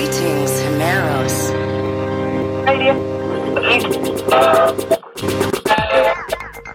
Greetings, 0.00 0.64
Himeros. 0.64 1.52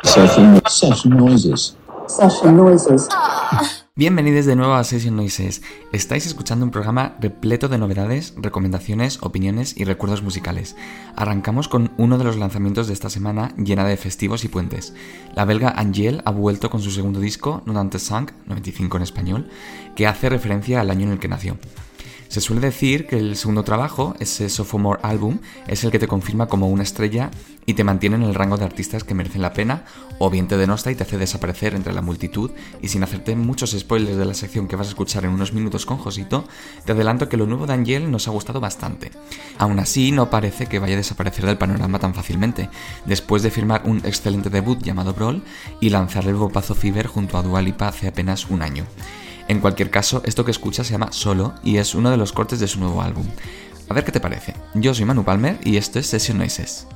Session, 0.03 0.61
session 0.69 1.17
noises. 1.17 1.75
Session 2.05 2.55
noises. 2.55 3.09
Bienvenidos 3.95 4.45
de 4.45 4.55
nuevo 4.55 4.75
a 4.75 4.83
Session 4.83 5.15
Noises. 5.15 5.63
Estáis 5.91 6.27
escuchando 6.27 6.65
un 6.65 6.71
programa 6.71 7.15
repleto 7.19 7.67
de 7.67 7.79
novedades, 7.79 8.35
recomendaciones, 8.37 9.17
opiniones 9.23 9.75
y 9.75 9.85
recuerdos 9.85 10.21
musicales. 10.21 10.75
Arrancamos 11.15 11.67
con 11.67 11.93
uno 11.97 12.19
de 12.19 12.25
los 12.25 12.37
lanzamientos 12.37 12.85
de 12.85 12.93
esta 12.93 13.09
semana 13.09 13.55
llena 13.57 13.85
de 13.85 13.97
festivos 13.97 14.43
y 14.43 14.49
puentes. 14.49 14.93
La 15.33 15.45
belga 15.45 15.73
Angel 15.75 16.21
ha 16.25 16.31
vuelto 16.31 16.69
con 16.69 16.79
su 16.79 16.91
segundo 16.91 17.19
disco, 17.19 17.63
Nonante 17.65 17.97
Sang, 17.97 18.31
95 18.45 18.97
en 18.97 19.03
español, 19.03 19.49
que 19.95 20.05
hace 20.05 20.29
referencia 20.29 20.79
al 20.79 20.91
año 20.91 21.07
en 21.07 21.13
el 21.13 21.19
que 21.19 21.27
nació. 21.27 21.57
Se 22.35 22.41
suele 22.41 22.59
decir 22.59 23.07
que 23.07 23.17
el 23.17 23.37
segundo 23.37 23.63
trabajo, 23.63 24.13
ese 24.19 24.49
sophomore 24.49 24.99
album, 25.03 25.39
es 25.67 25.85
el 25.85 25.91
que 25.91 25.99
te 25.99 26.07
confirma 26.09 26.47
como 26.47 26.67
una 26.67 26.83
estrella 26.83 27.31
y 27.65 27.75
te 27.75 27.85
mantiene 27.85 28.17
en 28.17 28.23
el 28.23 28.35
rango 28.35 28.57
de 28.57 28.65
artistas 28.65 29.05
que 29.05 29.13
merecen 29.13 29.41
la 29.41 29.53
pena, 29.53 29.85
o 30.19 30.29
bien 30.29 30.49
te 30.49 30.57
denosta 30.57 30.91
y 30.91 30.95
te 30.95 31.03
hace 31.03 31.17
desaparecer 31.17 31.75
entre 31.75 31.93
la 31.93 32.01
multitud, 32.01 32.51
y 32.81 32.89
sin 32.89 33.03
hacerte 33.03 33.37
muchos 33.37 33.71
spoilers 33.71 34.17
de 34.17 34.25
la 34.25 34.33
sección 34.33 34.67
que 34.67 34.75
vas 34.75 34.87
a 34.87 34.89
escuchar 34.89 35.23
en 35.23 35.31
unos 35.31 35.53
minutos 35.53 35.85
con 35.85 35.97
Josito, 35.97 36.43
te 36.83 36.91
adelanto 36.91 37.29
que 37.29 37.37
lo 37.37 37.45
nuevo 37.45 37.67
de 37.67 37.73
Angel 37.73 38.11
nos 38.11 38.27
ha 38.27 38.31
gustado 38.31 38.59
bastante. 38.59 39.11
Aún 39.57 39.79
así, 39.79 40.11
no 40.11 40.29
parece 40.29 40.65
que 40.65 40.79
vaya 40.79 40.95
a 40.95 40.97
desaparecer 40.97 41.45
del 41.45 41.57
panorama 41.57 41.99
tan 41.99 42.13
fácilmente, 42.13 42.69
después 43.05 43.43
de 43.43 43.51
firmar 43.51 43.83
un 43.85 43.99
excelente 43.99 44.49
debut 44.49 44.83
llamado 44.83 45.13
Brawl 45.13 45.41
y 45.79 45.89
lanzar 45.89 46.27
el 46.27 46.35
bopazo 46.35 46.75
Fever 46.75 47.07
junto 47.07 47.37
a 47.37 47.43
Dua 47.43 47.61
Lipa 47.61 47.87
hace 47.87 48.09
apenas 48.09 48.49
un 48.49 48.61
año. 48.61 48.85
En 49.47 49.59
cualquier 49.59 49.91
caso, 49.91 50.21
esto 50.25 50.43
que 50.43 50.51
escuchas 50.51 50.87
se 50.87 50.93
llama 50.93 51.11
Solo 51.11 51.53
y 51.63 51.77
es 51.77 51.93
uno 51.95 52.09
de 52.09 52.17
los 52.17 52.33
cortes 52.33 52.59
de 52.59 52.67
su 52.67 52.79
nuevo 52.79 53.01
álbum. 53.01 53.25
A 53.89 53.93
ver 53.93 54.03
qué 54.03 54.11
te 54.11 54.19
parece. 54.19 54.55
Yo 54.73 54.93
soy 54.93 55.05
Manu 55.05 55.23
Palmer 55.23 55.59
y 55.63 55.77
esto 55.77 55.99
es 55.99 56.07
Session 56.07 56.37
Noises. 56.37 56.87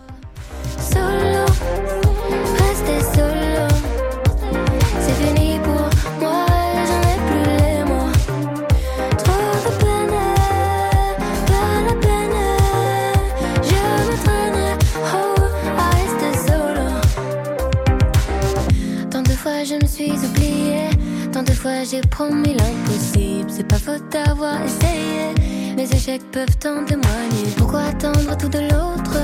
J'ai 21.89 22.01
promis 22.01 22.53
l'impossible. 22.53 23.49
C'est 23.49 23.67
pas 23.67 23.77
faute 23.77 24.03
d'avoir 24.11 24.61
essayé, 24.63 25.75
mes 25.75 25.89
échecs 25.91 26.21
peuvent 26.31 26.47
en 26.65 26.85
témoigner. 26.85 27.49
Pourquoi 27.57 27.81
attendre 27.81 28.37
tout 28.37 28.49
de 28.49 28.59
l'autre 28.59 29.17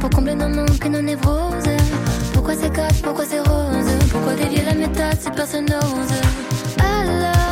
pour 0.00 0.10
combler 0.10 0.34
nos 0.34 0.48
manques 0.48 0.84
et 0.84 0.88
nos 0.88 1.02
névroses? 1.02 1.76
Pourquoi 2.32 2.54
c'est 2.54 2.72
casse, 2.72 3.00
pourquoi 3.02 3.24
c'est 3.24 3.40
rose 3.40 3.90
Pourquoi 4.10 4.34
dévier 4.34 4.64
la 4.64 4.74
méthode 4.74 5.18
si 5.18 5.30
personne 5.30 5.66
n'ose? 5.66 6.14
Alors 6.78 7.49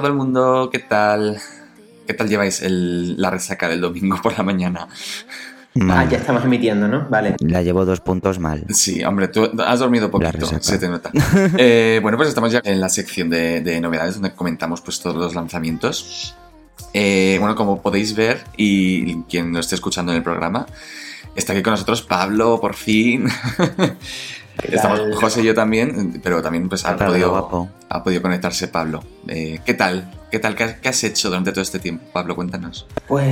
todo 0.00 0.08
el 0.08 0.14
mundo, 0.14 0.68
¿qué 0.72 0.78
tal? 0.80 1.38
¿Qué 2.06 2.14
tal 2.14 2.28
lleváis 2.28 2.62
el- 2.62 3.20
la 3.20 3.30
resaca 3.30 3.68
del 3.68 3.80
domingo 3.80 4.18
por 4.22 4.36
la 4.36 4.44
mañana? 4.44 4.88
Ah, 5.78 5.84
Mal. 5.84 6.08
ya 6.08 6.16
estamos 6.16 6.42
emitiendo, 6.44 6.88
¿no? 6.88 7.06
Vale. 7.10 7.36
La 7.40 7.60
llevo 7.62 7.84
dos 7.84 8.00
puntos 8.00 8.38
mal. 8.38 8.64
Sí, 8.70 9.04
hombre, 9.04 9.28
tú 9.28 9.50
has 9.64 9.78
dormido 9.78 10.10
poquito, 10.10 10.46
se 10.60 10.78
te 10.78 10.88
nota. 10.88 11.10
Eh, 11.58 11.98
bueno, 12.02 12.16
pues 12.16 12.30
estamos 12.30 12.50
ya 12.50 12.62
en 12.64 12.80
la 12.80 12.88
sección 12.88 13.28
de, 13.28 13.60
de 13.60 13.78
novedades 13.80 14.14
donde 14.14 14.32
comentamos 14.32 14.80
pues 14.80 15.00
todos 15.00 15.16
los 15.16 15.34
lanzamientos. 15.34 16.34
Eh, 16.94 17.36
bueno, 17.40 17.54
como 17.56 17.82
podéis 17.82 18.14
ver, 18.14 18.42
y 18.56 19.16
quien 19.24 19.52
lo 19.52 19.60
esté 19.60 19.74
escuchando 19.74 20.12
en 20.12 20.18
el 20.18 20.22
programa, 20.24 20.64
está 21.34 21.52
aquí 21.52 21.62
con 21.62 21.72
nosotros 21.72 22.00
Pablo, 22.02 22.58
por 22.60 22.72
fin. 22.74 23.26
¿Qué 24.60 24.74
Estamos? 24.76 25.00
José 25.16 25.42
y 25.42 25.44
yo 25.44 25.54
también, 25.54 26.20
pero 26.22 26.40
también 26.42 26.68
pues 26.68 26.84
ha 26.84 26.96
podido, 26.96 27.68
ha 27.88 28.02
podido 28.02 28.22
conectarse 28.22 28.68
Pablo. 28.68 29.02
Eh, 29.28 29.60
¿Qué 29.64 29.74
tal? 29.74 30.10
¿Qué 30.30 30.38
tal? 30.38 30.54
¿Qué 30.54 30.64
has, 30.64 30.72
qué 30.74 30.88
has 30.88 31.04
hecho 31.04 31.28
durante 31.28 31.52
todo 31.52 31.62
este 31.62 31.78
tiempo, 31.78 32.04
Pablo? 32.12 32.34
Cuéntanos. 32.34 32.86
Pues 33.06 33.26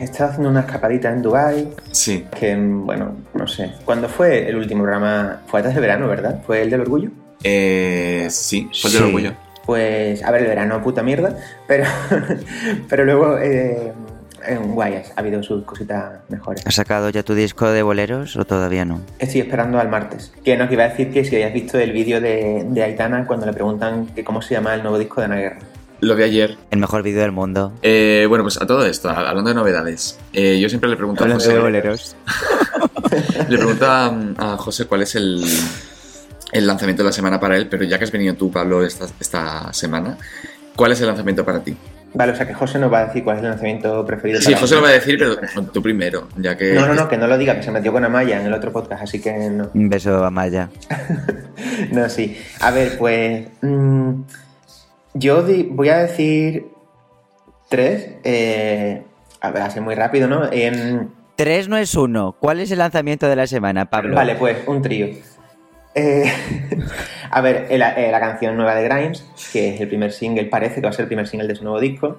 he 0.00 0.04
estado 0.04 0.30
haciendo 0.30 0.50
una 0.50 0.60
escapadita 0.60 1.10
en 1.10 1.22
Dubai 1.22 1.68
Sí, 1.92 2.26
que, 2.38 2.54
bueno, 2.56 3.16
no 3.34 3.46
sé. 3.46 3.72
¿Cuándo 3.84 4.08
fue 4.08 4.48
el 4.48 4.56
último 4.56 4.82
programa? 4.82 5.40
Fue 5.46 5.60
antes 5.60 5.74
de 5.74 5.80
verano, 5.80 6.08
¿verdad? 6.08 6.42
¿Fue 6.46 6.62
el 6.62 6.70
del 6.70 6.80
orgullo? 6.82 7.10
eh, 7.42 8.26
sí, 8.30 8.68
fue 8.80 8.90
el 8.90 8.94
del 8.94 9.02
Sí. 9.02 9.06
orgullo. 9.08 9.32
Pues, 9.66 10.22
a 10.22 10.30
ver, 10.30 10.42
el 10.42 10.48
verano, 10.48 10.82
puta 10.82 11.02
mierda, 11.02 11.36
pero, 11.66 11.84
pero 12.88 13.04
luego 13.06 13.38
eh, 13.38 13.92
en 14.46 14.74
Guayas 14.74 15.12
ha 15.16 15.20
habido 15.20 15.42
sus 15.42 15.64
cositas 15.64 16.20
mejores. 16.28 16.66
¿Has 16.66 16.74
sacado 16.74 17.10
ya 17.10 17.22
tu 17.22 17.34
disco 17.34 17.68
de 17.68 17.82
boleros 17.82 18.36
o 18.36 18.44
todavía 18.44 18.84
no? 18.84 19.00
Estoy 19.18 19.42
esperando 19.42 19.78
al 19.78 19.88
martes. 19.88 20.32
Que 20.44 20.56
no, 20.56 20.68
que 20.68 20.74
iba 20.74 20.84
a 20.84 20.88
decir 20.88 21.12
que 21.12 21.24
si 21.24 21.34
habías 21.34 21.52
visto 21.52 21.78
el 21.78 21.92
vídeo 21.92 22.20
de, 22.20 22.64
de 22.68 22.82
Aitana 22.82 23.26
cuando 23.26 23.46
le 23.46 23.52
preguntan 23.52 24.06
que 24.06 24.24
cómo 24.24 24.42
se 24.42 24.54
llama 24.54 24.74
el 24.74 24.82
nuevo 24.82 24.98
disco 24.98 25.20
de 25.20 25.24
Ana 25.26 25.36
Guerra. 25.36 25.58
Lo 26.00 26.16
vi 26.16 26.24
ayer. 26.24 26.58
El 26.70 26.80
mejor 26.80 27.02
vídeo 27.02 27.22
del 27.22 27.32
mundo. 27.32 27.72
Eh, 27.82 28.26
bueno, 28.28 28.44
pues 28.44 28.60
a 28.60 28.66
todo 28.66 28.84
esto, 28.84 29.08
hablando 29.08 29.48
de 29.48 29.54
novedades, 29.54 30.18
eh, 30.32 30.58
yo 30.60 30.68
siempre 30.68 30.90
le 30.90 30.96
pregunto 30.96 31.24
a 31.24 31.30
José, 31.30 31.58
boleros. 31.58 32.16
le 33.48 33.56
pregunto 33.56 33.86
a, 33.86 34.06
a 34.36 34.56
José 34.58 34.86
cuál 34.86 35.02
es 35.02 35.14
el, 35.14 35.42
el 36.52 36.66
lanzamiento 36.66 37.02
de 37.02 37.08
la 37.08 37.12
semana 37.12 37.40
para 37.40 37.56
él, 37.56 37.68
pero 37.68 37.84
ya 37.84 37.98
que 37.98 38.04
has 38.04 38.12
venido 38.12 38.34
tú, 38.34 38.50
Pablo, 38.50 38.84
esta, 38.84 39.06
esta 39.18 39.72
semana, 39.72 40.18
¿cuál 40.76 40.92
es 40.92 41.00
el 41.00 41.06
lanzamiento 41.06 41.44
para 41.44 41.62
ti? 41.64 41.76
Vale, 42.16 42.32
o 42.32 42.36
sea 42.36 42.46
que 42.46 42.54
José 42.54 42.78
nos 42.78 42.92
va 42.92 43.00
a 43.00 43.06
decir 43.06 43.24
cuál 43.24 43.36
es 43.38 43.42
el 43.42 43.48
lanzamiento 43.50 44.06
preferido. 44.06 44.40
Sí, 44.40 44.46
para 44.52 44.60
José 44.60 44.74
lo 44.76 44.82
va 44.82 44.88
a 44.88 44.92
decir, 44.92 45.18
pero 45.18 45.36
tú 45.72 45.82
primero, 45.82 46.28
ya 46.36 46.56
que... 46.56 46.72
No, 46.72 46.86
no, 46.86 46.94
no, 46.94 47.08
que 47.08 47.16
no 47.16 47.26
lo 47.26 47.36
diga, 47.36 47.56
que 47.56 47.62
se 47.64 47.72
metió 47.72 47.92
con 47.92 48.04
Amaya 48.04 48.40
en 48.40 48.46
el 48.46 48.52
otro 48.52 48.70
podcast, 48.72 49.02
así 49.02 49.20
que 49.20 49.32
no. 49.50 49.68
Un 49.74 49.88
beso 49.88 50.24
a 50.24 50.30
Maya. 50.30 50.70
No, 51.90 52.08
sí. 52.08 52.38
A 52.60 52.70
ver, 52.70 52.96
pues. 52.98 53.48
mm, 53.62 54.12
yo 55.14 55.42
di- 55.42 55.68
voy 55.70 55.88
a 55.88 55.98
decir 55.98 56.66
tres. 57.68 58.10
eh, 58.22 59.02
a 59.40 59.50
ver, 59.50 59.62
así 59.62 59.80
muy 59.80 59.94
rápido, 59.94 60.28
¿no? 60.28 60.50
Em, 60.52 61.08
Tres 61.36 61.68
no 61.68 61.76
es 61.76 61.94
uno. 61.96 62.36
¿Cuál 62.38 62.60
es 62.60 62.70
el 62.70 62.78
lanzamiento 62.78 63.28
de 63.28 63.34
la 63.34 63.46
semana, 63.48 63.90
Pablo? 63.90 64.14
vale, 64.14 64.36
pues 64.36 64.58
un 64.66 64.82
trío. 64.82 65.08
Eh, 65.94 66.24
a 67.30 67.40
ver, 67.40 67.66
eh, 67.70 67.78
la, 67.78 67.92
eh, 67.92 68.10
la 68.10 68.20
canción 68.20 68.56
nueva 68.56 68.74
de 68.74 68.84
Grimes, 68.84 69.24
que 69.52 69.74
es 69.74 69.80
el 69.80 69.88
primer 69.88 70.12
single, 70.12 70.46
parece 70.46 70.76
que 70.76 70.82
va 70.82 70.90
a 70.90 70.92
ser 70.92 71.04
el 71.04 71.08
primer 71.08 71.26
single 71.26 71.48
de 71.48 71.54
su 71.54 71.64
nuevo 71.64 71.80
disco. 71.80 72.18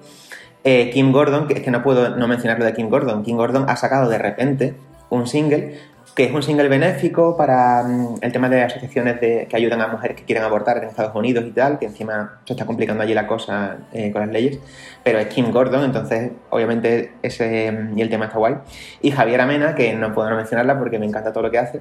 Kim 0.64 1.12
Gordon, 1.12 1.46
que 1.46 1.54
es 1.54 1.60
que 1.60 1.70
no 1.70 1.80
puedo 1.80 2.16
no 2.16 2.26
mencionarlo 2.26 2.64
de 2.64 2.72
Kim 2.72 2.88
Gordon. 2.88 3.22
Kim 3.22 3.36
Gordon 3.36 3.66
ha 3.68 3.76
sacado 3.76 4.08
de 4.10 4.18
repente 4.18 4.74
un 5.10 5.28
single 5.28 5.78
que 6.16 6.24
es 6.24 6.32
un 6.32 6.42
single 6.42 6.68
benéfico 6.68 7.36
para 7.36 7.84
mm, 7.84 8.16
el 8.22 8.32
tema 8.32 8.48
de 8.48 8.62
asociaciones 8.62 9.20
de, 9.20 9.46
que 9.48 9.56
ayudan 9.56 9.80
a 9.82 9.86
mujeres 9.86 10.16
que 10.16 10.24
quieren 10.24 10.42
abortar 10.42 10.78
en 10.78 10.84
Estados 10.84 11.14
Unidos 11.14 11.44
y 11.46 11.50
tal, 11.52 11.78
que 11.78 11.86
encima 11.86 12.40
se 12.46 12.54
está 12.54 12.64
complicando 12.64 13.04
allí 13.04 13.14
la 13.14 13.28
cosa 13.28 13.76
con 14.12 14.22
las 14.22 14.30
leyes, 14.30 14.58
pero 15.04 15.18
es 15.18 15.26
Kim 15.26 15.52
Gordon, 15.52 15.84
entonces 15.84 16.32
obviamente 16.50 17.12
ese 17.22 17.70
mm, 17.70 17.98
y 17.98 18.02
el 18.02 18.10
tema 18.10 18.24
está 18.24 18.38
guay. 18.38 18.56
Y 19.02 19.12
Javier 19.12 19.42
Amena, 19.42 19.76
que 19.76 19.94
no 19.94 20.12
puedo 20.12 20.30
no 20.30 20.36
mencionarla 20.36 20.76
porque 20.78 20.98
me 20.98 21.06
encanta 21.06 21.32
todo 21.32 21.44
lo 21.44 21.50
que 21.52 21.58
hace, 21.58 21.80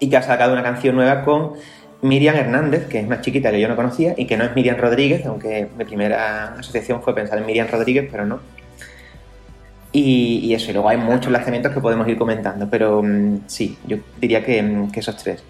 y 0.00 0.10
que 0.10 0.16
ha 0.16 0.22
sacado 0.22 0.52
una 0.54 0.62
canción 0.64 0.96
nueva 0.96 1.22
con 1.22 1.52
Miriam 2.02 2.34
Hernández, 2.34 2.86
que 2.88 2.98
es 2.98 3.06
una 3.06 3.20
chiquita 3.20 3.50
que 3.52 3.60
yo 3.60 3.68
no 3.68 3.76
conocía, 3.76 4.14
y 4.16 4.26
que 4.26 4.36
no 4.36 4.44
es 4.44 4.54
Miriam 4.56 4.76
Rodríguez, 4.78 5.24
aunque 5.26 5.68
mi 5.78 5.84
primera 5.84 6.54
asociación 6.58 7.02
fue 7.02 7.14
pensar 7.14 7.38
en 7.38 7.46
Miriam 7.46 7.68
Rodríguez, 7.70 8.08
pero 8.10 8.26
no. 8.26 8.40
Y, 9.92 10.38
y 10.44 10.54
eso, 10.54 10.70
y 10.70 10.72
luego 10.72 10.88
hay 10.88 10.96
muchos 10.96 11.32
lanzamientos 11.32 11.72
que 11.72 11.80
podemos 11.80 12.06
ir 12.08 12.16
comentando, 12.16 12.68
pero 12.70 13.02
mm, 13.02 13.40
sí, 13.48 13.76
yo 13.86 13.98
diría 14.20 14.44
que, 14.44 14.62
mm, 14.62 14.92
que 14.92 15.00
esos 15.00 15.16
tres. 15.16 15.42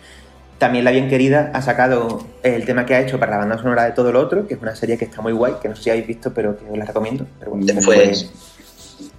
También 0.58 0.84
La 0.84 0.90
Bien 0.90 1.08
Querida 1.08 1.50
ha 1.54 1.62
sacado 1.62 2.26
el 2.42 2.64
tema 2.64 2.84
que 2.86 2.94
ha 2.94 3.00
hecho 3.00 3.18
para 3.18 3.32
la 3.32 3.38
banda 3.38 3.58
sonora 3.58 3.84
de 3.84 3.92
todo 3.92 4.12
lo 4.12 4.20
otro, 4.20 4.46
que 4.46 4.54
es 4.54 4.60
una 4.62 4.74
serie 4.74 4.96
que 4.98 5.04
está 5.04 5.20
muy 5.22 5.32
guay, 5.32 5.54
que 5.60 5.68
no 5.68 5.76
sé 5.76 5.84
si 5.84 5.90
habéis 5.90 6.06
visto, 6.06 6.32
pero 6.34 6.56
que 6.58 6.64
os 6.70 6.76
la 6.76 6.84
recomiendo. 6.86 7.26
Pero 7.38 7.52
bueno, 7.52 7.66
¿De 7.66 7.80
fue- 7.80 7.96
pues? 7.96 8.30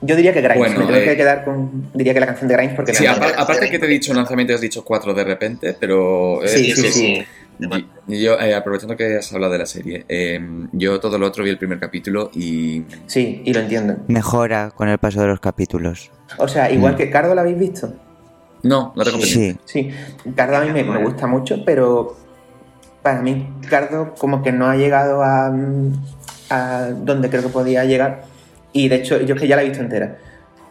Yo 0.02 0.16
diría 0.16 0.34
que 0.34 0.42
Grimes, 0.42 0.58
Bueno, 0.58 0.80
me 0.80 0.86
tengo 0.86 0.98
eh, 1.00 1.06
que 1.06 1.18
quedar 1.18 1.44
con. 1.44 1.92
Diría 1.94 2.14
que 2.14 2.20
la 2.20 2.26
canción 2.28 2.48
de 2.48 2.56
Grimes 2.56 2.76
porque 2.76 2.94
Sí, 2.94 3.06
aparte 3.06 3.70
que 3.70 3.80
te 3.80 3.86
he 3.86 3.90
dicho 3.90 4.14
lanzamiento, 4.14 4.54
has 4.54 4.62
dicho 4.62 4.84
cuatro 4.84 5.14
de 5.14 5.24
repente, 5.24 5.76
pero... 5.80 6.44
eh, 6.44 6.48
Sí, 6.48 6.72
sí, 6.72 6.82
sí, 6.82 6.92
sí. 6.92 7.24
Y- 8.08 8.24
Yo, 8.24 8.40
eh, 8.40 8.56
aprovechando 8.56 8.98
que 8.98 9.18
has 9.18 9.32
hablado 9.34 9.54
de 9.54 9.60
la 9.60 9.66
serie, 9.68 10.04
eh, 10.10 10.40
yo 10.72 11.00
todo 11.00 11.20
lo 11.20 11.28
otro 11.28 11.44
vi 11.44 11.52
el 11.52 11.60
primer 11.60 11.80
capítulo 11.80 12.32
y 12.34 12.84
Sí, 13.06 13.44
y 13.46 13.54
lo 13.54 13.60
entiendo. 13.60 13.98
Mejora 14.08 14.72
con 14.72 14.90
el 14.90 14.98
paso 14.98 15.22
de 15.22 15.28
los 15.28 15.40
capítulos. 15.40 16.10
O 16.38 16.48
sea, 16.48 16.68
Mm. 16.70 16.74
igual 16.74 16.96
que 16.96 17.10
Cardo, 17.12 17.36
¿la 17.36 17.42
habéis 17.42 17.60
visto? 17.60 17.94
no, 18.64 18.94
no 18.96 19.04
te 19.04 19.12
Sí. 19.22 19.56
Sí, 19.66 19.92
Cardo 20.36 20.58
a 20.58 20.62
mí 20.62 20.72
me, 20.72 20.84
me 20.84 21.04
gusta 21.04 21.28
mucho, 21.28 21.64
pero 21.66 22.16
para 23.04 23.22
mí 23.22 23.48
Cardo 23.70 24.14
como 24.18 24.42
que 24.44 24.52
no 24.52 24.68
ha 24.68 24.76
llegado 24.76 25.24
a, 25.24 25.50
mm, 25.52 25.94
a 26.50 26.88
donde 26.96 27.30
creo 27.30 27.44
que 27.44 27.50
podía 27.50 27.86
llegar. 27.86 28.24
Y 28.74 28.88
de 28.88 28.96
hecho, 28.96 29.20
yo 29.22 29.36
es 29.36 29.42
que 29.42 29.48
ya 29.48 29.56
la 29.56 29.64
he 29.64 29.66
visto 29.66 29.82
entera. 29.82 30.18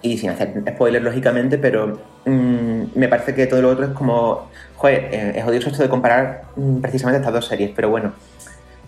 Y 0.03 0.17
sin 0.17 0.31
hacer 0.31 0.63
spoilers, 0.69 1.05
lógicamente, 1.05 1.59
pero 1.59 2.01
mm, 2.25 2.83
me 2.95 3.09
parece 3.09 3.35
que 3.35 3.47
todo 3.47 3.63
lo 3.63 3.71
otro 3.71 3.87
es 3.87 3.93
como... 3.93 4.49
Joder, 4.77 5.09
eh, 5.13 5.33
es 5.37 5.45
odioso 5.45 5.69
esto 5.69 5.83
de 5.83 5.91
comparar 5.91 6.45
mm, 6.57 6.81
precisamente 6.81 7.19
estas 7.19 7.35
dos 7.35 7.47
series, 7.47 7.71
pero 7.75 7.91
bueno. 7.91 8.13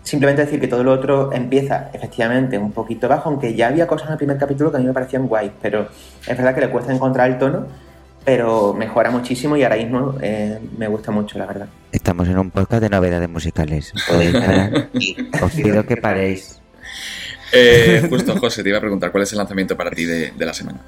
Simplemente 0.02 0.44
decir 0.44 0.58
que 0.58 0.66
todo 0.66 0.82
lo 0.82 0.92
otro 0.92 1.32
empieza 1.32 1.90
efectivamente 1.92 2.58
un 2.58 2.72
poquito 2.72 3.08
bajo, 3.08 3.28
aunque 3.28 3.54
ya 3.54 3.68
había 3.68 3.86
cosas 3.86 4.08
en 4.08 4.12
el 4.12 4.18
primer 4.18 4.36
capítulo 4.36 4.70
que 4.70 4.78
a 4.78 4.80
mí 4.80 4.86
me 4.86 4.92
parecían 4.92 5.28
guays, 5.28 5.52
pero 5.60 5.88
es 6.26 6.36
verdad 6.36 6.54
que 6.54 6.62
le 6.62 6.70
cuesta 6.70 6.92
encontrar 6.92 7.30
el 7.30 7.38
tono, 7.38 7.66
pero 8.24 8.74
mejora 8.74 9.10
muchísimo 9.10 9.56
y 9.56 9.62
ahora 9.62 9.76
mismo 9.76 10.16
eh, 10.20 10.58
me 10.76 10.88
gusta 10.88 11.12
mucho, 11.12 11.38
la 11.38 11.46
verdad. 11.46 11.68
Estamos 11.92 12.28
en 12.28 12.38
un 12.38 12.50
podcast 12.50 12.82
de 12.82 12.88
novedades 12.88 13.28
musicales. 13.28 13.92
Os 15.40 15.52
pido 15.52 15.86
que 15.86 15.96
paréis. 15.96 16.61
Eh, 17.52 18.06
justo, 18.10 18.36
José, 18.38 18.62
te 18.62 18.68
iba 18.70 18.78
a 18.78 18.80
preguntar 18.80 19.10
cuál 19.12 19.24
es 19.24 19.32
el 19.32 19.38
lanzamiento 19.38 19.76
para 19.76 19.90
ti 19.90 20.04
de, 20.04 20.30
de 20.32 20.46
la 20.46 20.54
semana. 20.54 20.80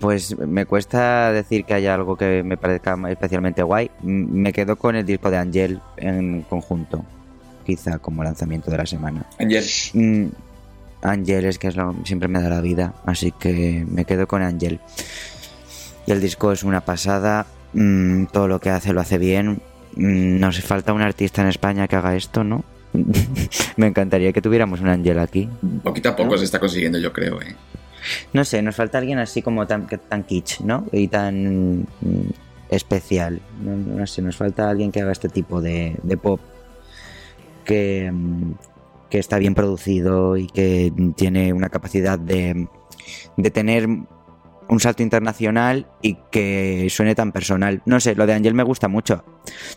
Pues 0.00 0.36
me 0.36 0.66
cuesta 0.66 1.30
decir 1.32 1.64
que 1.64 1.72
haya 1.74 1.94
algo 1.94 2.16
que 2.16 2.42
me 2.42 2.56
parezca 2.56 2.96
especialmente 3.10 3.62
guay. 3.62 3.90
Me 4.02 4.52
quedo 4.52 4.74
con 4.76 4.96
el 4.96 5.06
disco 5.06 5.30
de 5.30 5.36
Angel 5.36 5.80
en 5.96 6.42
conjunto, 6.42 7.04
quizá 7.64 7.98
como 8.00 8.24
lanzamiento 8.24 8.72
de 8.72 8.76
la 8.76 8.86
semana. 8.86 9.24
Angel, 9.38 9.64
Mm, 9.94 10.26
Angel 11.02 11.44
es 11.44 11.60
que 11.60 11.68
es 11.68 11.76
lo- 11.76 11.94
siempre 12.04 12.26
me 12.28 12.42
da 12.42 12.48
la 12.48 12.60
vida, 12.60 12.94
así 13.06 13.30
que 13.30 13.86
me 13.88 14.04
quedo 14.04 14.26
con 14.26 14.42
Angel. 14.42 14.80
Y 16.06 16.10
el 16.10 16.20
disco 16.20 16.50
es 16.50 16.64
una 16.64 16.80
pasada, 16.80 17.46
mm, 17.72 18.24
todo 18.32 18.48
lo 18.48 18.58
que 18.60 18.70
hace 18.70 18.92
lo 18.92 19.00
hace 19.00 19.16
bien. 19.18 19.62
Mm, 19.94 20.40
Nos 20.40 20.60
falta 20.60 20.92
un 20.92 21.02
artista 21.02 21.40
en 21.42 21.48
España 21.48 21.86
que 21.86 21.94
haga 21.94 22.16
esto, 22.16 22.42
¿no? 22.42 22.64
me 23.76 23.86
encantaría 23.86 24.32
que 24.32 24.42
tuviéramos 24.42 24.80
un 24.80 24.88
Angel 24.88 25.18
aquí. 25.18 25.48
poquito 25.82 26.08
a 26.10 26.16
poco 26.16 26.38
se 26.38 26.44
está 26.44 26.58
consiguiendo, 26.58 26.98
yo 26.98 27.12
creo. 27.12 27.40
¿eh? 27.40 27.54
No 28.32 28.44
sé, 28.44 28.62
nos 28.62 28.76
falta 28.76 28.98
alguien 28.98 29.18
así 29.18 29.42
como 29.42 29.66
tan, 29.66 29.86
tan 29.86 30.24
kitsch, 30.24 30.60
¿no? 30.60 30.86
Y 30.92 31.08
tan 31.08 31.80
mm, 31.80 32.30
especial. 32.70 33.40
No, 33.62 33.76
no 33.76 34.06
sé, 34.06 34.22
nos 34.22 34.36
falta 34.36 34.68
alguien 34.68 34.92
que 34.92 35.02
haga 35.02 35.12
este 35.12 35.28
tipo 35.28 35.60
de, 35.60 35.96
de 36.02 36.16
pop 36.16 36.40
que, 37.64 38.10
mm, 38.12 38.52
que 39.10 39.18
está 39.18 39.38
bien 39.38 39.54
producido 39.54 40.36
y 40.36 40.46
que 40.46 40.92
tiene 41.16 41.52
una 41.52 41.68
capacidad 41.68 42.18
de, 42.18 42.68
de 43.36 43.50
tener 43.50 43.88
un 44.68 44.80
salto 44.80 45.02
internacional 45.02 45.86
y 46.02 46.18
que 46.30 46.86
suene 46.90 47.14
tan 47.14 47.32
personal. 47.32 47.82
No 47.86 48.00
sé, 48.00 48.14
lo 48.14 48.26
de 48.26 48.34
Angel 48.34 48.54
me 48.54 48.62
gusta 48.62 48.88
mucho. 48.88 49.24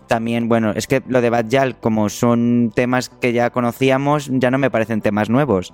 También, 0.07 0.49
bueno, 0.49 0.71
es 0.75 0.87
que 0.87 1.01
lo 1.07 1.21
de 1.21 1.29
Bad 1.29 1.45
Yal, 1.47 1.79
como 1.79 2.09
son 2.09 2.71
temas 2.75 3.09
que 3.09 3.33
ya 3.33 3.49
conocíamos, 3.49 4.29
ya 4.31 4.51
no 4.51 4.57
me 4.57 4.69
parecen 4.69 5.01
temas 5.01 5.29
nuevos. 5.29 5.73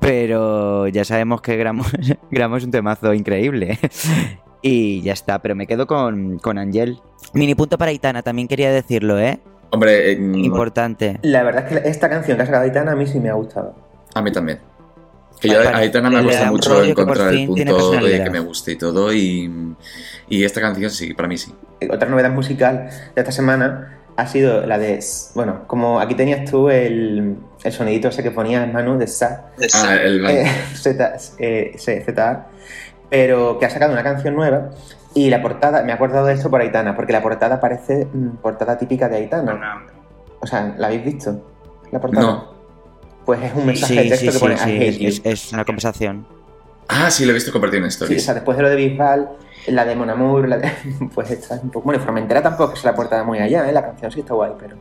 Pero 0.00 0.88
ya 0.88 1.04
sabemos 1.04 1.40
que 1.40 1.56
Gramo, 1.56 1.84
Gramo 2.30 2.56
es 2.56 2.64
un 2.64 2.70
temazo 2.70 3.14
increíble. 3.14 3.78
Y 4.66 5.02
ya 5.02 5.12
está, 5.12 5.42
pero 5.42 5.54
me 5.54 5.66
quedo 5.66 5.86
con, 5.86 6.38
con 6.38 6.56
Angel. 6.56 6.98
Mini 7.34 7.54
punto 7.54 7.76
para 7.76 7.92
Itana, 7.92 8.22
también 8.22 8.48
quería 8.48 8.72
decirlo, 8.72 9.20
¿eh? 9.20 9.38
Hombre, 9.68 10.12
eh, 10.12 10.14
Importante. 10.14 11.18
La 11.20 11.42
verdad 11.42 11.70
es 11.70 11.82
que 11.82 11.88
esta 11.90 12.08
canción 12.08 12.38
que 12.38 12.44
ha 12.44 12.46
sacado 12.46 12.64
Aitana 12.64 12.92
a 12.92 12.96
mí 12.96 13.06
sí 13.06 13.20
me 13.20 13.28
ha 13.28 13.34
gustado. 13.34 13.74
a 14.14 14.22
mí 14.22 14.32
también. 14.32 14.60
Que 15.44 15.50
yo 15.50 15.58
Vale, 15.58 15.68
a 15.68 15.76
Aitana 15.76 16.08
me 16.08 16.20
un 16.22 16.48
mucho 16.48 16.82
encontrar 16.82 17.34
el 17.34 17.46
punto 17.46 18.00
de 18.00 18.24
que 18.24 18.30
me 18.30 18.40
guste 18.40 18.72
y 18.72 18.76
todo. 18.76 19.12
Y, 19.12 19.76
y 20.30 20.42
esta 20.42 20.60
canción 20.62 20.90
sí, 20.90 21.12
para 21.12 21.28
mí 21.28 21.36
sí. 21.36 21.54
Otra 21.90 22.08
novedad 22.08 22.30
musical 22.30 22.88
de 23.14 23.20
esta 23.20 23.30
semana 23.30 23.98
ha 24.16 24.26
sido 24.26 24.64
la 24.64 24.78
de, 24.78 25.04
bueno, 25.34 25.64
como 25.66 26.00
aquí 26.00 26.14
tenías 26.14 26.50
tú 26.50 26.70
el, 26.70 27.36
el 27.62 27.72
sonidito 27.72 28.08
ese 28.08 28.22
que 28.22 28.30
ponías, 28.30 28.72
Manu, 28.72 28.96
de 28.96 29.06
Sa, 29.06 29.50
Ah, 29.74 29.96
el 29.96 30.24
eh, 30.24 30.50
Z, 30.74 31.16
eh, 31.38 31.76
ZA, 31.78 32.46
pero 33.10 33.58
que 33.58 33.66
ha 33.66 33.70
sacado 33.70 33.92
una 33.92 34.02
canción 34.02 34.34
nueva 34.34 34.70
y 35.12 35.28
la 35.28 35.42
portada, 35.42 35.82
me 35.82 35.92
he 35.92 35.94
acordado 35.94 36.24
de 36.24 36.32
esto 36.32 36.48
por 36.48 36.62
Aitana, 36.62 36.96
porque 36.96 37.12
la 37.12 37.22
portada 37.22 37.60
parece 37.60 38.06
mm, 38.10 38.36
portada 38.36 38.78
típica 38.78 39.10
de 39.10 39.16
Aitana. 39.16 39.84
O 40.40 40.46
sea, 40.46 40.74
¿la 40.78 40.86
habéis 40.86 41.04
visto? 41.04 41.44
La 41.92 42.00
portada. 42.00 42.24
No. 42.24 42.53
Pues 43.24 43.42
es 43.42 43.54
un 43.54 43.66
mensaje 43.66 43.94
Sí, 43.94 43.98
de 44.02 44.08
texto 44.08 44.26
sí, 44.26 44.32
que 44.32 44.38
pone 44.38 44.56
sí, 44.58 44.70
I 44.70 44.76
hate 44.76 44.88
es, 44.88 44.98
you. 44.98 45.08
es- 45.08 45.22
es 45.46 45.52
una 45.52 45.64
conversación. 45.64 46.26
Ah, 46.88 47.10
sí, 47.10 47.24
lo 47.24 47.30
he 47.30 47.34
visto 47.34 47.50
compartido 47.52 47.82
en 47.84 47.90
Sí, 47.90 47.94
o 47.96 48.04
stories. 48.04 48.24
sea, 48.24 48.34
después 48.34 48.56
de 48.56 48.62
lo 48.62 48.68
de 48.70 48.76
Bisbal, 48.76 49.30
la 49.68 49.84
de 49.86 49.96
Mon 49.96 50.10
Amour, 50.10 50.48
la 50.48 50.58
de... 50.58 50.70
pues 51.14 51.30
esta 51.30 51.56
es 51.56 51.62
un 51.62 51.70
poco... 51.70 51.86
Bueno, 51.86 52.00
y 52.00 52.04
Formentera 52.04 52.42
tampoco 52.42 52.74
es 52.74 52.84
la 52.84 52.94
portada 52.94 53.24
muy 53.24 53.38
allá, 53.38 53.68
¿eh? 53.68 53.72
La 53.72 53.82
canción 53.82 54.10
sí 54.12 54.20
está 54.20 54.34
guay, 54.34 54.52
pero... 54.58 54.76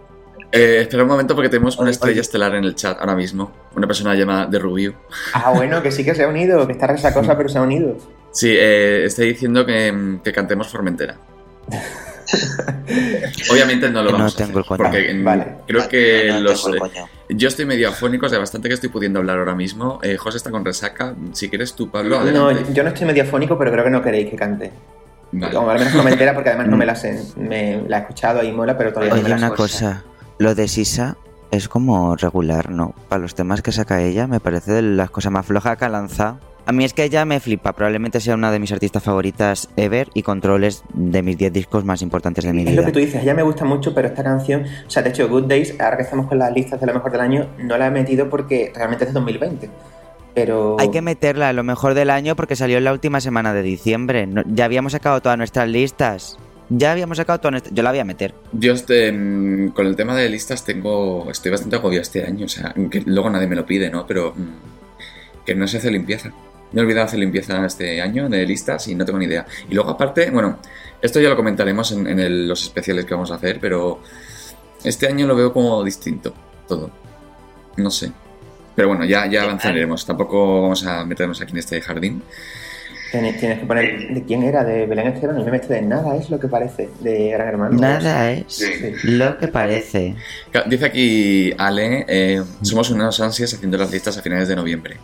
Eh, 0.51 0.81
espera 0.81 1.01
un 1.04 1.10
momento 1.10 1.34
porque 1.34 1.50
tenemos 1.50 1.80
una 1.80 1.90
estrella 1.90 2.22
estelar 2.22 2.54
en 2.54 2.63
el 2.66 2.75
chat 2.75 3.00
ahora 3.00 3.16
mismo. 3.16 3.51
Una 3.75 3.88
persona 3.88 4.13
llamada 4.13 4.46
de 4.46 4.60
Rubio. 4.60 4.94
Ah, 5.34 5.51
bueno, 5.56 5.81
que 5.81 5.92
sí 5.92 6.04
que 6.06 6.13
se 6.13 6.24
ha 6.24 6.28
unido, 6.28 6.68
que 6.68 6.74
está 6.74 6.86
resacosa, 6.86 7.36
pero 7.38 7.50
se 7.50 7.57
ha 7.57 7.62
unido. 7.63 7.98
Sí, 8.31 8.50
eh, 8.51 9.06
está 9.06 9.24
diciendo 9.24 9.66
que, 9.66 10.19
que 10.24 10.31
cantemos 10.34 10.68
Formentera. 10.68 11.16
Obviamente 13.52 13.90
no 13.90 14.04
lo 14.04 14.12
No 14.12 14.18
vamos 14.18 14.36
a 14.36 14.38
tengo 14.38 14.60
hacer, 14.60 14.78
porque 14.78 15.22
Vale. 15.24 15.48
creo 15.68 15.88
que 15.88 16.28
No 16.32 16.40
los, 16.42 16.64
tengo 16.64 16.74
el 16.76 16.80
coño. 16.82 17.06
yo 17.30 17.48
estoy 17.48 17.66
medio 17.66 17.90
afónico, 17.90 18.26
o 18.26 18.30
sea, 18.30 18.40
bastante 18.40 18.68
que 18.68 18.74
estoy 18.76 18.90
pudiendo 18.90 19.20
hablar 19.20 19.40
ahora 19.40 19.56
mismo. 19.56 20.00
Eh, 20.04 20.18
José 20.18 20.38
está 20.38 20.52
con 20.52 20.66
resaca. 20.66 21.14
Si 21.34 21.50
quieres 21.50 21.74
tú, 21.74 21.90
Pablo, 21.90 22.24
No, 22.24 22.52
yo 22.74 22.84
no 22.84 22.90
estoy 22.90 23.08
mediafónico, 23.08 23.58
pero 23.58 23.72
creo 23.72 23.84
que 23.84 23.90
no 23.90 24.02
queréis 24.02 24.30
que 24.30 24.36
cante. 24.36 24.72
Vale. 25.32 25.56
O 25.58 25.70
al 25.70 25.80
menos 25.80 25.94
Formentera, 25.94 26.34
porque 26.34 26.50
además 26.50 26.68
no 26.68 26.78
me 26.78 26.86
la 26.88 26.96
sé. 26.96 27.24
Me 27.38 27.82
la 27.88 27.98
he 27.98 28.02
escuchado 28.02 28.44
y 28.44 28.52
mola, 28.52 28.78
pero 28.78 28.92
todavía 28.92 29.12
no 29.12 29.16
me 29.18 29.22
Oye, 29.24 29.30
la 29.30 29.38
una 29.48 29.56
cosa. 29.56 30.04
Lo 30.40 30.56
de 30.56 30.68
Sisa 30.68 31.18
es 31.52 31.68
como 31.70 32.16
regular, 32.16 32.70
¿no? 32.72 32.94
Para 33.10 33.22
los 33.22 33.36
temas 33.36 33.62
que 33.62 33.72
saca 33.72 34.02
ella, 34.02 34.28
me 34.28 34.40
parece 34.40 34.72
de 34.74 34.82
las 34.82 35.10
cosas 35.12 35.32
más 35.32 35.46
flojas 35.46 35.78
que 35.78 35.86
ha 35.86 35.90
lanzado. 35.90 36.40
A 36.65 36.71
mí 36.71 36.86
es 36.86 36.94
que 36.94 37.04
ella 37.04 37.25
me 37.25 37.39
flipa. 37.42 37.74
Probablemente 37.74 38.21
sea 38.21 38.36
una 38.36 38.50
de 38.51 38.60
mis 38.60 38.71
artistas 38.71 39.04
favoritas 39.04 39.69
ever 39.75 40.07
y 40.13 40.24
controles 40.24 40.83
de 40.94 41.21
mis 41.21 41.38
10 41.38 41.51
discos 41.51 41.83
más 41.83 42.01
importantes 42.01 42.45
de 42.45 42.54
mi 42.54 42.62
Es 42.62 42.68
lo 42.68 42.71
vida. 42.71 42.86
que 42.86 42.92
tú 42.94 43.00
dices, 43.00 43.21
ella 43.21 43.33
me 43.33 43.44
gusta 43.44 43.65
mucho, 43.65 43.94
pero 43.94 44.07
esta 44.07 44.24
canción, 44.24 44.63
o 44.88 44.89
sea, 44.89 45.03
de 45.03 45.10
hecho, 45.10 45.27
Good 45.27 45.43
Days, 45.48 45.75
ahora 45.79 45.98
que 45.98 46.03
estamos 46.03 46.27
con 46.27 46.39
las 46.39 46.53
listas 46.53 46.79
de 46.79 46.88
lo 46.88 46.93
mejor 46.93 47.12
del 47.12 47.20
año, 47.22 47.48
no 47.58 47.77
la 47.77 47.88
he 47.88 47.91
metido 47.91 48.29
porque 48.29 48.72
realmente 48.74 49.03
es 49.03 49.10
de 49.10 49.13
2020. 49.13 49.70
Pero. 50.34 50.77
Hay 50.79 50.89
que 50.89 51.01
meterla 51.01 51.50
a 51.50 51.53
lo 51.53 51.63
mejor 51.63 51.93
del 51.96 52.10
año 52.10 52.36
porque 52.38 52.55
salió 52.55 52.77
en 52.77 52.86
la 52.86 52.93
última 52.93 53.20
semana 53.20 53.53
de 53.53 53.62
diciembre. 53.62 54.25
No- 54.25 54.43
ya 54.48 54.65
habíamos 54.65 54.93
sacado 54.93 55.22
todas 55.22 55.38
nuestras 55.38 55.67
listas. 55.67 56.38
Ya 56.70 56.93
habíamos 56.93 57.17
sacado 57.17 57.39
todas 57.39 57.51
nuestras... 57.51 57.75
Yo 57.75 57.84
la 57.84 57.89
voy 57.91 58.00
a 58.00 58.05
meter. 58.05 58.34
Yo 58.53 58.72
este, 58.74 59.12
mm, 59.12 59.72
con 59.74 59.86
el 59.86 59.98
tema 59.98 60.15
de 60.15 60.29
listas 60.29 60.63
tengo 60.63 61.29
estoy 61.29 61.51
bastante 61.51 61.75
agobiado 61.75 62.01
este 62.03 62.25
año, 62.25 62.46
o 62.46 62.50
sea, 62.50 62.74
que 62.89 63.01
luego 63.05 63.29
nadie 63.29 63.48
me 63.48 63.55
lo 63.55 63.65
pide, 63.65 63.91
¿no? 63.91 64.08
Pero 64.08 64.34
mm, 64.36 65.46
que 65.46 65.53
no 65.55 65.67
se 65.67 65.77
hace 65.77 65.91
limpieza. 65.91 66.32
Me 66.74 66.82
he 66.82 66.84
olvidado 66.84 67.06
hacer 67.06 67.20
limpieza 67.20 67.65
este 67.65 68.01
año 68.01 68.27
de 68.30 68.46
listas 68.46 68.88
y 68.88 68.96
no 68.96 69.06
tengo 69.06 69.20
ni 69.20 69.25
idea. 69.25 69.46
Y 69.70 69.74
luego 69.74 69.92
aparte, 69.92 70.30
bueno, 70.32 70.58
esto 71.01 71.20
ya 71.22 71.30
lo 71.30 71.36
comentaremos 71.36 71.92
en, 71.92 72.08
en 72.08 72.20
el- 72.20 72.48
los 72.48 72.63
especiales 72.63 73.06
que 73.06 73.13
vamos 73.13 73.32
a 73.32 73.36
hacer, 73.36 73.60
pero 73.62 74.01
este 74.84 75.08
año 75.08 75.25
lo 75.27 75.36
veo 75.36 75.53
como 75.53 75.84
distinto, 75.84 76.34
todo. 76.68 76.89
No 77.77 77.89
sé. 77.92 78.12
Pero 78.75 78.88
bueno, 78.88 79.06
ya, 79.06 79.27
ya 79.27 79.44
avanzaremos. 79.44 80.06
Tampoco 80.06 80.62
vamos 80.63 80.84
a 80.86 81.06
meternos 81.06 81.39
aquí 81.42 81.51
en 81.51 81.58
este 81.60 81.80
jardín. 81.82 82.24
Tienes, 83.12 83.39
tienes 83.39 83.60
que 83.60 83.65
poner. 83.68 84.08
¿De 84.12 84.24
quién 84.24 84.42
era? 84.42 84.63
De 84.63 84.88
Belén 84.88 85.08
Esteban. 85.10 85.36
No 85.38 85.46
me 85.46 85.51
meto 85.51 85.68
de 85.68 85.84
nada, 85.84 86.15
es 86.15 86.32
lo 86.32 86.39
que 86.39 86.48
parece. 86.48 86.89
De 87.01 87.30
Gran 87.30 87.48
Hermano. 87.50 87.77
Nada 87.80 88.32
es 88.32 88.46
Sí. 88.48 88.65
lo 89.03 89.38
que 89.38 89.48
parece. 89.48 90.15
Dice 90.65 90.86
aquí 90.86 91.53
Ale, 91.60 92.06
eh, 92.08 92.42
somos 92.63 92.89
unos 92.89 93.20
ansias 93.20 93.53
haciendo 93.53 93.77
las 93.77 93.92
listas 93.92 94.18
a 94.18 94.24
finales 94.24 94.48
de 94.48 94.56
noviembre. 94.56 94.98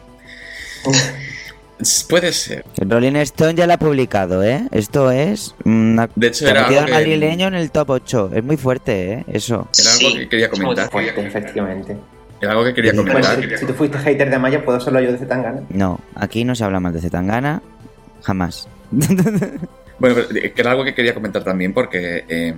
Puede 2.09 2.33
ser. 2.33 2.65
El 2.77 2.89
Rolling 2.89 3.15
Stone 3.17 3.55
ya 3.55 3.65
la 3.65 3.75
ha 3.75 3.79
publicado, 3.79 4.43
¿eh? 4.43 4.67
Esto 4.71 5.12
es... 5.12 5.55
Una... 5.63 6.09
De 6.15 6.27
hecho, 6.27 6.48
era 6.48 6.65
algo 6.67 6.79
al 6.79 6.86
que- 6.88 6.91
madrileño 6.91 7.48
en 7.48 7.53
el 7.53 7.71
top 7.71 7.89
8. 7.91 8.31
Es 8.36 8.43
muy 8.43 8.57
fuerte, 8.57 9.13
¿eh? 9.13 9.25
Eso. 9.27 9.67
Era 9.79 9.93
algo 9.93 10.19
que 10.19 10.27
quería 10.29 10.50
comentar. 10.50 10.89
Fuerte, 10.91 11.25
efectivamente. 11.25 11.98
Era 12.41 12.51
algo 12.51 12.63
que 12.65 12.74
quería 12.74 12.91
Bueno, 12.93 13.12
comentar. 13.12 13.41
si, 13.50 13.57
si 13.57 13.65
tú 13.65 13.74
fuiste 13.74 13.98
hater 13.98 14.29
de 14.29 14.36
Amaya, 14.36 14.63
puedo 14.63 14.79
serlo 14.79 15.00
yo 15.01 15.12
de 15.12 15.17
Zetangana. 15.17 15.62
No, 15.69 16.00
aquí 16.15 16.43
no 16.43 16.53
se 16.55 16.63
habla 16.63 16.79
más 16.79 16.93
de 16.93 17.01
Zetangana. 17.01 17.62
Jamás. 18.24 18.67
Bueno, 20.00 20.15
pero, 20.15 20.39
eh, 20.39 20.53
que 20.53 20.62
era 20.62 20.71
algo 20.71 20.86
que 20.86 20.93
quería 20.95 21.13
comentar 21.13 21.43
también 21.43 21.74
porque 21.74 22.24
eh, 22.29 22.53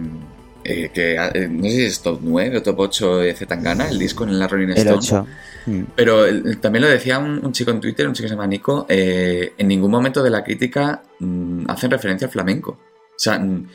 eh, 0.64 0.90
que 0.94 1.16
eh, 1.16 1.48
no 1.50 1.64
sé 1.64 1.70
si 1.72 1.84
es 1.84 2.02
top 2.02 2.20
9 2.22 2.58
o 2.58 2.62
top 2.64 2.80
8 2.80 3.18
de 3.18 3.34
Zetangana, 3.34 3.90
el 3.90 3.98
disco 4.00 4.24
en 4.24 4.38
la 4.40 4.48
Rolling 4.48 4.70
El 4.70 4.78
Stone. 4.78 4.98
8. 4.98 5.28
Mm. 5.68 5.82
Pero 5.96 6.26
el- 6.26 6.60
también 6.60 6.84
lo 6.84 6.90
decía 6.90 7.20
un, 7.20 7.44
un 7.46 7.52
chico 7.52 7.72
en 7.72 7.80
Twitter, 7.80 8.08
un 8.08 8.14
chico 8.14 8.24
que 8.26 8.30
se 8.30 8.36
llama 8.36 8.48
Nico, 8.48 8.86
eh, 8.90 9.54
en 9.58 9.68
ningún 9.68 9.92
momento 9.92 10.22
de 10.24 10.30
la 10.30 10.44
crítica 10.44 11.04
mm, 11.20 11.66
hacen 11.70 11.92
referencia 11.92 12.26
al 12.28 12.32
flamenco. 12.32 12.72
O 12.72 13.18
sea, 13.24 13.38
mm, 13.40 13.68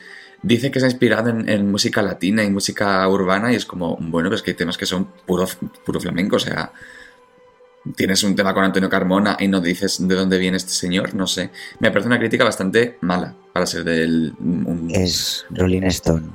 dice 0.43 0.71
que 0.71 0.81
se 0.81 0.87
ha 0.87 0.88
inspirado 0.88 1.31
en, 1.31 1.49
en 1.49 1.71
música 1.71 2.02
latina 2.02 2.43
y 2.45 2.50
música 2.50 3.09
urbana 3.09 3.52
y 3.52 3.57
es 3.57 3.64
como, 3.66 3.97
bueno, 4.00 4.28
pues 4.28 4.43
que 4.43 4.50
hay 4.52 4.57
temas 4.57 4.76
que 4.76 4.87
son 4.87 5.09
puro, 5.26 5.47
puro 5.85 6.00
flamenco, 6.00 6.37
o 6.37 6.40
sea, 6.40 6.73
tienes 7.95 8.23
un 8.25 8.35
tema 8.35 8.52
con 8.52 8.64
Antonio 8.64 8.88
Carmona 8.88 9.37
y 9.38 9.47
no 9.47 9.61
dices 9.61 9.99
de 10.07 10.14
dónde 10.14 10.38
viene 10.38 10.57
este 10.57 10.73
señor, 10.73 11.14
no 11.14 11.26
sé. 11.28 11.50
Me 11.78 11.90
parece 11.90 12.09
una 12.09 12.19
crítica 12.19 12.43
bastante 12.43 12.99
mala 13.02 13.35
para 13.52 13.64
ser 13.64 13.85
del... 13.85 14.35
un- 14.40 14.90
Es 14.93 15.47
Rolling 15.50 15.83
Stone. 15.85 16.31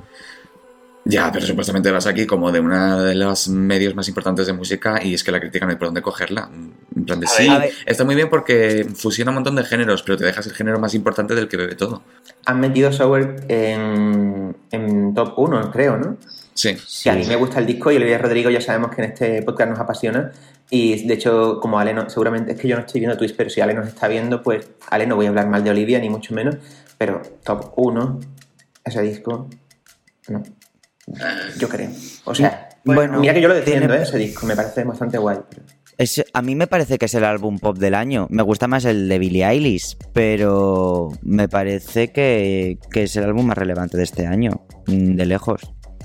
Ya, 1.04 1.30
pero 1.32 1.44
supuestamente 1.44 1.90
vas 1.90 2.06
aquí 2.06 2.26
como 2.26 2.52
de 2.52 2.60
una 2.60 3.02
de 3.02 3.14
los 3.14 3.48
medios 3.48 3.94
más 3.94 4.06
importantes 4.06 4.46
de 4.46 4.52
música 4.52 5.02
y 5.02 5.14
es 5.14 5.24
que 5.24 5.32
la 5.32 5.40
crítica 5.40 5.66
no 5.66 5.72
hay 5.72 5.76
por 5.76 5.88
dónde 5.88 6.02
cogerla. 6.02 6.48
En 6.94 7.04
plan 7.04 7.18
de 7.18 7.26
A 7.26 7.28
sí, 7.28 7.48
ver, 7.48 7.72
está 7.86 8.04
muy 8.04 8.14
bien 8.14 8.30
porque 8.30 8.86
fusiona 8.94 9.30
un 9.30 9.36
montón 9.36 9.56
de 9.56 9.64
géneros, 9.64 10.02
pero 10.02 10.16
te 10.16 10.24
dejas 10.24 10.46
el 10.46 10.52
género 10.52 10.78
más 10.78 10.94
importante 10.94 11.34
del 11.34 11.48
que 11.48 11.56
bebe 11.56 11.74
todo. 11.74 12.02
Han 12.46 12.60
metido 12.60 12.92
Sour 12.92 13.36
en, 13.48 14.54
en 14.70 15.14
top 15.14 15.38
1, 15.38 15.70
creo, 15.72 15.96
¿no? 15.96 16.16
Sí. 16.54 16.76
Que 17.02 17.10
a 17.10 17.14
mí 17.14 17.24
me 17.26 17.36
gusta 17.36 17.58
el 17.58 17.66
disco 17.66 17.90
y 17.90 17.96
Olivia 17.96 18.18
Rodrigo 18.18 18.50
ya 18.50 18.60
sabemos 18.60 18.94
que 18.94 19.02
en 19.02 19.10
este 19.10 19.42
podcast 19.42 19.70
nos 19.70 19.80
apasiona. 19.80 20.30
Y 20.70 21.06
de 21.06 21.14
hecho, 21.14 21.58
como 21.60 21.78
Ale 21.80 21.94
no, 21.94 22.08
seguramente 22.08 22.52
es 22.52 22.60
que 22.60 22.68
yo 22.68 22.76
no 22.76 22.82
estoy 22.82 23.00
viendo 23.00 23.16
Twitch, 23.16 23.34
pero 23.36 23.50
si 23.50 23.60
Ale 23.60 23.74
nos 23.74 23.88
está 23.88 24.06
viendo, 24.06 24.42
pues 24.42 24.68
Ale 24.88 25.06
no 25.06 25.16
voy 25.16 25.26
a 25.26 25.30
hablar 25.30 25.48
mal 25.48 25.64
de 25.64 25.70
Olivia, 25.70 25.98
ni 25.98 26.08
mucho 26.08 26.32
menos. 26.34 26.56
Pero 26.96 27.22
top 27.42 27.72
1, 27.76 28.20
ese 28.84 29.02
disco, 29.02 29.48
no. 30.28 30.42
Yo 31.58 31.68
creo. 31.68 31.90
O 32.24 32.34
sea, 32.34 32.68
Bueno, 32.84 33.20
mira 33.20 33.34
que 33.34 33.40
yo 33.40 33.48
lo 33.48 33.54
defiendo, 33.54 33.86
tiene- 33.88 34.02
¿eh? 34.02 34.06
ese 34.06 34.18
disco, 34.18 34.46
me 34.46 34.56
parece 34.56 34.84
bastante 34.84 35.18
guay. 35.18 35.38
Es, 35.98 36.24
a 36.32 36.42
mí 36.42 36.54
me 36.54 36.66
parece 36.66 36.98
que 36.98 37.04
es 37.06 37.14
el 37.14 37.24
álbum 37.24 37.58
pop 37.58 37.76
del 37.78 37.94
año. 37.94 38.26
Me 38.30 38.42
gusta 38.42 38.66
más 38.66 38.84
el 38.86 39.08
de 39.08 39.18
Billie 39.18 39.44
Eilish, 39.46 39.96
pero 40.12 41.10
me 41.22 41.48
parece 41.48 42.12
que, 42.12 42.78
que 42.90 43.04
es 43.04 43.14
el 43.16 43.24
álbum 43.24 43.46
más 43.46 43.58
relevante 43.58 43.96
de 43.96 44.02
este 44.04 44.26
año, 44.26 44.64
mm, 44.86 45.14
de 45.16 45.26
lejos. 45.26 45.60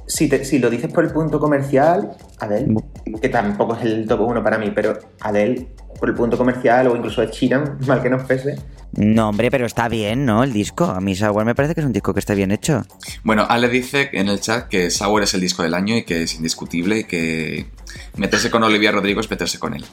Si, 0.08 0.27
te- 0.30 0.46
si 0.46 0.60
lo 0.60 0.70
dices 0.70 0.92
por 0.92 1.04
el 1.04 1.12
punto 1.12 1.39
comercial, 1.39 2.12
Adele, 2.39 2.75
que 3.22 3.30
tampoco 3.30 3.75
es 3.75 3.84
el 3.84 4.08
top 4.08 4.22
1 4.22 4.44
para 4.44 4.58
mí, 4.58 4.72
pero 4.74 4.98
Adele, 5.22 5.68
por 6.00 6.10
el 6.10 6.16
punto 6.16 6.38
comercial 6.38 6.88
o 6.88 6.96
incluso 6.96 7.22
de 7.22 7.30
China, 7.32 7.77
mal 7.88 8.01
que 8.01 8.10
nos 8.10 8.24
pese, 8.24 8.58
No, 8.94 9.30
hombre, 9.30 9.51
pero 9.51 9.66
está 9.66 9.88
bien, 9.89 10.25
¿no? 10.25 10.44
El 10.44 10.54
disco. 10.54 10.86
A 10.86 11.00
mí 11.01 11.16
Sour 11.16 11.46
me 11.46 11.56
parece 11.56 11.74
que 11.75 11.82
es 11.82 11.86
un 11.88 11.94
disco 11.94 12.13
que 12.13 12.20
está 12.20 12.34
bien 12.34 12.51
hecho. 12.51 12.84
Bueno, 13.24 13.46
Ale 13.48 13.68
dice 13.70 14.10
en 14.13 14.27
el 14.30 14.39
chat 14.39 14.68
que 14.68 14.89
Sour 14.92 15.24
es 15.24 15.34
el 15.34 15.42
disco 15.42 15.63
del 15.63 15.74
año 15.74 15.96
y 15.98 16.04
que 16.04 16.24
es 16.24 16.36
indiscutible 16.36 17.00
y 17.00 17.04
que 17.04 17.68
meterse 18.16 18.50
con 18.50 18.63
Olivia 18.63 18.92
Rodrigo 18.92 19.20
es 19.22 19.30
meterse 19.30 19.60
con 19.60 19.74
él. 19.74 19.86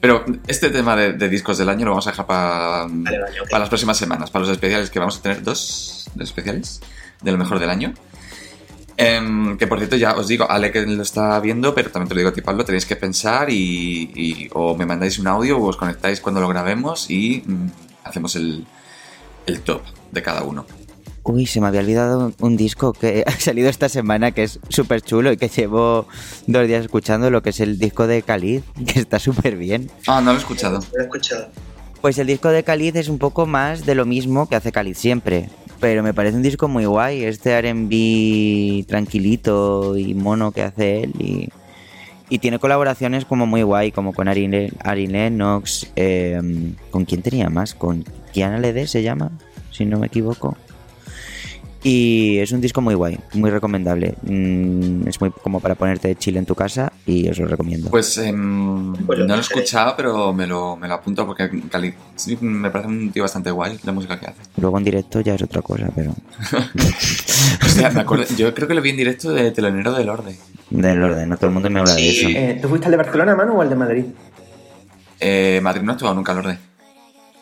Pero 0.00 0.24
este 0.46 0.68
tema 0.70 0.94
de, 0.94 1.14
de 1.14 1.28
discos 1.28 1.56
del 1.58 1.68
año 1.70 1.86
lo 1.86 1.92
vamos 1.92 2.06
a 2.06 2.10
dejar 2.10 2.26
para 2.26 2.86
Vale, 2.88 3.18
vale, 3.18 3.40
ok. 3.40 3.50
las 3.52 3.68
próximas 3.68 3.96
semanas, 3.96 4.30
para 4.30 4.44
los 4.44 4.52
especiales 4.52 4.90
que 4.90 4.98
vamos 4.98 5.18
a 5.18 5.22
tener 5.22 5.42
dos 5.42 6.10
especiales 6.20 6.80
de 7.22 7.32
lo 7.32 7.38
mejor 7.38 7.58
del 7.58 7.70
año. 7.70 7.94
Em, 8.98 9.58
que 9.58 9.66
por 9.66 9.78
cierto, 9.78 9.96
ya 9.96 10.14
os 10.16 10.26
digo, 10.28 10.50
Ale 10.50 10.72
que 10.72 10.80
lo 10.86 11.02
está 11.02 11.38
viendo, 11.40 11.74
pero 11.74 11.90
también 11.90 12.08
te 12.08 12.14
lo 12.14 12.18
digo 12.20 12.30
a 12.30 12.32
ti, 12.32 12.40
Pablo, 12.40 12.64
tenéis 12.64 12.86
que 12.86 12.96
pensar 12.96 13.50
y, 13.50 14.10
y- 14.14 14.48
o 14.54 14.74
me 14.74 14.86
mandáis 14.86 15.18
un 15.18 15.26
audio 15.26 15.58
o 15.58 15.66
os 15.68 15.76
conectáis 15.76 16.20
cuando 16.20 16.40
lo 16.40 16.48
grabemos 16.48 17.10
y 17.10 17.42
mm, 17.46 17.66
hacemos 18.04 18.36
el, 18.36 18.64
el 19.46 19.60
top 19.60 19.82
de 20.12 20.22
cada 20.22 20.42
uno. 20.44 20.64
Uy, 21.24 21.44
se 21.44 21.60
me 21.60 21.66
había 21.66 21.80
olvidado 21.80 22.32
un 22.40 22.56
disco 22.56 22.92
que 22.94 23.22
ha 23.26 23.32
salido 23.32 23.68
esta 23.68 23.88
semana 23.90 24.30
que 24.30 24.44
es 24.44 24.60
súper 24.70 25.02
chulo 25.02 25.30
y 25.32 25.36
que 25.36 25.48
llevo 25.48 26.06
dos 26.46 26.66
días 26.66 26.82
escuchando, 26.84 27.30
lo 27.30 27.42
que 27.42 27.50
es 27.50 27.60
el 27.60 27.78
disco 27.78 28.06
de 28.06 28.22
Khalid, 28.22 28.62
que 28.86 29.00
está 29.00 29.18
súper 29.18 29.56
bien. 29.56 29.90
Ah, 30.06 30.20
no 30.22 30.30
lo 30.32 30.38
he 30.38 30.40
escuchado. 30.40 30.80
Lo 30.94 31.00
he 31.00 31.04
escuchado. 31.04 31.48
Pues 32.00 32.16
el 32.18 32.28
disco 32.28 32.48
de 32.48 32.62
Khalid 32.62 32.96
es 32.96 33.08
un 33.08 33.18
poco 33.18 33.44
más 33.46 33.84
de 33.84 33.94
lo 33.94 34.06
mismo 34.06 34.48
que 34.48 34.54
hace 34.56 34.70
Khalid 34.72 34.94
siempre. 34.94 35.50
Pero 35.80 36.02
me 36.02 36.14
parece 36.14 36.36
un 36.36 36.42
disco 36.42 36.68
muy 36.68 36.84
guay, 36.86 37.24
este 37.24 37.60
RB 37.60 38.86
tranquilito 38.86 39.96
y 39.96 40.14
mono 40.14 40.50
que 40.52 40.62
hace 40.62 41.02
él. 41.04 41.12
Y, 41.18 41.48
y 42.28 42.38
tiene 42.38 42.58
colaboraciones 42.58 43.24
como 43.24 43.46
muy 43.46 43.62
guay, 43.62 43.92
como 43.92 44.12
con 44.12 44.26
Ari, 44.28 44.48
Le- 44.48 44.72
Ari 44.82 45.06
Lennox. 45.06 45.92
eh, 45.96 46.40
¿Con 46.90 47.04
quién 47.04 47.22
tenía 47.22 47.50
más? 47.50 47.74
Con 47.74 48.04
Kiana 48.32 48.58
Lede 48.58 48.86
se 48.86 49.02
llama, 49.02 49.30
si 49.70 49.84
no 49.84 49.98
me 49.98 50.06
equivoco. 50.06 50.56
Y 51.88 52.38
es 52.38 52.50
un 52.50 52.60
disco 52.60 52.80
muy 52.80 52.94
guay, 52.96 53.16
muy 53.34 53.48
recomendable. 53.48 54.14
Mm, 54.22 55.06
es 55.06 55.20
muy 55.20 55.30
como 55.30 55.60
para 55.60 55.76
ponerte 55.76 56.08
de 56.08 56.16
chile 56.16 56.40
en 56.40 56.44
tu 56.44 56.56
casa 56.56 56.92
y 57.06 57.28
os 57.28 57.38
lo 57.38 57.46
recomiendo. 57.46 57.90
Pues 57.90 58.16
lo 58.16 58.32
no 58.32 58.96
lo 59.06 59.34
he 59.36 59.38
escuchado, 59.38 59.94
pero 59.96 60.32
me 60.32 60.48
lo, 60.48 60.74
me 60.76 60.88
lo 60.88 60.94
apunto 60.94 61.24
porque 61.24 61.48
Cali 61.70 61.94
sí, 62.16 62.36
me 62.40 62.72
parece 62.72 62.88
un 62.88 63.12
tío 63.12 63.22
bastante 63.22 63.52
guay 63.52 63.78
la 63.84 63.92
música 63.92 64.18
que 64.18 64.26
hace. 64.26 64.40
Luego 64.56 64.78
en 64.78 64.82
directo 64.82 65.20
ya 65.20 65.36
es 65.36 65.42
otra 65.42 65.62
cosa, 65.62 65.88
pero... 65.94 66.12
Hostia, 67.64 67.90
me 67.90 68.00
acuerdo, 68.00 68.24
yo 68.36 68.52
creo 68.52 68.66
que 68.66 68.74
lo 68.74 68.82
vi 68.82 68.90
en 68.90 68.96
directo 68.96 69.30
de 69.30 69.52
Telonero 69.52 69.92
del 69.92 70.08
Orde. 70.08 70.36
Del 70.70 71.00
orden, 71.00 71.28
no 71.28 71.36
todo 71.36 71.46
el 71.46 71.52
mundo 71.52 71.70
me 71.70 71.78
habla 71.78 71.94
de 71.94 72.00
Sí. 72.00 72.18
eso. 72.18 72.28
Eh, 72.30 72.58
¿Tú 72.60 72.68
fuiste 72.68 72.86
al 72.86 72.90
de 72.90 72.96
Barcelona, 72.96 73.36
Manu, 73.36 73.58
o 73.58 73.62
al 73.62 73.68
de 73.70 73.76
Madrid? 73.76 74.04
Eh, 75.20 75.60
Madrid 75.62 75.82
no 75.82 75.92
ha 75.92 75.94
actuado 75.94 76.16
nunca 76.16 76.32
al 76.32 76.38
Orde. 76.38 76.58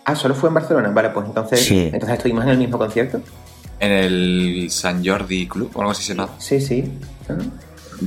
Ah, 0.04 0.14
solo 0.14 0.34
fue 0.34 0.50
en 0.50 0.54
Barcelona. 0.54 0.90
Vale, 0.90 1.08
pues 1.08 1.24
entonces, 1.28 1.60
Sí. 1.64 1.88
entonces 1.90 2.18
estuvimos 2.18 2.44
en 2.44 2.50
el 2.50 2.58
mismo 2.58 2.76
concierto. 2.76 3.22
En 3.80 3.92
el 3.92 4.68
San 4.70 5.04
Jordi 5.04 5.46
Club 5.48 5.70
o 5.74 5.80
algo 5.80 5.92
así 5.92 6.02
se 6.02 6.14
llama. 6.14 6.30
Sí, 6.38 6.60
sí. 6.60 6.84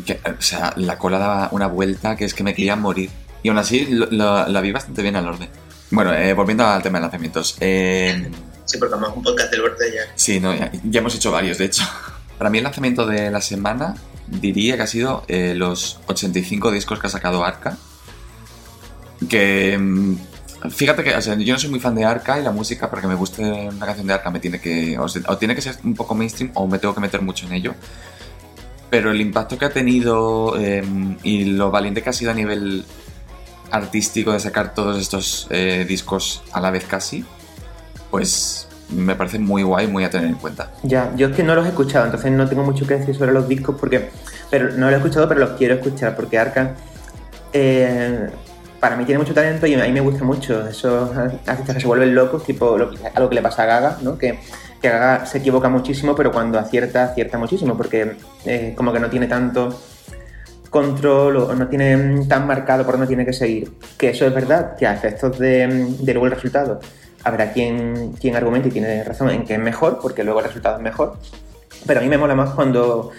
Que, 0.05 0.19
o 0.37 0.41
sea, 0.41 0.73
la 0.77 0.97
cola 0.97 1.17
daba 1.19 1.49
una 1.51 1.67
vuelta 1.67 2.15
que 2.15 2.25
es 2.25 2.33
que 2.33 2.43
me 2.43 2.53
quería 2.53 2.75
morir. 2.75 3.09
Y 3.43 3.49
aún 3.49 3.57
así 3.57 3.85
lo- 3.89 4.07
lo- 4.11 4.47
la 4.47 4.61
vi 4.61 4.71
bastante 4.71 5.01
bien 5.01 5.15
al 5.15 5.27
Orde. 5.27 5.49
Bueno, 5.91 6.13
eh, 6.13 6.33
volviendo 6.33 6.65
al 6.65 6.81
tema 6.83 6.97
de 6.99 7.03
lanzamientos. 7.03 7.57
Eh, 7.59 8.29
Sí, 8.65 8.77
porque 8.77 8.95
vamos 8.95 9.09
a 9.09 9.13
un 9.13 9.23
podcast 9.23 9.49
del 9.51 9.61
borde 9.61 9.89
ya. 9.93 10.01
Sí, 10.15 10.41
no, 10.41 10.53
ya, 10.53 10.69
ya 10.83 10.99
hemos 10.99 11.15
hecho 11.15 11.31
varios, 11.31 11.57
de 11.57 11.65
hecho. 11.65 11.83
Para 12.37 12.49
mí 12.49 12.57
el 12.57 12.65
lanzamiento 12.65 13.05
de 13.05 13.31
la 13.31 13.39
semana 13.39 13.93
diría 14.27 14.75
que 14.75 14.83
ha 14.83 14.87
sido 14.87 15.23
eh, 15.29 15.53
los 15.55 15.99
85 16.07 16.71
discos 16.71 16.99
que 16.99 17.07
ha 17.07 17.09
sacado 17.09 17.45
Arca. 17.45 17.77
Que 19.29 19.77
mm, 19.77 20.15
fíjate 20.69 21.03
que 21.03 21.15
o 21.15 21.21
sea, 21.21 21.35
yo 21.35 21.53
no 21.53 21.59
soy 21.59 21.69
muy 21.69 21.79
fan 21.79 21.95
de 21.95 22.03
Arca 22.05 22.39
y 22.39 22.43
la 22.43 22.51
música 22.51 22.89
para 22.89 23.01
que 23.01 23.07
me 23.07 23.15
guste 23.15 23.41
una 23.43 23.85
canción 23.85 24.07
de 24.07 24.13
Arca 24.13 24.29
me 24.31 24.39
tiene 24.39 24.59
que 24.59 24.97
o, 24.99 25.07
se- 25.07 25.21
o 25.27 25.37
tiene 25.37 25.53
que 25.55 25.61
ser 25.61 25.75
un 25.83 25.93
poco 25.93 26.15
mainstream 26.15 26.51
o 26.55 26.67
me 26.67 26.79
tengo 26.79 26.93
que 26.95 27.01
meter 27.01 27.21
mucho 27.21 27.45
en 27.47 27.53
ello. 27.53 27.73
Pero 28.89 29.11
el 29.11 29.19
impacto 29.21 29.57
que 29.57 29.65
ha 29.65 29.69
tenido 29.69 30.55
eh, 30.59 30.83
y 31.23 31.45
lo 31.45 31.71
valiente 31.71 32.01
que 32.01 32.09
ha 32.09 32.13
sido 32.13 32.31
a 32.31 32.33
nivel 32.33 32.85
artístico 33.71 34.31
de 34.31 34.39
sacar 34.39 34.73
todos 34.73 34.97
estos 35.01 35.47
eh, 35.49 35.85
discos 35.87 36.41
a 36.53 36.61
la 36.61 36.71
vez 36.71 36.85
casi, 36.85 37.25
pues 38.09 38.67
me 38.89 39.15
parece 39.15 39.39
muy 39.39 39.63
guay, 39.63 39.87
muy 39.87 40.05
a 40.05 40.09
tener 40.09 40.27
en 40.27 40.35
cuenta. 40.35 40.71
Ya, 40.83 41.11
yo 41.17 41.27
es 41.27 41.35
que 41.35 41.43
no 41.43 41.53
los 41.55 41.65
he 41.65 41.69
escuchado, 41.69 42.05
entonces 42.05 42.31
no 42.31 42.47
tengo 42.47 42.63
mucho 42.63 42.87
que 42.87 42.95
decir 42.97 43.13
sobre 43.15 43.33
los 43.33 43.47
discos 43.49 43.75
porque. 43.77 44.09
Pero 44.49 44.71
no 44.71 44.85
los 44.85 44.93
he 44.93 44.97
escuchado, 44.97 45.27
pero 45.27 45.41
los 45.41 45.49
quiero 45.57 45.75
escuchar 45.75 46.15
porque 46.15 46.37
Arca. 46.39 46.75
eh, 47.51 48.29
para 48.79 48.95
mí 48.95 49.05
tiene 49.05 49.19
mucho 49.19 49.33
talento 49.33 49.65
y 49.67 49.73
a 49.73 49.83
mí 49.85 49.91
me 49.91 49.99
gusta 50.01 50.23
mucho 50.23 50.67
esos 50.67 51.15
artistas 51.15 51.73
que 51.75 51.79
se 51.81 51.87
vuelven 51.87 52.13
locos, 52.13 52.43
tipo 52.43 52.77
lo, 52.77 52.91
que- 52.91 52.97
algo 53.13 53.29
que 53.29 53.35
le 53.35 53.41
pasa 53.41 53.63
a 53.63 53.65
Gaga, 53.65 53.97
¿no? 54.01 54.17
Que, 54.17 54.39
que 54.81 54.89
Gaga 54.89 55.25
se 55.25 55.39
equivoca 55.39 55.69
muchísimo, 55.69 56.15
pero 56.15 56.31
cuando 56.31 56.59
acierta, 56.59 57.05
acierta 57.05 57.37
muchísimo, 57.37 57.75
porque 57.75 58.17
eh, 58.45 58.73
como 58.77 58.93
que 58.93 58.99
no 58.99 59.09
tiene 59.09 59.27
tanto 59.27 59.79
control 60.69 61.37
o 61.37 61.55
no 61.55 61.67
tiene 61.67 61.95
mm, 61.97 62.27
tan 62.27 62.45
marcado 62.45 62.83
por 62.85 62.93
dónde 62.95 63.07
tiene 63.07 63.25
que 63.25 63.33
seguir. 63.33 63.71
Que 63.97 64.09
eso 64.09 64.25
es 64.27 64.33
verdad, 64.33 64.75
que 64.75 64.85
a 64.85 64.93
efectos 64.93 65.39
de, 65.39 65.67
mm, 65.67 66.03
de 66.05 66.13
luego 66.13 66.25
el 66.27 66.33
resultado 66.33 66.79
habrá 67.23 67.51
quien, 67.51 68.11
quien 68.19 68.35
argumente 68.35 68.69
y 68.69 68.71
tiene 68.71 69.03
razón 69.03 69.29
en 69.29 69.43
que 69.45 69.53
es 69.55 69.59
mejor, 69.59 69.99
porque 70.01 70.23
luego 70.23 70.39
el 70.39 70.45
resultado 70.45 70.77
es 70.77 70.81
mejor. 70.83 71.17
Pero 71.85 71.99
a 71.99 72.03
mí 72.03 72.09
me 72.09 72.17
mola 72.17 72.35
más 72.35 72.51
cuando 72.51 73.11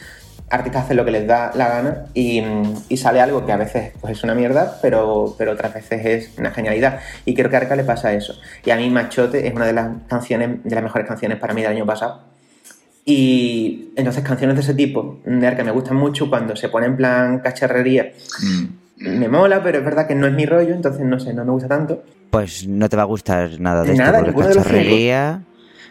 artistas 0.51 0.85
hacen 0.85 0.97
lo 0.97 1.05
que 1.05 1.11
les 1.11 1.27
da 1.27 1.53
la 1.55 1.69
gana 1.69 2.05
y, 2.15 2.43
y 2.89 2.97
sale 2.97 3.21
algo 3.21 3.45
que 3.45 3.53
a 3.53 3.57
veces 3.57 3.93
pues, 4.01 4.19
es 4.19 4.25
una 4.25 4.35
mierda, 4.35 4.79
pero, 4.81 5.35
pero 5.37 5.53
otras 5.53 5.75
veces 5.75 6.05
es 6.05 6.39
una 6.39 6.51
genialidad. 6.51 7.01
Y 7.25 7.35
creo 7.35 7.51
que 7.51 7.57
a 7.57 7.61
Arca 7.61 7.77
le 7.77 7.85
pasa 7.85 8.13
eso. 8.13 8.35
Y 8.65 8.71
a 8.71 8.77
mí 8.77 8.89
Machote 8.91 9.47
es 9.47 9.55
una 9.55 9.67
de 9.67 9.73
las 9.73 9.89
canciones, 10.09 10.65
de 10.65 10.75
las 10.75 10.83
mejores 10.83 11.07
canciones 11.07 11.39
para 11.39 11.55
mí 11.55 11.63
del 11.63 11.73
año 11.73 11.87
pasado. 11.87 12.23
Y 13.05 13.93
entonces 13.97 14.23
canciones 14.23 14.57
de 14.57 14.63
ese 14.63 14.75
tipo 14.75 15.21
de 15.25 15.47
Arca 15.47 15.65
me 15.65 15.71
gustan 15.71 15.97
mucho 15.97 16.29
cuando 16.29 16.57
se 16.57 16.69
pone 16.69 16.87
en 16.87 16.97
plan 16.97 17.39
cacharrería. 17.41 18.13
Mm. 18.43 19.19
Me 19.19 19.29
mola, 19.29 19.63
pero 19.63 19.79
es 19.79 19.85
verdad 19.85 20.07
que 20.07 20.15
no 20.15 20.27
es 20.27 20.33
mi 20.33 20.45
rollo, 20.45 20.75
entonces 20.75 21.07
no 21.07 21.21
sé, 21.21 21.33
no 21.33 21.45
me 21.45 21.53
gusta 21.53 21.69
tanto. 21.69 22.03
Pues 22.31 22.67
no 22.67 22.89
te 22.89 22.97
va 22.97 23.03
a 23.03 23.07
gustar 23.07 23.61
nada 23.61 23.83
de 23.85 23.95
Nada, 23.95 24.19
esto, 24.19 24.27
ninguno 24.27 24.35
porque 24.35 24.49
de 24.49 24.55
los 24.57 24.65
cacharrería... 24.65 25.43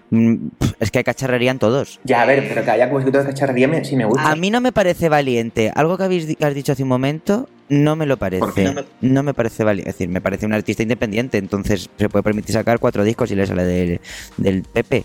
mm, 0.10 0.36
Es 0.80 0.92
que 0.92 1.00
hay 1.00 1.04
cacharrería 1.04 1.52
en 1.52 1.60
todos. 1.60 2.00
Ya, 2.04 2.22
a 2.22 2.26
ver, 2.26 2.48
pero 2.48 2.64
que 2.64 2.72
haya 2.72 2.90
poquito 2.90 3.18
de 3.20 3.26
cacharrería 3.26 3.68
me, 3.68 3.84
sí 3.84 3.96
me 3.96 4.06
gusta. 4.06 4.30
A 4.30 4.36
mí 4.36 4.50
no 4.52 4.62
me 4.62 4.72
parece 4.72 5.10
valiente. 5.10 5.72
Algo 5.76 5.98
que 5.98 6.04
habéis 6.04 6.36
que 6.36 6.46
has 6.46 6.54
dicho 6.54 6.72
hace 6.72 6.84
un 6.84 6.90
momento 6.90 7.50
no 7.70 7.96
me 7.96 8.06
lo 8.06 8.18
¿Por 8.18 8.30
parece. 8.30 8.46
qué? 8.74 8.86
No 9.02 9.24
me 9.24 9.34
parece 9.34 9.64
valiente. 9.64 9.90
Es 9.90 9.96
decir, 9.98 10.10
me 10.10 10.22
parece 10.22 10.46
un 10.46 10.54
artista 10.54 10.84
independiente, 10.84 11.38
entonces 11.38 11.90
se 11.98 12.10
puede 12.10 12.24
permitir 12.24 12.54
sacar 12.54 12.80
cuatro 12.80 13.04
discos 13.04 13.30
y 13.32 13.36
le 13.36 13.46
sale 13.46 13.64
del, 13.66 14.00
del 14.38 14.64
Pepe. 14.64 15.04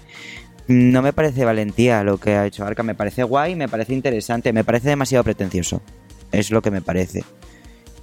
No 0.69 1.03
me 1.03 1.13
parece 1.13 1.45
valentía 1.45 2.05
lo 2.05 2.19
que 2.19 2.35
ha 2.37 2.47
hecho 2.47 2.65
Arca. 2.65 2.83
Me 2.85 2.95
parece 2.95 3.25
guay, 3.25 3.57
me 3.57 3.69
parece 3.69 3.95
interesante, 3.95 4.53
me 4.53 4.63
parece 4.63 4.89
demasiado 4.91 5.25
pretencioso. 5.25 5.83
Es 6.31 6.51
lo 6.53 6.63
que 6.63 6.71
me 6.71 6.81
parece. 6.83 7.25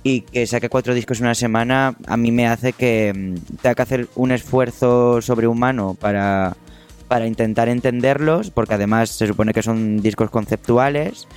Y 0.04 0.22
que 0.22 0.46
saque 0.46 0.70
cuatro 0.70 0.94
discos 0.94 1.20
en 1.20 1.26
una 1.26 1.36
semana 1.36 1.96
a 2.08 2.18
mí 2.18 2.32
me 2.32 2.48
hace 2.48 2.74
que 2.74 3.14
mm, 3.16 3.56
tenga 3.62 3.76
que 3.76 3.82
hacer 3.82 4.08
un 4.16 4.32
esfuerzo 4.32 5.22
sobrehumano 5.22 5.94
para, 5.94 6.56
para 7.10 7.26
intentar 7.26 7.68
entenderlos, 7.68 8.52
porque 8.52 8.76
además 8.76 9.10
se 9.10 9.28
supone 9.28 9.52
que 9.52 9.64
son 9.64 9.98
discos 9.98 10.30
conceptuales, 10.30 11.28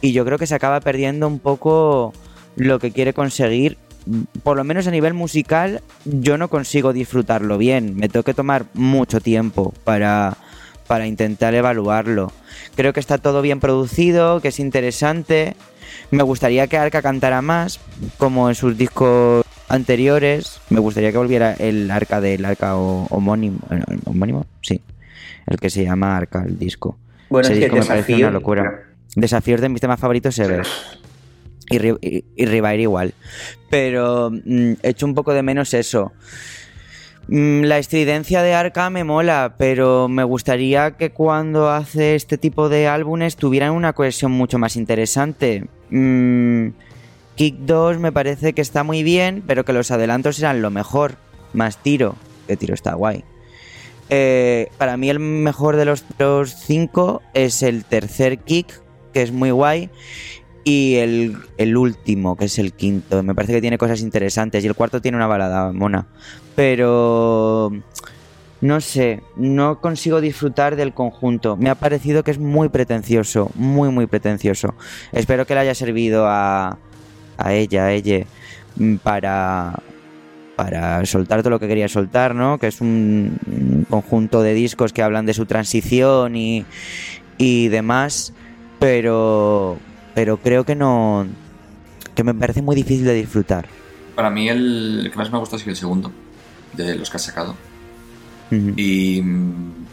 y 0.00 0.12
yo 0.12 0.24
creo 0.24 0.38
que 0.38 0.48
se 0.48 0.54
acaba 0.56 0.80
perdiendo 0.80 1.28
un 1.28 1.38
poco 1.38 2.12
lo 2.56 2.80
que 2.80 2.90
quiere 2.90 3.12
conseguir. 3.12 3.78
Por 4.42 4.56
lo 4.56 4.64
menos 4.64 4.86
a 4.86 4.90
nivel 4.90 5.12
musical, 5.12 5.82
yo 6.06 6.38
no 6.38 6.48
consigo 6.48 6.94
disfrutarlo 6.94 7.58
bien. 7.58 7.94
Me 7.94 8.08
tengo 8.08 8.24
que 8.24 8.32
tomar 8.32 8.64
mucho 8.72 9.20
tiempo 9.20 9.74
para, 9.84 10.38
para 10.86 11.06
intentar 11.06 11.54
evaluarlo. 11.54 12.32
Creo 12.74 12.94
que 12.94 13.00
está 13.00 13.18
todo 13.18 13.42
bien 13.42 13.60
producido, 13.60 14.40
que 14.40 14.48
es 14.48 14.58
interesante. 14.60 15.56
Me 16.10 16.22
gustaría 16.22 16.66
que 16.68 16.78
Arca 16.78 17.02
cantara 17.02 17.42
más, 17.42 17.80
como 18.16 18.48
en 18.48 18.54
sus 18.54 18.78
discos 18.78 19.44
anteriores. 19.68 20.58
Me 20.70 20.80
gustaría 20.80 21.12
que 21.12 21.18
volviera 21.18 21.52
el 21.52 21.90
Arca 21.90 22.22
del 22.22 22.46
Arca 22.46 22.76
homónimo. 22.76 23.58
¿Homónimo? 24.06 24.46
Sí. 24.62 24.80
El 25.48 25.58
que 25.58 25.70
se 25.70 25.84
llama 25.84 26.16
Arca, 26.16 26.44
el 26.46 26.58
disco. 26.58 26.98
Bueno, 27.30 27.48
Ese 27.48 27.54
es 27.54 27.58
que 27.58 27.64
disco 27.66 27.80
me 27.80 27.84
parece 27.86 28.14
una 28.16 28.30
locura. 28.30 28.82
Desafíos 29.16 29.60
de 29.60 29.68
mis 29.68 29.80
temas 29.80 29.98
favoritos 29.98 30.38
ever. 30.38 30.66
Y, 31.70 31.76
y, 32.06 32.24
y 32.36 32.80
igual. 32.80 33.14
Pero 33.70 34.30
mm, 34.30 34.72
echo 34.82 35.06
un 35.06 35.14
poco 35.14 35.32
de 35.34 35.42
menos 35.42 35.74
eso. 35.74 36.12
Mm, 37.28 37.62
La 37.64 37.78
estridencia 37.78 38.42
de 38.42 38.54
Arca 38.54 38.88
me 38.90 39.04
mola, 39.04 39.54
pero 39.58 40.08
me 40.08 40.24
gustaría 40.24 40.92
que 40.92 41.10
cuando 41.10 41.70
hace 41.70 42.14
este 42.14 42.38
tipo 42.38 42.68
de 42.68 42.88
álbumes 42.88 43.36
tuvieran 43.36 43.72
una 43.72 43.92
cohesión 43.92 44.32
mucho 44.32 44.58
más 44.58 44.76
interesante. 44.76 45.66
Mm, 45.90 46.68
Kick 47.34 47.56
2 47.60 47.98
me 47.98 48.12
parece 48.12 48.52
que 48.52 48.62
está 48.62 48.82
muy 48.82 49.02
bien, 49.02 49.42
pero 49.46 49.64
que 49.64 49.72
los 49.72 49.90
adelantos 49.90 50.38
eran 50.38 50.62
lo 50.62 50.70
mejor. 50.70 51.16
Más 51.52 51.82
tiro, 51.82 52.16
que 52.46 52.56
tiro 52.56 52.74
está 52.74 52.94
guay. 52.94 53.24
Eh, 54.10 54.68
para 54.78 54.96
mí 54.96 55.10
el 55.10 55.18
mejor 55.18 55.76
de 55.76 55.84
los, 55.84 56.04
cinco 56.56 57.22
es 57.34 57.62
el 57.62 57.84
tercer 57.84 58.38
kick, 58.38 58.80
que 59.12 59.22
es 59.22 59.32
muy 59.32 59.50
guay, 59.50 59.90
y 60.64 60.96
el, 60.96 61.76
último, 61.76 62.36
que 62.36 62.46
es 62.46 62.58
el 62.58 62.72
quinto. 62.72 63.22
Me 63.22 63.34
parece 63.34 63.54
que 63.54 63.60
tiene 63.60 63.78
cosas 63.78 64.00
interesantes, 64.00 64.64
y 64.64 64.66
el 64.66 64.74
cuarto 64.74 65.00
tiene 65.00 65.16
una 65.16 65.26
balada 65.26 65.72
mona. 65.72 66.06
Pero... 66.54 67.72
No 68.60 68.80
sé, 68.80 69.22
no 69.36 69.80
consigo 69.80 70.20
disfrutar 70.20 70.74
del 70.74 70.92
conjunto. 70.92 71.56
Me 71.56 71.70
ha 71.70 71.76
parecido 71.76 72.24
que 72.24 72.32
es 72.32 72.40
muy 72.40 72.68
pretencioso, 72.68 73.52
muy, 73.54 73.90
muy 73.90 74.06
pretencioso. 74.06 74.74
Espero 75.12 75.46
que 75.46 75.54
le 75.54 75.60
haya 75.60 75.76
servido 75.76 76.26
a, 76.26 76.76
a 77.36 77.54
ella, 77.54 77.84
a 77.84 77.92
ella, 77.92 78.26
para, 79.04 79.80
para 80.58 81.06
soltar 81.06 81.40
todo 81.42 81.52
lo 81.52 81.60
que 81.60 81.68
quería 81.68 81.88
soltar, 81.88 82.34
¿no? 82.34 82.58
Que 82.58 82.68
es 82.68 82.80
un, 82.82 83.38
un 83.46 83.86
conjunto 83.88 84.42
de 84.42 84.54
discos 84.54 84.92
que 84.92 85.02
hablan 85.02 85.26
de 85.26 85.34
su 85.34 85.46
transición 85.46 86.36
y, 86.36 86.66
y 87.38 87.68
demás, 87.68 88.34
pero, 88.78 89.84
pero 90.14 90.42
creo 90.42 90.64
que 90.66 90.74
no, 90.76 91.36
que 92.14 92.24
me 92.24 92.34
parece 92.34 92.62
muy 92.62 92.76
difícil 92.76 93.06
de 93.06 93.14
disfrutar. 93.14 93.76
Para 94.14 94.30
mí 94.30 94.48
el, 94.48 95.00
el 95.06 95.10
que 95.10 95.18
más 95.18 95.30
me 95.30 95.36
ha 95.36 95.40
gustado 95.40 95.58
ha 95.58 95.60
sido 95.60 95.70
el 95.72 95.76
segundo, 95.76 96.18
de 96.72 96.96
los 96.96 97.10
que 97.10 97.16
has 97.18 97.24
sacado. 97.24 97.62
Y. 98.76 99.22
mm, 99.22 99.86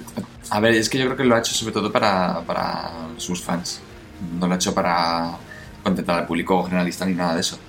A 0.49 0.59
ver, 0.59 0.73
es 0.75 0.89
que 0.89 0.97
yo 0.99 1.05
creo 1.05 1.17
que 1.17 1.25
lo 1.25 1.35
ha 1.35 1.39
hecho 1.39 1.53
sobre 1.53 1.73
todo 1.73 1.91
para, 1.91 2.45
para 2.45 3.13
sus 3.17 3.43
fans. 3.43 3.87
No 4.19 4.47
lo 4.47 4.53
ha 4.53 4.57
hecho 4.57 4.73
para 4.73 5.41
contentar 5.83 6.19
al 6.19 6.27
público 6.27 6.63
generalista 6.65 7.05
ni 7.05 7.15
nada 7.15 7.35
de 7.35 7.41
eso. 7.41 7.64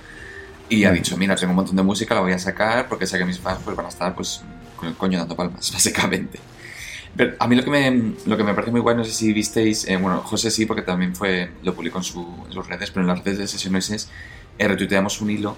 Y 0.69 0.83
ha 0.83 0.91
dicho, 0.91 1.15
mira, 1.17 1.35
tengo 1.35 1.51
un 1.51 1.55
montón 1.57 1.75
de 1.75 1.83
música, 1.83 2.13
la 2.15 2.21
voy 2.21 2.33
a 2.33 2.39
sacar 2.39 2.87
porque 2.89 3.07
sé 3.07 3.17
que 3.17 3.25
mis 3.25 3.39
fans 3.39 3.59
pues, 3.63 3.75
van 3.75 3.85
a 3.85 3.89
estar 3.89 4.13
pues, 4.15 4.41
con 4.75 4.89
el 4.89 4.95
coño 4.95 5.17
dando 5.19 5.35
palmas, 5.35 5.71
básicamente. 5.73 6.39
Pero 7.15 7.33
a 7.39 7.47
mí 7.47 7.55
lo 7.55 7.63
que 7.63 7.71
me, 7.71 8.13
lo 8.25 8.37
que 8.37 8.43
me 8.43 8.53
parece 8.53 8.71
muy 8.71 8.81
guay, 8.81 8.95
no 8.95 9.03
sé 9.03 9.11
si 9.11 9.33
visteis, 9.33 9.87
eh, 9.87 9.97
bueno, 9.97 10.21
José 10.21 10.51
sí, 10.51 10.65
porque 10.65 10.81
también 10.83 11.15
fue, 11.15 11.49
lo 11.63 11.73
publicó 11.73 11.97
en, 11.99 12.03
su- 12.03 12.43
en 12.47 12.53
sus 12.53 12.67
redes, 12.67 12.91
pero 12.91 13.01
en 13.01 13.07
las 13.07 13.23
redes 13.23 13.39
de 13.39 13.47
Session 13.47 13.73
Noises 13.73 14.09
eh, 14.59 14.67
retuiteamos 14.67 15.19
un 15.21 15.31
hilo 15.31 15.57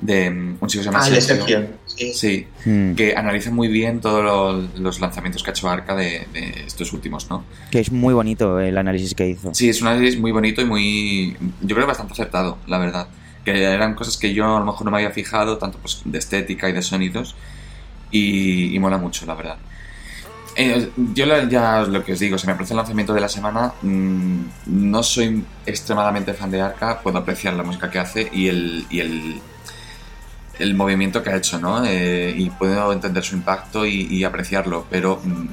de 0.00 0.30
mm, 0.30 0.56
un 0.60 0.68
chico 0.68 0.80
que 0.80 0.84
se 0.84 0.92
llama 0.92 1.00
Ah, 1.04 1.20
Sergio. 1.20 1.68
Sí. 1.86 2.12
Sí, 2.14 2.46
Mm. 2.64 2.94
que 2.94 3.14
analiza 3.16 3.50
muy 3.50 3.68
bien 3.68 4.00
todos 4.00 4.24
los, 4.24 4.78
los 4.80 5.00
lanzamientos 5.00 5.42
que 5.42 5.50
ha 5.50 5.52
hecho 5.52 5.68
Arca 5.68 5.94
de, 5.94 6.26
de 6.32 6.64
estos 6.66 6.92
últimos, 6.92 7.28
¿no? 7.30 7.44
Que 7.70 7.80
es 7.80 7.92
muy 7.92 8.14
bonito 8.14 8.58
el 8.60 8.76
análisis 8.78 9.14
que 9.14 9.28
hizo. 9.28 9.54
Sí, 9.54 9.68
es 9.68 9.80
un 9.82 9.88
análisis 9.88 10.18
muy 10.18 10.32
bonito 10.32 10.60
y 10.62 10.64
muy, 10.64 11.36
yo 11.60 11.76
creo 11.76 11.86
bastante 11.86 12.12
acertado, 12.14 12.58
la 12.66 12.78
verdad. 12.78 13.08
Que 13.52 13.62
eran 13.64 13.94
cosas 13.94 14.16
que 14.18 14.34
yo 14.34 14.56
a 14.56 14.60
lo 14.60 14.66
mejor 14.66 14.84
no 14.84 14.90
me 14.90 14.98
había 14.98 15.10
fijado, 15.10 15.56
tanto 15.56 15.78
pues 15.78 16.02
de 16.04 16.18
estética 16.18 16.68
y 16.68 16.72
de 16.72 16.82
sonidos, 16.82 17.34
y, 18.10 18.74
y 18.74 18.78
mola 18.78 18.98
mucho, 18.98 19.24
la 19.26 19.34
verdad. 19.34 19.56
Eh, 20.56 20.90
yo 21.14 21.24
ya 21.48 21.82
lo 21.82 22.04
que 22.04 22.12
os 22.14 22.18
digo, 22.18 22.36
se 22.36 22.46
me 22.48 22.54
parece 22.54 22.72
el 22.74 22.78
lanzamiento 22.78 23.14
de 23.14 23.20
la 23.20 23.28
semana. 23.28 23.72
mm, 23.80 24.40
no 24.66 25.02
soy 25.02 25.44
extremadamente 25.64 26.34
fan 26.34 26.50
de 26.50 26.60
Arca, 26.60 27.00
puedo 27.00 27.18
apreciar 27.18 27.54
la 27.54 27.62
música 27.62 27.90
que 27.90 27.98
hace 28.00 28.28
y 28.32 28.48
el, 28.48 28.86
y 28.90 29.00
el, 29.00 29.40
el 30.58 30.74
movimiento 30.74 31.22
que 31.22 31.30
ha 31.30 31.36
hecho, 31.36 31.58
¿no? 31.60 31.84
Eh, 31.86 32.34
y 32.36 32.50
puedo 32.50 32.92
entender 32.92 33.22
su 33.24 33.36
impacto 33.36 33.86
y, 33.86 34.06
y 34.10 34.24
apreciarlo, 34.24 34.86
pero 34.90 35.20
mm, 35.24 35.48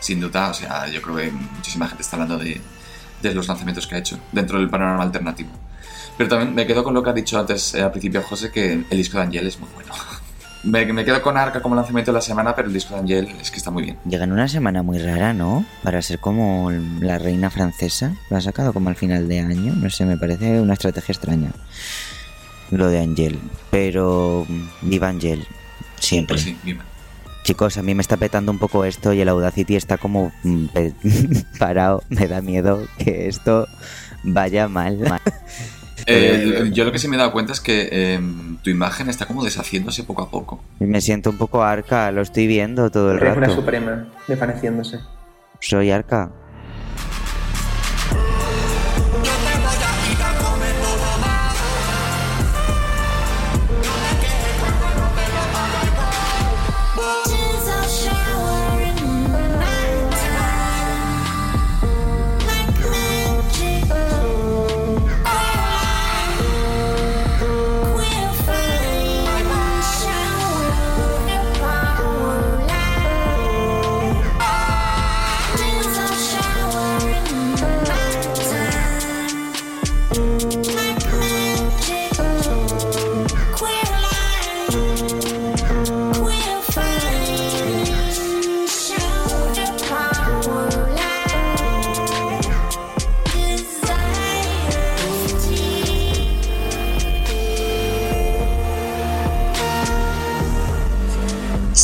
sin 0.00 0.20
duda, 0.20 0.50
o 0.50 0.54
sea, 0.54 0.88
yo 0.88 1.02
creo 1.02 1.16
que 1.16 1.30
muchísima 1.30 1.86
gente 1.88 2.02
está 2.02 2.16
hablando 2.16 2.38
de, 2.38 2.60
de 3.22 3.34
los 3.34 3.46
lanzamientos 3.48 3.86
que 3.86 3.96
ha 3.96 3.98
hecho 3.98 4.18
dentro 4.32 4.58
del 4.58 4.68
panorama 4.70 5.02
alternativo. 5.02 5.50
Pero 6.18 6.28
también 6.28 6.52
me 6.52 6.66
quedo 6.66 6.82
con 6.82 6.92
lo 6.92 7.02
que 7.02 7.10
ha 7.10 7.12
dicho 7.12 7.38
antes 7.38 7.74
eh, 7.74 7.80
al 7.80 7.92
principio 7.92 8.20
José, 8.22 8.50
que 8.50 8.72
el 8.72 8.98
disco 8.98 9.16
de 9.18 9.22
Angel 9.22 9.46
es 9.46 9.58
muy 9.58 9.70
bueno. 9.74 9.94
Me, 10.64 10.84
me 10.92 11.04
quedo 11.04 11.22
con 11.22 11.36
Arca 11.36 11.62
como 11.62 11.76
lanzamiento 11.76 12.10
de 12.10 12.16
la 12.16 12.20
semana, 12.20 12.56
pero 12.56 12.66
el 12.66 12.74
disco 12.74 12.92
de 12.94 13.00
Angel 13.00 13.28
es 13.40 13.52
que 13.52 13.58
está 13.58 13.70
muy 13.70 13.84
bien. 13.84 13.96
Llega 14.04 14.24
en 14.24 14.32
una 14.32 14.48
semana 14.48 14.82
muy 14.82 14.98
rara, 14.98 15.32
¿no? 15.32 15.64
Para 15.84 16.02
ser 16.02 16.18
como 16.18 16.72
la 17.00 17.16
reina 17.16 17.48
francesa. 17.48 18.16
Lo 18.28 18.36
ha 18.36 18.40
sacado 18.40 18.72
como 18.72 18.88
al 18.88 18.96
final 18.96 19.28
de 19.28 19.38
año. 19.38 19.72
No 19.76 19.88
sé, 19.88 20.04
me 20.04 20.16
parece 20.16 20.60
una 20.60 20.72
estrategia 20.72 21.12
extraña. 21.12 21.52
Lo 22.72 22.88
de 22.88 22.98
Angel. 22.98 23.38
Pero 23.70 24.46
mm, 24.48 24.90
viva 24.90 25.08
Angel. 25.08 25.46
Siempre. 26.00 26.34
Pues 26.34 26.42
sí, 26.42 26.58
bien. 26.64 26.80
Chicos, 27.44 27.78
a 27.78 27.82
mí 27.82 27.94
me 27.94 28.02
está 28.02 28.16
petando 28.16 28.50
un 28.50 28.58
poco 28.58 28.84
esto 28.84 29.12
y 29.12 29.20
el 29.20 29.28
Audacity 29.28 29.76
está 29.76 29.96
como 29.96 30.32
mm, 30.42 30.66
parado. 31.60 32.02
Me 32.08 32.26
da 32.26 32.42
miedo 32.42 32.84
que 32.98 33.28
esto 33.28 33.68
vaya 34.24 34.66
mal. 34.66 34.98
mal. 34.98 35.20
Eh, 36.10 36.70
yo 36.72 36.84
lo 36.84 36.92
que 36.92 36.98
sí 36.98 37.06
me 37.08 37.16
he 37.16 37.18
dado 37.18 37.32
cuenta 37.32 37.52
es 37.52 37.60
que 37.60 37.88
eh, 37.92 38.20
tu 38.62 38.70
imagen 38.70 39.08
está 39.08 39.26
como 39.26 39.44
deshaciéndose 39.44 40.04
poco 40.04 40.22
a 40.22 40.30
poco. 40.30 40.62
Me 40.80 41.00
siento 41.00 41.30
un 41.30 41.36
poco 41.36 41.62
arca, 41.62 42.10
lo 42.12 42.22
estoy 42.22 42.46
viendo 42.46 42.90
todo 42.90 43.12
el 43.12 43.18
Es 43.18 43.22
una 43.22 43.34
rato. 43.46 43.54
suprema, 43.54 44.08
desvaneciéndose. 44.26 45.00
Soy 45.60 45.90
arca. 45.90 46.30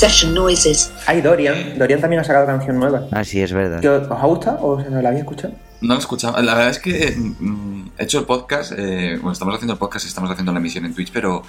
Session 0.05 0.35
noises. 0.35 0.93
Hay 1.07 1.23
Dorian. 1.23 1.79
Dorian 1.79 1.99
también 1.99 2.21
ha 2.21 2.25
sacado 2.25 2.45
canción 2.45 2.79
nueva. 2.79 3.07
Ah, 3.11 3.25
sí, 3.25 3.41
es 3.41 3.55
verdad. 3.55 3.81
¿Qué 3.81 3.89
¿Os 3.89 4.11
ha 4.11 4.27
gustado 4.27 4.59
o 4.61 4.83
se 4.83 4.91
la 4.91 5.09
había 5.09 5.21
escuchado? 5.21 5.55
No 5.81 5.89
lo 5.89 5.95
he 5.95 5.99
escuchado. 5.99 6.43
La 6.43 6.55
verdad 6.55 6.69
es 6.73 6.79
que 6.79 7.17
mm, 7.17 7.93
he 7.97 8.05
hecho 8.05 8.19
el 8.19 8.27
podcast, 8.27 8.73
eh, 8.77 9.15
bueno, 9.17 9.33
estamos 9.33 9.55
haciendo 9.55 9.73
el 9.73 9.79
podcast 9.79 10.05
y 10.05 10.09
estamos 10.09 10.31
haciendo 10.31 10.53
la 10.53 10.59
emisión 10.59 10.85
en 10.85 10.95
Twitch, 10.95 11.11
pero 11.11 11.43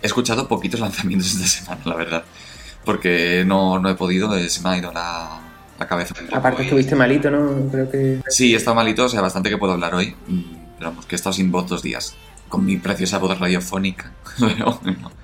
he 0.00 0.06
escuchado 0.06 0.48
poquitos 0.48 0.80
lanzamientos 0.86 1.34
esta 1.34 1.46
semana, 1.46 1.82
la 1.84 1.94
verdad. 1.94 2.24
Porque 2.86 3.44
no, 3.46 3.78
no 3.78 3.90
he 3.90 3.94
podido, 3.96 4.34
eh, 4.34 4.48
se 4.48 4.62
me 4.62 4.70
ha 4.70 4.78
ido 4.78 4.92
la, 4.92 5.38
la 5.78 5.86
cabeza. 5.86 6.14
Aparte 6.32 6.62
estuviste 6.62 6.96
malito, 6.96 7.30
¿no? 7.30 7.70
Creo 7.70 7.90
que... 7.90 8.22
Sí, 8.28 8.54
he 8.54 8.56
estado 8.56 8.76
malito, 8.76 9.04
o 9.04 9.08
sea, 9.10 9.20
bastante 9.20 9.50
que 9.50 9.58
puedo 9.58 9.74
hablar 9.74 9.94
hoy. 9.94 10.16
Pero 10.78 10.88
vamos, 10.88 11.04
que 11.04 11.16
he 11.16 11.18
estado 11.18 11.34
sin 11.34 11.52
voz 11.52 11.68
dos 11.68 11.82
días. 11.82 12.14
Con 12.48 12.64
mi 12.64 12.78
preciosa 12.78 13.18
voz 13.18 13.38
radiofónica. 13.38 14.10
Pero, 14.40 14.80
bueno. 14.82 15.19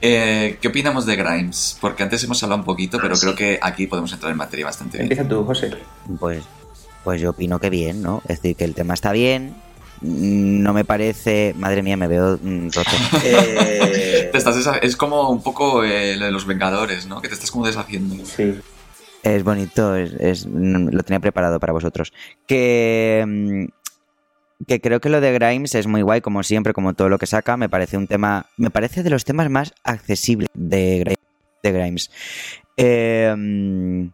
Eh, 0.00 0.58
¿Qué 0.60 0.68
opinamos 0.68 1.06
de 1.06 1.16
Grimes? 1.16 1.76
Porque 1.80 2.02
antes 2.04 2.22
hemos 2.24 2.42
hablado 2.42 2.60
un 2.60 2.64
poquito, 2.66 2.98
pero 3.00 3.14
Ah, 3.14 3.18
creo 3.20 3.32
sí. 3.32 3.38
que 3.38 3.58
aquí 3.60 3.86
podemos 3.86 4.12
entrar 4.12 4.30
en 4.30 4.38
materia 4.38 4.64
bastante 4.66 4.98
bien. 4.98 5.10
Empieza 5.10 5.28
tú, 5.28 5.44
José. 5.44 5.70
Pues, 6.20 6.44
pues 7.04 7.20
yo 7.20 7.30
opino 7.30 7.58
que 7.58 7.70
bien, 7.70 8.02
¿no? 8.02 8.22
Es 8.28 8.40
decir, 8.40 8.56
que 8.56 8.64
el 8.64 8.74
tema 8.74 8.94
está 8.94 9.12
bien. 9.12 9.56
mm, 10.00 10.62
No 10.62 10.72
me 10.72 10.84
parece. 10.84 11.54
Madre 11.56 11.82
mía, 11.82 11.96
me 11.96 12.06
veo 12.08 12.38
mm, 12.40 12.68
roto. 12.70 12.90
Eh, 13.24 14.28
Te 14.30 14.38
estás 14.38 14.56
es 14.82 14.96
como 14.96 15.30
un 15.30 15.42
poco 15.42 15.82
eh, 15.84 16.16
lo 16.16 16.26
de 16.26 16.30
los 16.32 16.46
Vengadores, 16.46 17.06
¿no? 17.06 17.20
Que 17.20 17.28
te 17.28 17.34
estás 17.34 17.50
como 17.50 17.66
deshaciendo. 17.66 18.14
Sí. 18.24 18.60
Es 19.24 19.42
bonito, 19.42 19.96
es, 19.96 20.12
es- 20.20 20.46
mm, 20.46 20.90
lo 20.92 21.02
tenía 21.02 21.18
preparado 21.18 21.58
para 21.58 21.72
vosotros. 21.72 22.12
Que, 22.46 23.66
que 24.66 24.80
creo 24.80 25.00
que 25.00 25.08
lo 25.08 25.20
de 25.20 25.32
Grimes 25.32 25.74
es 25.74 25.86
muy 25.86 26.02
guay, 26.02 26.20
como 26.20 26.42
siempre, 26.42 26.72
como 26.72 26.94
todo 26.94 27.08
lo 27.08 27.18
que 27.18 27.26
saca. 27.26 27.56
Me 27.56 27.68
parece 27.68 27.96
un 27.96 28.06
tema, 28.06 28.46
me 28.56 28.70
parece 28.70 29.02
de 29.02 29.10
los 29.10 29.24
temas 29.24 29.48
más 29.50 29.74
accesibles 29.84 30.48
de, 30.54 31.16
de 31.62 31.72
Grimes. 31.72 32.10
Eh, 32.76 33.34
mm, 33.36 34.08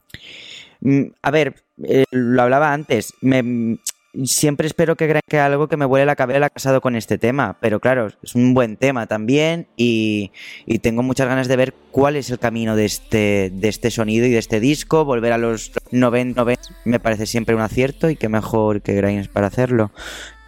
a 1.22 1.30
ver, 1.30 1.54
eh, 1.82 2.04
lo 2.10 2.42
hablaba 2.42 2.72
antes. 2.72 3.14
Me, 3.20 3.78
siempre 4.24 4.66
espero 4.66 4.96
que, 4.96 5.08
Grimes- 5.08 5.22
que 5.28 5.38
algo 5.38 5.68
que 5.68 5.76
me 5.76 5.84
vuele 5.84 6.06
la 6.06 6.16
cabeza 6.16 6.48
casado 6.50 6.80
con 6.80 6.94
este 6.96 7.18
tema, 7.18 7.56
pero 7.60 7.80
claro, 7.80 8.08
es 8.22 8.34
un 8.34 8.54
buen 8.54 8.76
tema 8.76 9.06
también 9.06 9.66
y, 9.76 10.30
y 10.66 10.78
tengo 10.78 11.02
muchas 11.02 11.26
ganas 11.28 11.48
de 11.48 11.56
ver 11.56 11.74
cuál 11.90 12.16
es 12.16 12.30
el 12.30 12.38
camino 12.38 12.76
de 12.76 12.84
este, 12.84 13.50
de 13.52 13.68
este 13.68 13.90
sonido 13.90 14.26
y 14.26 14.30
de 14.30 14.38
este 14.38 14.60
disco. 14.60 15.04
Volver 15.04 15.32
a 15.32 15.38
los 15.38 15.72
90, 15.90 16.40
90 16.40 16.62
me 16.84 17.00
parece 17.00 17.26
siempre 17.26 17.54
un 17.54 17.60
acierto 17.60 18.08
y 18.10 18.16
qué 18.16 18.28
mejor 18.28 18.82
que 18.82 18.94
Grimes 18.94 19.28
para 19.28 19.48
hacerlo. 19.48 19.90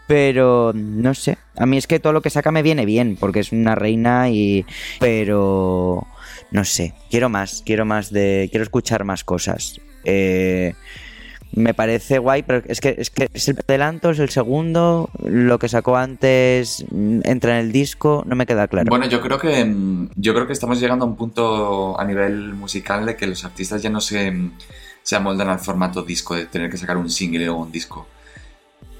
Pero 0.07 0.73
no 0.73 1.15
sé, 1.15 1.37
a 1.57 1.67
mí 1.67 1.77
es 1.79 1.89
que 1.89 1.99
todo 1.99 2.13
lo 2.13 2.23
que 2.23 2.31
saca 2.31 2.53
me 2.53 2.63
viene 2.63 2.87
bien 2.87 3.17
porque 3.19 3.41
es 3.41 3.51
una 3.51 3.75
reina 3.75 4.31
y... 4.31 4.65
Pero 5.01 6.07
no 6.53 6.65
sé, 6.65 6.95
quiero 7.11 7.29
más, 7.29 7.63
quiero 7.67 7.85
más 7.85 8.13
de... 8.13 8.47
Quiero 8.53 8.63
escuchar 8.63 9.03
más 9.03 9.25
cosas. 9.25 9.81
Eh, 10.05 10.75
me 11.53 11.73
parece 11.75 12.19
guay, 12.19 12.43
pero 12.43 12.63
es 12.67 12.81
que 12.81 12.95
es 12.99 13.11
que 13.11 13.29
es 13.33 13.49
el 13.49 13.59
adelanto, 13.67 14.11
es 14.11 14.19
el 14.19 14.29
segundo, 14.29 15.09
lo 15.25 15.59
que 15.59 15.69
sacó 15.69 15.97
antes 15.97 16.85
mm, 16.91 17.21
entra 17.25 17.59
en 17.59 17.67
el 17.67 17.73
disco, 17.73 18.25
no 18.27 18.37
me 18.37 18.45
queda 18.47 18.69
claro. 18.69 18.89
Bueno, 18.91 19.07
yo 19.07 19.21
creo 19.23 19.39
que 19.39 19.65
mm, 19.65 20.11
yo 20.17 20.35
creo 20.35 20.47
que 20.47 20.53
estamos 20.53 20.81
llegando 20.81 21.05
a 21.05 21.09
un 21.09 21.17
punto 21.17 21.99
a 21.99 22.05
nivel 22.05 22.53
musical 22.55 23.07
de 23.07 23.17
que 23.17 23.27
los 23.27 23.45
artistas 23.45 23.83
ya 23.83 23.89
no 23.91 24.01
se, 24.01 24.31
mm, 24.31 24.53
se 25.03 25.17
amoldan 25.17 25.49
al 25.49 25.59
formato 25.61 26.03
disco 26.03 26.35
de 26.35 26.47
tener 26.47 26.71
que 26.71 26.77
sacar 26.77 26.97
un 26.99 27.09
single 27.09 27.49
o 27.49 27.57
un 27.57 27.73
disco. 27.73 28.07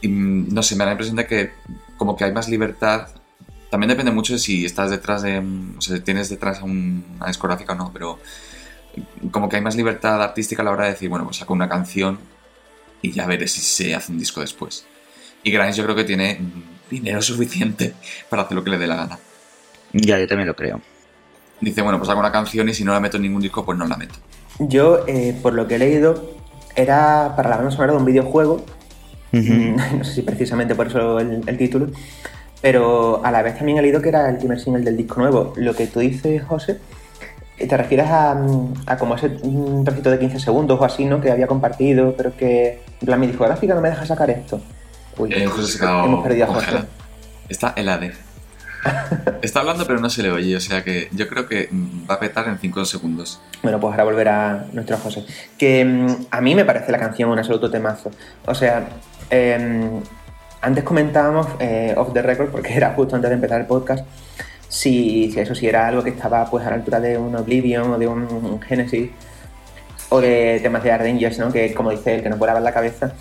Y 0.01 0.09
no 0.09 0.63
sé, 0.63 0.75
me 0.77 0.81
da 0.81 0.87
la 0.87 0.93
impresión 0.93 1.17
de 1.17 1.27
que 1.27 1.51
como 1.97 2.17
que 2.17 2.25
hay 2.25 2.33
más 2.33 2.49
libertad. 2.49 3.09
También 3.71 3.89
depende 3.89 4.13
mucho 4.13 4.33
de 4.35 4.39
si 4.39 4.65
estás 4.65 4.91
detrás 4.91 5.23
de, 5.23 5.43
o 5.77 5.81
sea, 5.81 6.03
tienes 6.03 6.29
detrás 6.31 6.61
a 6.61 6.65
un- 6.65 7.05
una 7.17 7.27
discográfica 7.27 7.73
o 7.73 7.77
no, 7.77 7.91
pero 7.93 8.19
como 9.31 9.49
que 9.49 9.57
hay 9.57 9.63
más 9.63 9.77
libertad 9.77 10.23
artística 10.23 10.63
a 10.63 10.65
la 10.65 10.71
hora 10.71 10.85
de 10.85 10.93
decir, 10.93 11.09
bueno, 11.09 11.25
pues 11.25 11.37
saco 11.39 11.53
una 11.53 11.69
canción 11.69 12.19
y 13.03 13.13
ya 13.13 13.27
veré 13.27 13.49
si 13.49 13.61
se 13.61 13.95
hace 13.95 14.13
un 14.13 14.19
disco 14.19 14.41
después. 14.41 14.87
Y 15.43 15.51
Grimes 15.51 15.77
yo 15.77 15.85
creo 15.85 15.97
que 15.97 16.05
tiene 16.05 16.39
dinero 16.91 17.23
suficiente 17.23 17.95
para 18.29 18.43
hacer 18.43 18.57
lo 18.57 18.65
que 18.65 18.71
le 18.71 18.79
dé 18.79 18.87
la 18.87 18.97
gana. 18.97 19.19
Ya, 19.93 20.19
yo 20.19 20.27
también 20.27 20.49
lo 20.49 20.57
creo. 20.57 20.81
Dice, 21.61 21.83
bueno, 21.83 21.99
pues 21.99 22.11
hago 22.11 22.21
una 22.21 22.33
canción 22.33 22.69
y 22.69 22.75
si 22.75 22.85
no 22.85 22.93
la 22.93 23.01
meto 23.01 23.17
en 23.17 23.23
ningún 23.23 23.41
disco, 23.41 23.65
pues 23.65 23.79
no 23.79 23.87
la 23.87 23.97
meto. 23.97 24.15
Yo, 24.59 25.05
eh, 25.07 25.39
por 25.43 25.55
lo 25.55 25.67
que 25.67 25.77
he 25.77 25.79
leído, 25.79 26.37
era 26.75 27.35
para 27.37 27.49
la 27.49 27.57
banda 27.57 27.71
sonora 27.71 27.93
de 27.93 27.99
un 27.99 28.05
videojuego. 28.05 28.65
Mm, 29.33 29.77
no 29.99 30.05
sé 30.05 30.15
si 30.15 30.23
precisamente 30.23 30.75
por 30.75 30.89
eso 30.89 31.19
el, 31.19 31.43
el 31.47 31.59
título. 31.59 31.89
Pero 32.61 33.25
a 33.25 33.31
la 33.31 33.43
vez 33.43 33.57
también 33.57 33.79
he 33.79 33.83
leído 33.83 34.03
que 34.03 34.09
era 34.09 34.29
el 34.29 34.39
primer 34.39 34.59
single 34.61 34.83
del 34.83 34.97
disco 34.97 35.21
nuevo. 35.21 35.53
Lo 35.57 35.75
que 35.75 35.87
tú 35.87 36.01
dices, 36.01 36.43
José, 36.45 36.79
te 37.57 37.77
refieres 37.77 38.07
a, 38.09 38.35
mm, 38.35 38.75
a 38.87 38.97
como 38.99 39.15
ese 39.15 39.31
trocito 39.85 40.11
de 40.11 40.19
15 40.19 40.41
segundos 40.41 40.81
o 40.81 40.85
así, 40.85 41.05
¿no? 41.05 41.21
Que 41.21 41.31
había 41.31 41.47
compartido, 41.47 42.15
pero 42.17 42.37
que 42.37 42.83
en 43.01 43.07
plan 43.07 43.19
mi 43.19 43.27
discográfica 43.27 43.75
no 43.75 43.81
me 43.81 43.89
deja 43.91 44.05
sacar 44.05 44.31
esto. 44.31 44.61
Uy, 45.19 45.33
Eh, 45.33 45.47
José 45.47 45.79
se 45.79 45.85
hemos 45.85 46.23
perdido 46.23 46.45
a 46.45 46.49
José. 46.49 46.79
Está 47.49 47.73
helade. 47.77 48.13
Está 49.43 49.61
hablando 49.61 49.85
pero 49.87 49.99
no 49.99 50.09
se 50.11 50.23
le 50.23 50.31
oye, 50.31 50.55
o 50.55 50.61
sea 50.61 50.85
que 50.85 51.09
yo 51.13 51.29
creo 51.29 51.49
que 51.49 51.69
mm, 51.71 52.09
va 52.11 52.17
a 52.17 52.21
petar 52.21 52.47
en 52.49 52.59
5 52.59 52.85
segundos. 52.85 53.41
Bueno, 53.63 53.81
pues 53.81 53.93
ahora 53.93 54.05
volverá 54.05 54.67
nuestro 54.73 54.97
José. 54.99 55.25
Que 55.59 55.85
mm, 55.85 56.27
a 56.31 56.41
mí 56.41 56.55
me 56.55 56.65
parece 56.65 56.93
la 56.93 56.99
canción 56.99 57.31
un 57.31 57.39
absoluto 57.39 57.71
temazo. 57.71 58.11
O 58.45 58.55
sea, 58.55 58.89
em, 59.31 60.01
antes 60.61 60.85
comentábamos 60.85 61.47
eh, 61.59 61.95
off 61.97 62.13
the 62.13 62.23
record, 62.23 62.51
porque 62.51 62.75
era 62.75 62.93
justo 62.93 63.17
antes 63.17 63.31
de 63.31 63.35
empezar 63.35 63.61
el 63.61 63.67
podcast, 63.67 64.05
si, 64.77 65.31
si 65.33 65.41
eso 65.41 65.55
sí 65.55 65.67
era 65.67 65.89
algo 65.89 66.03
que 66.05 66.11
estaba 66.11 66.45
pues 66.51 66.67
a 66.67 66.69
la 66.71 66.77
altura 66.77 67.01
de 67.01 67.17
un 67.17 67.35
Oblivion 67.35 67.93
o 67.93 67.99
de 67.99 68.07
un 68.07 68.61
Genesis 68.61 69.11
o 70.11 70.21
de 70.21 70.61
temas 70.63 70.83
de 70.83 70.93
Ardengers, 70.93 71.39
¿no? 71.39 71.51
Que 71.51 71.73
como 71.73 71.91
dice 71.91 72.15
él, 72.15 72.23
que 72.23 72.29
nos 72.29 72.39
volaba 72.39 72.59
en 72.59 72.65
la 72.65 72.73
cabeza. 72.73 73.13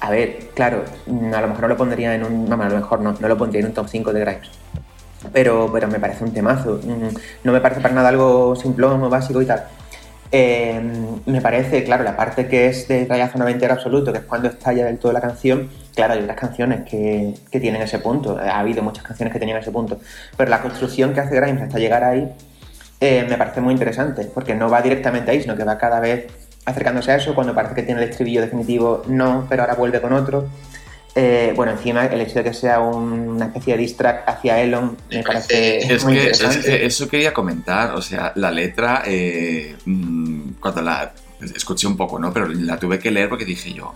A 0.00 0.10
ver, 0.10 0.50
claro, 0.54 0.84
a 1.06 1.40
lo 1.40 1.48
mejor 1.48 1.62
no 1.62 1.68
lo 1.68 1.76
pondría 1.78 2.14
en 2.14 2.24
un. 2.24 2.46
Vamos, 2.48 2.66
a 2.66 2.68
lo 2.68 2.76
mejor 2.76 3.00
no, 3.00 3.14
no 3.18 3.28
lo 3.28 3.38
pondría 3.38 3.60
en 3.60 3.68
un 3.68 3.72
top 3.72 3.88
5 3.88 4.12
de 4.12 4.20
Grimes. 4.20 4.50
Pero, 5.32 5.70
pero 5.72 5.88
me 5.88 5.98
parece 5.98 6.24
un 6.24 6.32
temazo. 6.32 6.78
Mm, 6.82 7.16
No 7.44 7.52
me 7.52 7.60
parece 7.60 7.80
para 7.80 7.94
nada 7.94 8.08
algo 8.10 8.54
simplón 8.54 9.02
o 9.02 9.08
básico 9.08 9.40
y 9.40 9.46
tal. 9.46 9.64
Eh, 10.30 10.80
me 11.24 11.40
parece, 11.40 11.84
claro, 11.84 12.04
la 12.04 12.16
parte 12.16 12.48
que 12.48 12.66
es 12.66 12.86
de 12.88 13.06
rayazo 13.06 13.38
noventero 13.38 13.72
absoluto, 13.72 14.12
que 14.12 14.18
es 14.18 14.24
cuando 14.24 14.48
estalla 14.48 14.84
del 14.84 14.98
todo 14.98 15.12
la 15.12 15.20
canción, 15.20 15.70
claro, 15.94 16.14
hay 16.14 16.20
otras 16.20 16.36
canciones 16.38 16.88
que, 16.88 17.34
que 17.50 17.60
tienen 17.60 17.82
ese 17.82 17.98
punto. 17.98 18.38
Ha 18.38 18.58
habido 18.60 18.82
muchas 18.82 19.04
canciones 19.04 19.32
que 19.32 19.38
tenían 19.38 19.58
ese 19.58 19.70
punto. 19.70 20.00
Pero 20.36 20.50
la 20.50 20.60
construcción 20.62 21.12
que 21.14 21.20
hace 21.20 21.34
Grimes 21.36 21.62
hasta 21.62 21.78
llegar 21.78 22.04
ahí 22.04 22.28
eh, 23.00 23.26
me 23.28 23.36
parece 23.36 23.60
muy 23.60 23.72
interesante, 23.72 24.24
porque 24.32 24.54
no 24.54 24.70
va 24.70 24.80
directamente 24.82 25.30
ahí, 25.30 25.40
sino 25.42 25.56
que 25.56 25.64
va 25.64 25.76
cada 25.78 25.98
vez 26.00 26.26
acercándose 26.64 27.10
a 27.12 27.16
eso. 27.16 27.34
Cuando 27.34 27.54
parece 27.54 27.74
que 27.74 27.82
tiene 27.82 28.02
el 28.02 28.08
estribillo 28.10 28.40
definitivo, 28.40 29.02
no, 29.08 29.46
pero 29.48 29.62
ahora 29.62 29.74
vuelve 29.74 30.00
con 30.00 30.12
otro. 30.12 30.48
Eh, 31.14 31.52
bueno, 31.54 31.72
encima 31.72 32.06
el 32.06 32.20
hecho 32.22 32.34
de 32.36 32.44
que 32.44 32.54
sea 32.54 32.80
un- 32.80 33.28
una 33.28 33.46
especie 33.46 33.74
de 33.74 33.80
diss 33.82 33.96
track 33.98 34.22
hacia 34.26 34.58
Elon 34.62 34.96
me 35.10 35.16
Me 35.18 35.22
parece 35.22 35.80
parece- 35.82 35.94
Es 35.94 36.04
muy 36.04 36.14
que, 36.14 36.30
es 36.30 36.40
interesante. 36.40 36.66
que 36.78 36.86
eso 36.86 37.08
quería 37.08 37.34
comentar, 37.34 37.94
o 37.94 38.00
sea, 38.00 38.32
la 38.36 38.50
letra, 38.50 39.02
eh, 39.04 39.76
mm, 39.84 40.52
cuando 40.60 40.80
la 40.80 41.12
escuché 41.54 41.86
un 41.86 41.98
poco, 41.98 42.18
¿no? 42.18 42.32
Pero 42.32 42.46
la 42.48 42.78
tuve 42.78 42.98
que 42.98 43.10
leer 43.10 43.28
porque 43.28 43.44
dije 43.44 43.74
yo, 43.74 43.92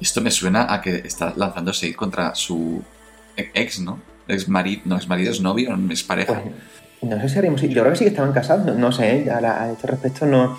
esto 0.00 0.20
me 0.20 0.30
suena 0.30 0.72
a 0.72 0.80
que 0.80 0.96
está 1.04 1.32
lanzándose 1.36 1.94
contra 1.94 2.34
su 2.34 2.82
ex, 3.36 3.80
¿no? 3.80 4.00
Ex 4.28 4.48
marido, 4.48 4.82
no, 4.86 4.96
es 4.96 5.08
marido, 5.08 5.30
es 5.32 5.40
novio, 5.40 5.76
es 5.90 6.02
pareja. 6.02 6.40
Pues 7.00 7.12
no 7.12 7.20
sé 7.20 7.28
si 7.28 7.38
haremos. 7.38 7.60
Yo 7.62 7.68
creo 7.82 7.90
que 7.90 7.96
sí 7.96 8.04
que 8.04 8.10
estaban 8.10 8.32
casados, 8.32 8.76
no, 8.76 8.92
sé, 8.92 9.24
¿eh? 9.24 9.30
a, 9.30 9.70
este 9.70 9.86
respecto 9.86 10.24
no. 10.26 10.58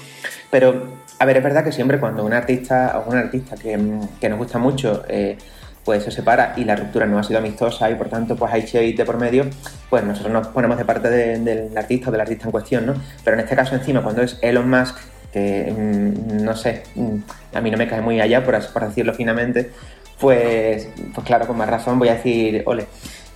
Pero, 0.52 0.93
a 1.19 1.26
ver, 1.26 1.38
es 1.38 1.43
verdad 1.43 1.63
que 1.63 1.71
siempre 1.71 2.00
cuando 2.00 2.24
un 2.24 2.34
artista 2.34 3.00
o 3.06 3.10
un 3.10 3.17
artista 3.17 3.56
que, 3.56 3.80
que 4.19 4.30
nos 4.30 4.38
gusta 4.38 4.60
mucho 4.60 5.04
eh, 5.08 5.38
pues 5.84 6.04
se 6.04 6.12
separa 6.12 6.54
y 6.58 6.63
la 6.63 6.76
ruptura 6.76 7.06
no 7.06 7.19
ha 7.19 7.24
sido 7.24 7.38
amistosa 7.39 7.89
y 7.91 7.95
por 7.95 8.10
tanto 8.10 8.36
pues 8.36 8.52
hay 8.52 8.63
shade 8.63 8.93
de 8.93 9.06
por 9.06 9.17
medio, 9.19 9.45
pues 9.89 10.04
nosotros 10.04 10.34
nos 10.34 10.48
ponemos 10.48 10.78
de 10.78 10.86
parte 10.86 11.10
de- 11.10 11.39
del 11.39 11.78
artista 11.78 12.10
o 12.10 12.12
del 12.12 12.21
artista 12.21 12.45
en 12.45 12.52
cuestión, 12.52 12.86
¿no? 12.88 12.95
Pero 13.24 13.38
en 13.38 13.43
este 13.43 13.56
caso 13.56 13.76
encima 13.76 14.02
cuando 14.02 14.24
es 14.24 14.38
Elon 14.41 14.67
Musk, 14.67 14.98
que 15.36 15.69
mm, 15.78 16.43
no 16.45 16.56
sé, 16.56 16.84
mm, 16.95 17.17
a 17.54 17.60
mí 17.60 17.69
no 17.69 17.78
me 17.78 17.89
cae 17.89 18.00
muy 18.00 18.21
allá 18.21 18.41
por, 18.45 18.58
decirlo 18.88 19.13
finamente, 19.13 19.69
pues, 20.17 20.88
pues 21.13 21.28
claro, 21.28 21.45
con 21.45 21.58
más 21.58 21.69
razón 21.69 22.00
voy 22.00 22.08
a 22.08 22.15
decir 22.15 22.63
ole. 22.65 22.86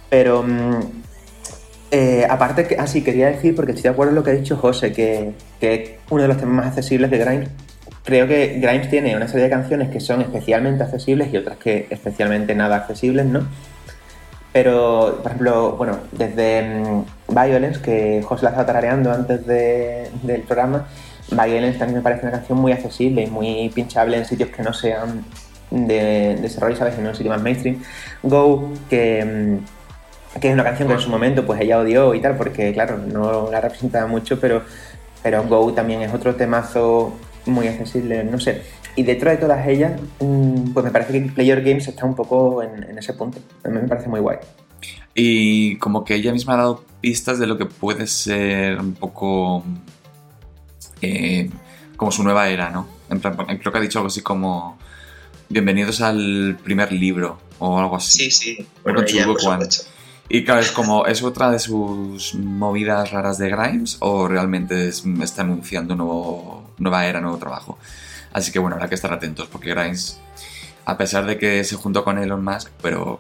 Pero 0.10 0.42
mm, 0.44 0.80
eh, 1.92 2.26
aparte, 2.30 2.66
que, 2.68 2.76
así 2.76 3.04
quería 3.04 3.28
decir, 3.28 3.54
porque 3.54 3.74
estoy 3.74 3.84
de 3.84 3.90
acuerdo 3.90 4.12
en 4.12 4.16
lo 4.16 4.24
que 4.24 4.32
ha 4.32 4.34
dicho 4.34 4.56
José, 4.56 4.94
que, 4.94 5.34
que 5.60 5.74
es 5.74 5.90
uno 6.10 6.22
de 6.22 6.30
los 6.30 6.38
temas 6.38 6.56
más 6.56 6.68
accesibles 6.68 7.12
de 7.12 7.18
Grimes. 7.18 7.50
Creo 8.06 8.28
que 8.28 8.60
Grimes 8.62 8.90
tiene 8.90 9.16
una 9.18 9.28
serie 9.28 9.44
de 9.44 9.50
canciones 9.50 9.90
que 9.90 10.00
son 10.00 10.22
especialmente 10.22 10.84
accesibles 10.84 11.34
y 11.34 11.38
otras 11.38 11.58
que 11.58 11.86
especialmente 11.90 12.56
nada 12.56 12.78
accesibles, 12.78 13.26
¿no? 13.26 13.46
Pero, 14.54 15.20
por 15.22 15.28
ejemplo, 15.28 15.74
bueno, 15.74 16.00
desde 16.12 17.04
Violence, 17.28 17.82
que 17.82 18.24
José 18.24 18.46
la 18.46 18.50
estaba 18.52 18.66
tarareando 18.66 19.12
antes 19.12 19.46
de- 19.46 20.10
del 20.24 20.42
programa, 20.42 20.88
Violence 21.32 21.78
también 21.78 21.98
me 21.98 22.04
parece 22.04 22.24
una 22.24 22.32
canción 22.32 22.58
muy 22.60 22.72
accesible 22.72 23.24
y 23.24 23.28
muy 23.28 23.70
pinchable 23.74 24.18
en 24.18 24.26
sitios 24.26 24.50
que 24.50 24.64
no 24.64 24.74
sean 24.74 25.24
de 25.72 26.38
desarrollo, 26.42 26.76
¿sabes? 26.76 26.98
En 26.98 27.08
un 27.08 27.16
sitio 27.16 27.32
más 27.32 27.42
mainstream. 27.42 27.82
Go, 28.24 28.72
que, 28.90 29.24
mm, 30.36 30.40
que 30.40 30.48
es 30.48 30.54
una 30.54 30.64
canción 30.64 30.88
que 30.88 30.96
en 30.96 31.00
su 31.00 31.10
momento 31.10 31.46
pues 31.46 31.62
ella 31.62 31.80
odió 31.80 32.14
y 32.16 32.22
tal, 32.22 32.36
porque 32.38 32.74
claro, 32.74 32.98
no 32.98 33.52
la 33.52 33.62
representaba 33.62 34.08
mucho, 34.08 34.40
pero, 34.40 34.64
pero 35.22 35.44
Go 35.44 35.74
también 35.74 36.02
es 36.02 36.14
otro 36.14 36.36
temazo 36.36 37.14
muy 37.46 37.68
accesible, 37.68 38.24
no 38.24 38.40
sé. 38.40 38.62
Y 38.96 39.04
dentro 39.04 39.30
de 39.30 39.38
todas 39.38 39.66
ellas, 39.68 40.00
mm, 40.20 40.74
pues 40.74 40.84
me 40.84 40.92
parece 40.92 41.14
que 41.14 41.32
Player 41.32 41.62
Games 41.62 41.88
está 41.88 42.06
un 42.06 42.16
poco 42.16 42.64
en, 42.64 42.84
en 42.84 42.98
ese 42.98 43.14
punto. 43.14 43.40
A 43.64 43.70
mí 43.70 43.80
me 43.82 43.88
parece 43.88 44.10
muy 44.10 44.20
guay. 44.20 44.38
Y 45.14 45.78
como 45.78 46.04
que 46.04 46.16
ella 46.16 46.32
misma 46.32 46.54
ha 46.54 46.58
dado 46.58 46.84
pistas 47.02 47.40
de 47.40 47.48
lo 47.48 47.58
que 47.58 47.66
puede 47.66 48.08
ser 48.08 48.80
un 48.80 48.94
poco 48.94 49.64
eh, 51.02 51.50
como 51.96 52.12
su 52.12 52.24
nueva 52.24 52.50
era, 52.50 52.70
¿no? 52.70 52.88
En 53.10 53.20
plan, 53.20 53.36
creo 53.36 53.72
que 53.72 53.78
ha 53.78 53.82
dicho 53.82 54.00
algo 54.00 54.08
así 54.08 54.22
como 54.22 54.78
bienvenidos 55.50 56.02
al 56.02 56.58
primer 56.64 56.92
libro 56.92 57.40
o 57.60 57.80
algo 57.80 57.96
así. 57.98 58.30
Sí, 58.30 58.32
sí. 58.32 58.68
Bueno, 58.84 59.00
ella. 59.18 59.26
Y 60.32 60.44
claro, 60.44 60.62
es 60.62 60.72
como, 60.72 61.08
¿es 61.08 61.24
otra 61.24 61.50
de 61.50 61.58
sus 61.58 62.36
movidas 62.36 63.10
raras 63.12 63.40
de 63.40 63.50
Grimes 63.50 63.98
o 64.00 64.28
realmente 64.28 64.88
es- 64.90 65.04
está 65.24 65.42
anunciando 65.42 65.96
nuevo, 65.96 66.72
nueva 66.78 67.06
era, 67.08 67.20
nuevo 67.20 67.38
trabajo? 67.38 67.80
Así 68.32 68.52
que 68.52 68.60
bueno, 68.60 68.76
habrá 68.76 68.88
que 68.88 68.96
estar 68.96 69.12
atentos 69.12 69.48
porque 69.48 69.72
Grimes, 69.74 70.20
a 70.86 70.98
pesar 70.98 71.26
de 71.26 71.40
que 71.40 71.64
se 71.64 71.76
juntó 71.76 72.04
con 72.04 72.20
Elon 72.20 72.44
Musk, 72.46 72.70
pero 72.82 73.20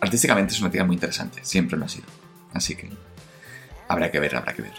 artísticamente 0.00 0.54
es 0.54 0.60
una 0.60 0.70
tía 0.70 0.84
muy 0.84 0.94
interesante, 0.94 1.40
siempre 1.42 1.76
lo 1.76 1.86
ha 1.86 1.88
sido. 1.88 2.06
Así 2.54 2.76
que 2.76 2.88
habrá 3.88 4.10
que 4.12 4.20
ver, 4.20 4.36
habrá 4.36 4.54
que 4.54 4.62
ver. 4.62 4.74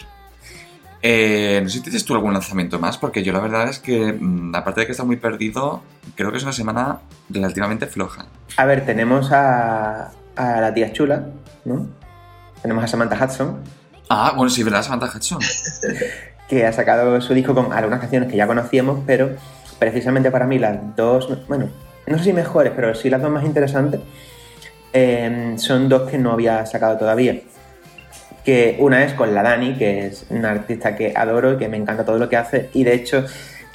Eh, 1.04 1.60
no 1.64 1.70
sé 1.70 1.78
si 1.78 1.84
tienes 1.84 2.06
tú 2.06 2.14
algún 2.14 2.34
lanzamiento 2.34 2.80
más, 2.80 2.98
porque 2.98 3.24
yo 3.24 3.34
la 3.34 3.40
verdad 3.40 3.70
es 3.70 3.80
que, 3.80 4.14
mm, 4.14 4.56
aparte 4.56 4.82
de 4.82 4.86
que 4.86 4.92
está 4.92 5.04
muy 5.04 5.18
perdido, 5.18 5.82
creo 6.16 6.32
que 6.32 6.38
es 6.38 6.44
una 6.44 6.54
semana 6.54 7.00
relativamente 7.30 7.88
floja. 7.88 8.26
A 8.58 8.66
ver, 8.66 8.86
tenemos 8.86 9.32
a, 9.32 10.12
a 10.36 10.62
la 10.62 10.74
tía 10.74 10.94
chula, 10.94 11.26
¿no? 11.66 11.88
Tenemos 12.62 12.84
a 12.84 12.88
Samantha 12.88 13.24
Hudson, 13.26 13.58
Ah, 14.14 14.34
bueno, 14.36 14.50
sí, 14.50 14.62
¿verdad? 14.62 14.84
Samantha 14.84 15.10
Hudson. 15.18 15.40
que 16.50 16.66
ha 16.66 16.74
sacado 16.74 17.22
su 17.22 17.34
disco 17.34 17.56
con 17.56 17.72
algunas 17.72 18.02
canciones 18.02 18.30
que 18.30 18.36
ya 18.36 18.46
conocíamos, 18.46 19.00
pero 19.08 19.38
precisamente 19.80 20.30
para 20.32 20.46
mí 20.46 20.60
las 20.60 20.98
dos, 20.98 21.30
bueno, 21.48 21.70
no 22.06 22.18
sé 22.18 22.26
si 22.26 22.34
mejores, 22.34 22.74
pero 22.76 22.94
sí 22.94 23.10
las 23.10 23.22
dos 23.22 23.32
más 23.32 23.46
interesantes, 23.46 24.02
eh, 24.92 25.54
son 25.56 25.88
dos 25.88 26.12
que 26.12 26.18
no 26.18 26.34
había 26.34 26.66
sacado 26.66 26.98
todavía. 26.98 27.40
Que 28.44 28.78
una 28.80 29.04
es 29.04 29.14
con 29.14 29.36
la 29.36 29.44
Dani, 29.44 29.76
que 29.76 30.08
es 30.08 30.26
una 30.30 30.52
artista 30.52 30.96
que 30.96 31.14
adoro 31.16 31.54
y 31.54 31.58
que 31.58 31.68
me 31.68 31.78
encanta 31.78 32.06
todo 32.06 32.18
lo 32.18 32.30
que 32.30 32.38
hace, 32.38 32.70
y 32.74 32.84
de 32.84 32.94
hecho 32.94 33.26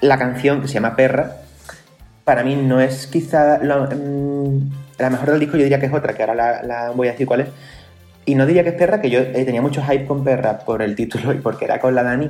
la 0.00 0.18
canción 0.18 0.60
que 0.60 0.68
se 0.68 0.74
llama 0.74 0.96
Perra, 0.96 1.36
para 2.24 2.42
mí 2.42 2.56
no 2.56 2.80
es 2.80 3.06
quizá 3.06 3.58
mm, 3.58 4.70
la 4.98 5.10
mejor 5.10 5.30
del 5.30 5.40
disco, 5.40 5.56
yo 5.56 5.62
diría 5.62 5.78
que 5.78 5.86
es 5.86 5.92
otra, 5.92 6.14
que 6.14 6.22
ahora 6.22 6.34
la, 6.34 6.62
la 6.62 6.90
voy 6.90 7.08
a 7.08 7.12
decir 7.12 7.26
cuál 7.26 7.42
es. 7.42 7.48
Y 8.24 8.34
no 8.34 8.44
diría 8.44 8.64
que 8.64 8.70
es 8.70 8.74
Perra, 8.74 9.00
que 9.00 9.08
yo 9.08 9.20
eh, 9.20 9.44
tenía 9.44 9.62
mucho 9.62 9.80
hype 9.80 10.04
con 10.04 10.24
Perra 10.24 10.58
por 10.58 10.82
el 10.82 10.96
título 10.96 11.32
y 11.32 11.38
porque 11.38 11.64
era 11.64 11.78
con 11.78 11.94
la 11.94 12.02
Dani, 12.02 12.28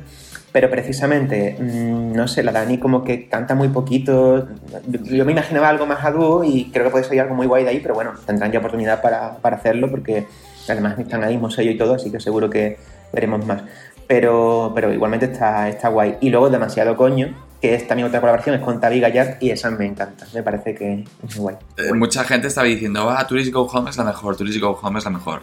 pero 0.53 0.71
precisamente, 0.71 1.57
mm, 1.59 2.13
no 2.13 2.29
sé, 2.29 2.43
la 2.43 2.53
Dani 2.53 2.77
como 2.77 3.03
que 3.03 3.29
canta 3.29 3.55
muy 3.55 3.69
poquito. 3.69 4.47
Yo 4.87 5.25
me 5.25 5.33
imaginaba 5.33 5.71
algo 5.71 5.87
más 5.87 6.05
a 6.05 6.11
dúo 6.11 6.45
y 6.45 6.71
creo 6.71 6.85
que 6.85 6.91
puede 6.91 7.05
salir 7.05 7.23
algo 7.23 7.35
muy 7.35 7.47
guay 7.47 7.65
de 7.65 7.71
ahí, 7.71 7.81
pero 7.81 7.95
bueno, 7.95 8.13
tendrán 8.27 8.53
ya 8.53 8.59
oportunidad 8.59 9.01
para, 9.01 9.37
para 9.37 9.57
hacerlo 9.57 9.91
porque 9.91 10.27
además 10.73 10.99
están 10.99 11.23
ahí 11.25 11.41
sello 11.51 11.71
y 11.71 11.77
todo, 11.79 11.95
así 11.95 12.11
que 12.11 12.21
seguro 12.21 12.49
que 12.51 12.79
veremos 13.13 13.45
más. 13.47 13.63
Pero, 14.07 14.73
pero 14.75 14.93
igualmente 14.93 15.27
está, 15.27 15.69
está 15.69 15.89
guay. 15.89 16.17
Y 16.21 16.31
luego 16.31 16.49
Demasiado 16.49 16.97
Coño, 16.97 17.35
que 17.61 17.75
es 17.75 17.89
también 17.89 18.07
otra 18.09 18.21
colaboración, 18.21 18.55
es 18.57 18.63
con 18.63 18.81
Tavi 18.81 19.01
Gallard 19.01 19.37
y 19.41 19.51
esa 19.51 19.71
me 19.71 19.87
encanta, 19.87 20.27
me 20.33 20.43
parece 20.43 20.75
que 20.75 20.93
es 21.29 21.37
muy 21.37 21.39
guay. 21.39 21.57
Eh, 21.79 21.93
mucha 21.93 22.23
gente 22.25 22.47
estaba 22.47 22.67
diciendo, 22.69 23.11
ah, 23.11 23.27
Tourist 23.27 23.53
Go 23.53 23.63
Home 23.63 23.91
es 23.91 23.97
la 23.97 24.05
mejor, 24.05 24.37
Tourist 24.37 24.61
Go 24.61 24.79
Home 24.83 24.99
es 25.01 25.05
la 25.05 25.11
mejor. 25.11 25.41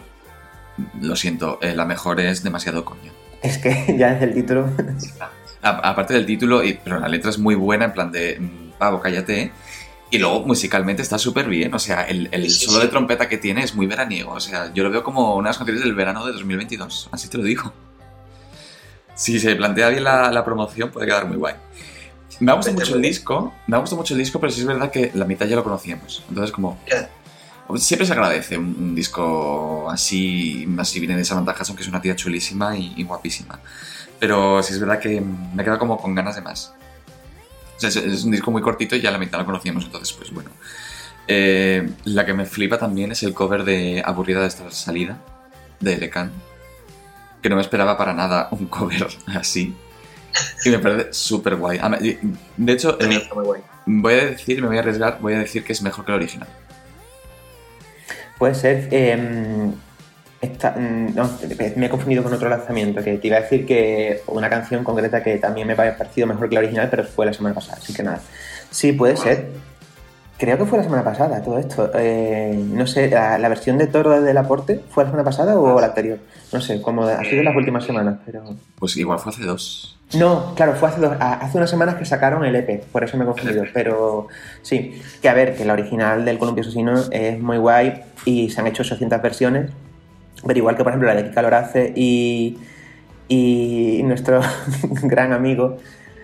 Lo 1.01 1.15
siento, 1.15 1.59
eh, 1.61 1.75
la 1.75 1.85
mejor 1.85 2.19
es 2.21 2.41
demasiado 2.43 2.85
coño. 2.85 3.11
Es 3.41 3.57
que 3.57 3.95
ya 3.97 4.11
desde 4.13 4.25
el 4.25 4.33
título 4.33 4.69
aparte 5.61 6.13
del 6.13 6.25
título, 6.25 6.63
y- 6.63 6.79
pero 6.83 6.99
la 6.99 7.07
letra 7.07 7.29
es 7.29 7.39
muy 7.39 7.55
buena, 7.55 7.85
en 7.85 7.93
plan 7.93 8.11
de, 8.11 8.37
mm, 8.39 8.71
pavo, 8.77 8.99
cállate. 8.99 9.51
Y 10.13 10.19
luego 10.19 10.41
musicalmente 10.45 11.01
está 11.01 11.17
súper 11.17 11.47
bien, 11.47 11.73
o 11.73 11.79
sea, 11.79 12.03
el, 12.03 12.29
el 12.31 12.47
Sí, 12.51 12.65
solo 12.67 12.77
sí. 12.77 12.83
de 12.85 12.89
trompeta 12.91 13.27
que 13.27 13.39
tiene 13.39 13.63
es 13.63 13.73
muy 13.73 13.87
veraniego, 13.87 14.33
o 14.33 14.39
sea, 14.39 14.71
yo 14.71 14.83
lo 14.83 14.91
veo 14.91 15.01
como 15.03 15.35
unas 15.35 15.57
canciones 15.57 15.83
del 15.83 15.95
verano 15.95 16.23
de 16.23 16.33
2022, 16.33 17.09
así 17.11 17.29
te 17.29 17.39
lo 17.39 17.43
digo. 17.43 17.73
Si 19.15 19.39
se 19.39 19.55
plantea 19.55 19.89
bien 19.89 20.03
la, 20.03 20.31
la 20.31 20.45
promoción, 20.45 20.91
puede 20.91 21.07
quedar 21.07 21.25
muy 21.27 21.37
guay. 21.37 21.55
Me 22.39 22.51
ha 22.51 22.55
gustado 22.55 22.75
mucho 22.77 22.95
el 22.95 23.01
disco, 23.01 23.53
me 23.65 23.75
ha 23.75 23.79
gustado 23.79 24.01
mucho 24.01 24.13
el 24.13 24.19
disco, 24.19 24.39
pero 24.39 24.51
sí 24.51 24.61
es 24.61 24.67
verdad 24.67 24.91
que 24.91 25.09
la 25.15 25.25
mitad 25.25 25.47
ya 25.47 25.55
lo 25.55 25.63
conocíamos. 25.63 26.23
Entonces, 26.29 26.51
como. 26.51 26.79
Siempre 27.77 28.05
se 28.05 28.13
agradece 28.13 28.55
un, 28.57 28.75
un 28.77 28.93
disco 28.93 29.89
así, 29.89 30.67
así 30.77 30.99
viene 30.99 31.17
de 31.17 31.25
Samantha 31.25 31.55
Hudson, 31.59 31.75
que 31.75 31.81
es 31.81 31.87
una 31.89 32.01
tía 32.01 32.15
chulísima 32.15 32.77
y, 32.77 32.93
y 32.97 33.03
guapísima. 33.03 33.59
Pero 34.19 34.61
sí 34.61 34.73
es 34.73 34.79
verdad 34.79 34.99
que 34.99 35.21
me 35.21 35.61
he 35.61 35.65
quedado 35.65 35.79
como 35.79 35.97
con 35.97 36.13
ganas 36.13 36.35
de 36.35 36.41
más. 36.41 36.73
Sea, 37.91 38.01
es, 38.01 38.07
es 38.13 38.23
un 38.23 38.31
disco 38.31 38.51
muy 38.51 38.61
cortito 38.61 38.95
y 38.95 39.01
ya 39.01 39.11
la 39.11 39.17
mitad 39.17 39.39
lo 39.39 39.45
conocíamos, 39.45 39.85
entonces 39.85 40.13
pues 40.13 40.31
bueno. 40.31 40.49
Eh, 41.27 41.89
la 42.05 42.25
que 42.25 42.33
me 42.33 42.45
flipa 42.45 42.77
también 42.77 43.11
es 43.11 43.23
el 43.23 43.33
cover 43.33 43.63
de 43.63 44.01
Aburrida 44.05 44.41
de 44.41 44.47
esta 44.47 44.69
salida, 44.71 45.17
de 45.79 45.97
Lecan. 45.97 46.31
Que 47.41 47.49
no 47.49 47.55
me 47.55 47.61
esperaba 47.61 47.97
para 47.97 48.13
nada 48.13 48.47
un 48.51 48.67
cover 48.67 49.07
así. 49.27 49.75
Y 50.65 50.69
me 50.69 50.79
parece 50.79 51.13
súper 51.13 51.55
guay. 51.57 51.77
Ah, 51.81 51.89
De 52.57 52.71
hecho, 52.73 52.99
eh, 52.99 53.15
está 53.15 53.35
muy 53.35 53.45
guay. 53.45 53.61
voy 53.85 54.13
a 54.13 54.25
decir, 54.25 54.61
me 54.61 54.67
voy 54.67 54.77
a 54.77 54.79
arriesgar, 54.79 55.19
voy 55.21 55.33
a 55.33 55.39
decir 55.39 55.63
que 55.63 55.73
es 55.73 55.81
mejor 55.81 56.05
que 56.05 56.11
el 56.11 56.17
original. 56.17 56.47
Puede 58.37 58.55
ser. 58.55 58.87
eh, 58.91 59.71
esta- 60.43 60.71
mm, 60.77 61.15
no, 61.15 61.29
me 61.75 61.85
he 61.85 61.89
confundido 61.89 62.23
con 62.23 62.33
otro 62.33 62.49
lanzamiento, 62.49 63.03
que 63.03 63.17
te 63.17 63.27
iba 63.27 63.37
a 63.37 63.41
decir 63.41 63.65
que 63.65 64.21
una 64.27 64.49
canción 64.49 64.83
concreta 64.83 65.23
que 65.23 65.37
también 65.37 65.67
me 65.67 65.73
ha 65.73 65.97
parecido 65.97 66.27
mejor 66.27 66.49
que 66.49 66.55
la 66.55 66.59
original, 66.61 66.87
pero 66.89 67.03
fue 67.03 67.25
la 67.25 67.33
semana 67.33 67.55
pasada, 67.55 67.77
así 67.81 67.93
que 67.93 68.03
nada. 68.03 68.19
Sí, 68.69 68.91
puede 68.93 69.15
ser. 69.17 69.47
Creo 70.37 70.57
que 70.57 70.65
fue 70.65 70.79
la 70.79 70.83
semana 70.83 71.03
pasada 71.03 71.41
todo 71.41 71.57
esto. 71.59 71.91
Eh, 71.93 72.53
no 72.57 72.85
sé, 72.87 73.07
la, 73.09 73.37
la 73.37 73.49
versión 73.49 73.77
de 73.77 73.87
Toro 73.87 74.19
del 74.21 74.35
Aporte 74.37 74.81
fue 74.89 75.03
la 75.03 75.11
semana 75.11 75.23
pasada 75.23 75.57
o 75.57 75.79
la 75.79 75.87
anterior. 75.87 76.17
No 76.51 76.59
sé, 76.59 76.81
como 76.81 77.05
ha 77.05 77.23
sido 77.23 77.43
las 77.43 77.55
últimas 77.55 77.85
semanas, 77.85 78.17
pero... 78.25 78.43
Pues 78.77 78.97
igual 78.97 79.19
fue 79.19 79.31
hace 79.31 79.43
dos. 79.43 79.97
No, 80.15 80.53
claro, 80.55 80.73
fue 80.73 80.89
hace, 80.89 80.99
dos, 80.99 81.15
hace 81.19 81.57
unas 81.57 81.69
semanas 81.69 81.95
que 81.95 82.05
sacaron 82.05 82.43
el 82.45 82.55
EP, 82.55 82.83
por 82.91 83.03
eso 83.03 83.15
me 83.17 83.23
he 83.23 83.27
confundido. 83.27 83.63
Pero 83.73 84.27
sí, 84.63 85.01
que 85.21 85.29
a 85.29 85.33
ver, 85.33 85.55
que 85.55 85.65
la 85.65 85.73
original 85.73 86.25
del 86.25 86.37
Columpio 86.39 86.61
Asesino 86.63 86.93
es 87.11 87.39
muy 87.39 87.57
guay 87.57 88.01
y 88.25 88.49
se 88.49 88.59
han 88.59 88.67
hecho 88.67 88.83
800 88.83 89.21
versiones, 89.21 89.71
pero 90.45 90.57
igual 90.59 90.75
que 90.77 90.83
por 90.83 90.91
ejemplo 90.91 91.07
la 91.07 91.15
de 91.15 91.29
Kika 91.29 91.41
Lorace 91.41 91.93
y, 91.95 92.57
y 93.27 94.01
nuestro 94.03 94.41
gran 95.03 95.33
amigo. 95.33 95.77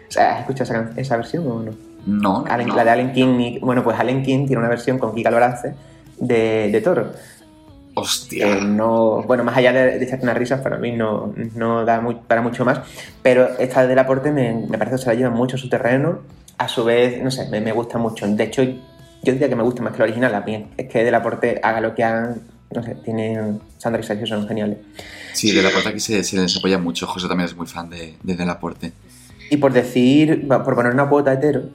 O 0.07 0.11
sea, 0.11 0.33
¿Has 0.35 0.39
escuchado 0.41 0.63
esa, 0.73 0.91
esa 0.99 1.17
versión 1.17 1.47
o 1.47 1.61
no? 1.63 1.71
No, 2.05 2.43
no. 2.45 2.75
La 2.75 2.83
de 2.83 2.89
Allen 2.89 3.11
King. 3.13 3.59
Bueno, 3.61 3.83
pues 3.83 3.99
Allen 3.99 4.23
King 4.23 4.45
tiene 4.47 4.59
una 4.59 4.69
versión 4.69 4.97
con 4.97 5.13
Kika 5.13 5.29
Lorace 5.31 5.73
de, 6.19 6.69
de 6.71 6.81
Toro. 6.81 7.11
Hostia. 7.95 8.45
que 8.55 8.61
no, 8.61 9.23
bueno, 9.23 9.43
más 9.43 9.57
allá 9.57 9.73
de, 9.73 9.99
de 9.99 10.05
echarte 10.05 10.23
unas 10.23 10.37
risas, 10.37 10.61
para 10.61 10.77
mí 10.77 10.93
no, 10.93 11.33
no 11.55 11.83
da 11.83 11.99
muy- 11.99 12.15
para 12.15 12.41
mucho 12.41 12.63
más, 12.63 12.79
pero 13.21 13.49
esta 13.59 13.85
del 13.87 13.99
aporte 13.99 14.31
me, 14.31 14.53
me 14.53 14.77
parece 14.77 14.95
que 14.95 15.01
se 15.01 15.07
la 15.09 15.15
lleva 15.15 15.29
mucho 15.31 15.57
a 15.57 15.59
su 15.59 15.67
terreno, 15.67 16.19
a 16.57 16.67
su 16.69 16.85
vez, 16.85 17.21
no 17.21 17.29
sé, 17.29 17.49
me, 17.49 17.59
me 17.59 17.73
gusta 17.73 17.97
mucho, 17.97 18.25
de 18.25 18.43
hecho 18.43 18.63
yo 18.63 19.33
diría 19.33 19.49
que 19.49 19.55
me 19.57 19.63
gusta 19.63 19.81
más 19.81 19.91
que 19.91 19.99
la 19.99 20.03
original, 20.05 20.33
a 20.33 20.41
mí 20.41 20.69
es 20.77 20.87
que 20.87 21.03
del 21.03 21.15
aporte 21.15 21.59
haga 21.61 21.81
lo 21.81 21.93
que 21.93 22.05
hagan, 22.05 22.41
no 22.71 22.83
sé, 22.83 22.95
tienen, 23.03 23.59
Sandra 23.77 24.01
y 24.01 24.03
Sergio 24.03 24.27
son 24.27 24.47
geniales. 24.47 24.77
Sí, 25.33 25.51
de 25.51 25.61
la 25.61 25.69
puerta 25.69 25.89
aquí 25.89 25.99
se, 25.99 26.23
se 26.23 26.37
les 26.37 26.55
apoya 26.57 26.77
mucho. 26.77 27.07
José 27.07 27.27
también 27.27 27.49
es 27.49 27.55
muy 27.55 27.67
fan 27.67 27.89
de, 27.89 28.15
de 28.21 28.35
Del 28.35 28.49
Aporte. 28.49 28.91
Y 29.49 29.57
por 29.57 29.73
decir, 29.73 30.47
por 30.47 30.75
poner 30.75 30.93
una 30.93 31.09
cuota 31.09 31.33
hetero, 31.33 31.69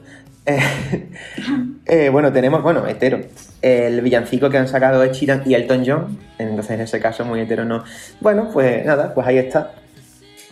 eh, 0.45 0.59
eh, 1.85 2.09
bueno, 2.09 2.31
tenemos, 2.31 2.61
bueno, 2.61 2.87
hetero, 2.87 3.19
el 3.61 4.01
villancico 4.01 4.49
que 4.49 4.57
han 4.57 4.67
sacado 4.67 5.03
es 5.03 5.17
Sheeran 5.17 5.43
y 5.45 5.55
Elton 5.55 5.83
John, 5.85 6.19
entonces 6.37 6.71
en 6.71 6.81
ese 6.81 6.99
caso 6.99 7.25
muy 7.25 7.41
hetero 7.41 7.65
no. 7.65 7.83
Bueno, 8.21 8.49
pues 8.53 8.85
nada, 8.85 9.13
pues 9.13 9.27
ahí 9.27 9.37
está. 9.37 9.73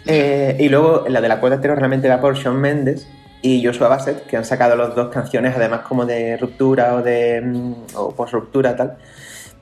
Eh, 0.06 0.58
y 0.60 0.68
luego 0.68 1.06
la 1.08 1.22
de 1.22 1.30
la 1.30 1.40
cuota 1.40 1.56
hetero 1.56 1.76
realmente 1.76 2.10
va 2.10 2.20
por 2.20 2.36
Shawn 2.36 2.60
Mendes 2.60 3.08
y 3.42 3.64
Joshua 3.64 3.88
Bassett, 3.88 4.26
que 4.26 4.36
han 4.36 4.46
sacado 4.46 4.76
las 4.76 4.96
dos 4.96 5.10
canciones, 5.14 5.56
además 5.56 5.82
como 5.82 6.06
de 6.06 6.38
ruptura 6.38 6.96
o 6.96 7.02
de 7.02 7.42
mm, 7.42 7.74
o 7.96 8.14
post 8.16 8.34
ruptura 8.34 8.76
tal. 8.76 8.98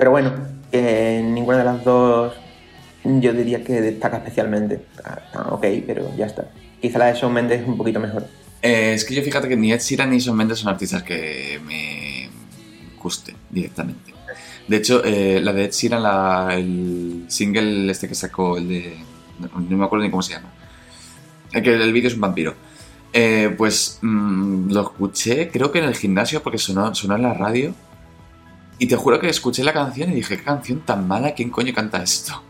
Pero 0.01 0.09
bueno, 0.09 0.33
ninguna 0.73 1.59
de 1.59 1.63
las 1.63 1.83
dos 1.85 2.33
yo 3.03 3.33
diría 3.33 3.63
que 3.63 3.81
destaca 3.81 4.17
especialmente. 4.17 4.83
Ah, 5.05 5.19
ah, 5.35 5.47
ok, 5.51 5.63
pero 5.85 6.11
ya 6.17 6.25
está. 6.25 6.49
Quizá 6.81 6.97
la 6.97 7.05
de 7.13 7.19
Shawn 7.19 7.31
Mendes 7.31 7.61
es 7.61 7.67
un 7.67 7.77
poquito 7.77 7.99
mejor. 7.99 8.25
Eh, 8.63 8.93
es 8.95 9.05
que 9.05 9.13
yo 9.13 9.21
fíjate 9.21 9.47
que 9.47 9.55
ni 9.55 9.71
Ed 9.71 9.79
Sheeran 9.79 10.09
ni 10.09 10.17
Shawn 10.17 10.35
Mendes 10.35 10.57
son 10.57 10.69
artistas 10.73 11.03
que 11.03 11.59
me 11.63 12.27
gusten 12.99 13.35
directamente. 13.51 14.11
De 14.67 14.77
hecho, 14.77 15.03
eh, 15.05 15.39
la 15.39 15.53
de 15.53 15.65
Ed 15.65 15.71
Sheeran, 15.71 16.01
la- 16.01 16.55
el 16.57 17.25
single 17.27 17.91
este 17.91 18.07
que 18.07 18.15
sacó, 18.15 18.57
el 18.57 18.69
de... 18.69 18.95
No, 19.39 19.49
no 19.59 19.77
me 19.77 19.85
acuerdo 19.85 20.03
ni 20.03 20.09
cómo 20.09 20.23
se 20.23 20.33
llama. 20.33 20.49
El 21.51 21.61
que 21.61 21.75
el 21.75 21.93
vídeo 21.93 22.07
es 22.07 22.15
un 22.15 22.21
vampiro. 22.21 22.55
Eh, 23.13 23.53
pues 23.55 23.99
mm, 24.01 24.71
lo 24.71 24.81
escuché, 24.81 25.51
creo 25.51 25.71
que 25.71 25.77
en 25.77 25.85
el 25.85 25.95
gimnasio, 25.95 26.41
porque 26.41 26.57
sonó, 26.57 26.95
sonó 26.95 27.15
en 27.17 27.21
la 27.21 27.35
radio. 27.35 27.75
Y 28.81 28.87
te 28.87 28.95
juro 28.95 29.19
que 29.19 29.29
escuché 29.29 29.63
la 29.63 29.73
canción 29.73 30.11
y 30.11 30.15
dije, 30.15 30.37
qué 30.37 30.43
canción 30.43 30.79
tan 30.83 31.07
mala, 31.07 31.35
¿quién 31.35 31.51
coño 31.51 31.71
canta 31.71 32.01
esto? 32.01 32.41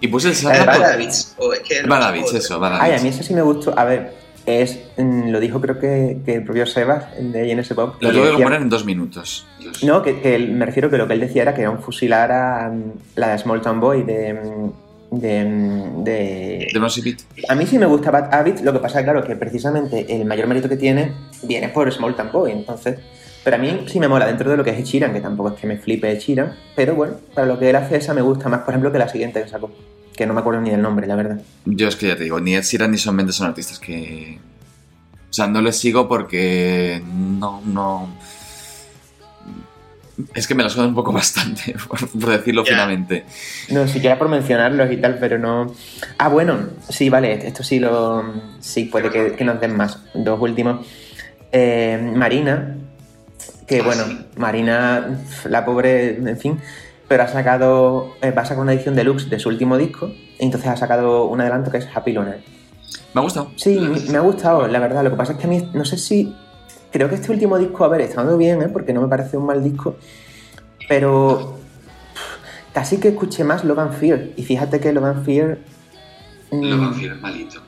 Y 0.00 0.08
puse 0.08 0.30
el 0.30 0.36
por- 0.36 0.66
Badavich, 0.66 1.14
o 1.36 1.52
es 1.52 1.60
que... 1.60 1.82
Badavich, 1.82 2.32
eso, 2.32 2.58
Badavich. 2.58 2.82
Ay, 2.82 2.98
a 2.98 3.02
mí 3.02 3.08
ese 3.10 3.22
sí 3.22 3.34
me 3.34 3.42
gustó. 3.42 3.78
A 3.78 3.84
ver, 3.84 4.14
es 4.46 4.78
mm, 4.96 5.28
lo 5.28 5.38
dijo 5.38 5.60
creo 5.60 5.78
que, 5.78 6.18
que 6.24 6.36
el 6.36 6.44
propio 6.44 6.64
Sebas, 6.64 7.04
de 7.20 7.46
INS 7.48 7.68
Pop. 7.74 7.96
Lo 8.00 8.10
tuve 8.10 8.36
que 8.36 8.42
poner 8.42 8.62
en 8.62 8.70
dos 8.70 8.86
minutos. 8.86 9.46
Dios. 9.58 9.84
No, 9.84 10.02
que, 10.02 10.20
que 10.22 10.34
él- 10.34 10.52
me 10.52 10.64
refiero 10.64 10.88
que 10.88 10.96
lo 10.96 11.06
que 11.06 11.12
él 11.12 11.20
decía 11.20 11.42
era 11.42 11.54
que 11.54 11.60
era 11.60 11.70
un 11.70 11.80
fusilar 11.82 12.32
a 12.32 12.72
la 13.16 13.28
de 13.28 13.38
Small 13.38 13.60
Town 13.60 13.78
Boy 13.78 14.02
de. 14.02 14.32
mm, 14.32 14.70
de, 15.20 15.44
mm, 15.44 16.04
de- 16.04 16.68
De 16.72 16.80
Mossy 16.80 17.00
Beat. 17.02 17.18
A 17.48 17.54
mí 17.54 17.66
sí 17.66 17.78
me 17.78 17.86
gusta 17.86 18.10
Bad 18.10 18.34
Habits, 18.34 18.62
lo 18.62 18.72
que 18.72 18.78
pasa 18.80 18.98
es 19.00 19.04
claro 19.04 19.22
que 19.24 19.36
precisamente 19.36 20.06
el 20.14 20.24
mayor 20.24 20.46
mérito 20.48 20.68
que 20.70 20.76
tiene 20.76 21.12
viene 21.42 21.68
por 21.68 21.90
Small 21.92 22.16
Town 22.16 22.32
Boy, 22.32 22.50
entonces 22.52 22.98
Pero 23.46 23.58
a 23.58 23.60
mí 23.60 23.84
sí 23.86 24.00
me 24.00 24.08
mola 24.08 24.26
dentro 24.26 24.50
de 24.50 24.56
lo 24.56 24.64
que 24.64 24.70
es 24.70 24.78
Echiran, 24.80 25.12
que 25.12 25.20
tampoco 25.20 25.50
es 25.50 25.60
que 25.60 25.68
me 25.68 25.76
flipe 25.76 26.10
Echiran, 26.10 26.52
pero 26.74 26.96
bueno, 26.96 27.14
para 27.32 27.46
lo 27.46 27.56
que 27.60 27.70
él 27.70 27.76
hace 27.76 27.96
esa 27.96 28.12
me 28.12 28.20
gusta 28.20 28.48
más, 28.48 28.62
por 28.62 28.70
ejemplo, 28.74 28.90
que 28.90 28.98
la 28.98 29.08
siguiente 29.08 29.40
que 29.40 29.48
sacó, 29.48 29.70
que 30.16 30.26
no 30.26 30.34
me 30.34 30.40
acuerdo 30.40 30.60
ni 30.62 30.70
del 30.70 30.82
nombre, 30.82 31.06
la 31.06 31.14
verdad. 31.14 31.40
Yo 31.64 31.86
es 31.86 31.94
que 31.94 32.08
ya 32.08 32.16
te 32.16 32.24
digo, 32.24 32.40
ni 32.40 32.56
Ed 32.56 32.64
Sheeran 32.64 32.90
ni 32.90 32.96
Shawn 32.96 33.14
Mendes 33.14 33.36
son 33.36 33.46
artistas 33.46 33.78
que... 33.78 34.40
O 35.30 35.32
sea, 35.32 35.46
no 35.46 35.60
les 35.62 35.78
sigo 35.78 36.08
porque 36.08 37.00
no, 37.06 37.62
no... 37.64 38.08
Es 40.34 40.48
que 40.48 40.56
me 40.56 40.64
la 40.64 40.68
suena 40.68 40.88
un 40.88 40.96
poco 40.96 41.12
bastante, 41.12 41.76
por, 41.86 42.00
por 42.08 42.30
decirlo 42.30 42.64
Ya. 42.64 42.72
finamente. 42.72 43.26
No, 43.70 43.86
siquiera 43.86 44.18
por 44.18 44.28
mencionarlos 44.28 44.90
y 44.90 44.96
tal, 44.96 45.18
pero 45.20 45.38
no. 45.38 45.72
Ah, 46.18 46.28
bueno, 46.28 46.70
sí, 46.88 47.10
vale, 47.10 47.46
esto 47.46 47.62
sí 47.62 47.78
lo. 47.78 48.24
Sí, 48.58 48.86
puede 48.86 49.08
que, 49.10 49.32
que 49.36 49.44
nos 49.44 49.60
den 49.60 49.76
más. 49.76 50.00
Dos 50.14 50.40
últimos. 50.40 50.84
Eh, 51.52 52.12
Marina, 52.16 52.76
que 53.66 53.80
Ah, 53.80 53.84
bueno. 53.84 54.04
Marina, 54.36 55.18
la 55.48 55.64
pobre, 55.64 56.16
en 56.16 56.38
fin, 56.38 56.60
pero 57.08 57.22
ha 57.24 57.28
sacado. 57.28 58.14
eh, 58.22 58.30
va 58.30 58.42
a 58.42 58.44
sacar 58.46 58.62
una 58.62 58.72
edición 58.72 58.94
deluxe 58.94 59.28
de 59.30 59.38
su 59.38 59.48
último 59.48 59.76
disco, 59.76 60.08
y 60.38 60.44
entonces 60.44 60.68
ha 60.70 60.76
sacado 60.76 61.26
un 61.26 61.40
adelanto 61.40 61.70
que 61.70 61.78
es 61.78 61.88
Happy 61.94 62.12
Loner. 62.12 62.40
Me 63.14 63.20
ha 63.20 63.24
gustado. 63.24 63.50
Sí, 63.56 63.78
me 64.10 64.18
ha 64.18 64.20
gustado, 64.20 64.66
la 64.68 64.78
verdad. 64.78 65.02
Lo 65.02 65.10
que 65.10 65.16
pasa 65.16 65.32
es 65.32 65.38
que 65.38 65.46
a 65.46 65.50
mí, 65.50 65.70
no 65.74 65.84
sé 65.84 65.96
si. 65.98 66.34
Creo 66.92 67.08
que 67.08 67.16
este 67.16 67.32
último 67.32 67.58
disco, 67.58 67.84
a 67.84 67.88
ver, 67.88 68.00
está 68.02 68.22
dando 68.22 68.36
bien, 68.38 68.62
¿eh? 68.62 68.68
porque 68.68 68.92
no 68.92 69.00
me 69.02 69.08
parece 69.08 69.36
un 69.36 69.46
mal 69.46 69.62
disco. 69.62 69.96
Pero. 70.88 71.58
pff, 72.14 72.72
Casi 72.74 72.98
que 72.98 73.08
escuché 73.08 73.42
más 73.44 73.64
Logan 73.64 73.92
Fear. 73.92 74.28
Y 74.36 74.42
fíjate 74.44 74.80
que 74.80 74.92
Logan 74.92 75.24
Fear. 75.24 75.58
mm, 76.50 76.64
es 77.02 77.20
malito. 77.20 77.60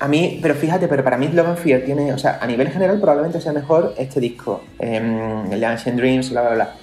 A 0.00 0.06
mí, 0.06 0.38
pero 0.40 0.54
fíjate, 0.54 0.86
pero 0.86 1.02
para 1.02 1.16
mí 1.16 1.28
Logan 1.28 1.56
Fear 1.56 1.82
tiene. 1.82 2.12
O 2.12 2.18
sea, 2.18 2.38
a 2.40 2.46
nivel 2.46 2.68
general 2.70 3.00
probablemente 3.00 3.40
sea 3.40 3.52
mejor 3.52 3.94
este 3.98 4.20
disco. 4.20 4.62
em, 4.78 5.52
el 5.52 5.64
Ancient 5.64 5.96
Dreams, 5.96 6.30
bla, 6.30 6.42
bla, 6.42 6.54
bla. 6.54 6.74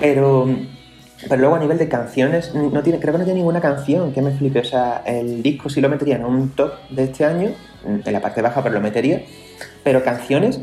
Pero. 0.00 0.48
Pero 1.28 1.40
luego 1.40 1.56
a 1.56 1.58
nivel 1.58 1.78
de 1.78 1.88
canciones, 1.88 2.54
no 2.54 2.80
tiene, 2.80 3.00
creo 3.00 3.12
que 3.12 3.18
no 3.18 3.24
tiene 3.24 3.40
ninguna 3.40 3.60
canción 3.60 4.12
que 4.12 4.22
me 4.22 4.30
flipe. 4.30 4.60
O 4.60 4.64
sea, 4.64 5.02
el 5.04 5.42
disco 5.42 5.68
sí 5.68 5.80
lo 5.80 5.88
metería 5.88 6.14
en 6.14 6.24
un 6.24 6.50
top 6.50 6.74
de 6.90 7.04
este 7.04 7.24
año, 7.24 7.50
en 7.84 8.12
la 8.12 8.20
parte 8.20 8.40
baja, 8.40 8.62
pero 8.62 8.74
lo 8.74 8.80
metería. 8.80 9.22
Pero 9.82 10.04
canciones, 10.04 10.60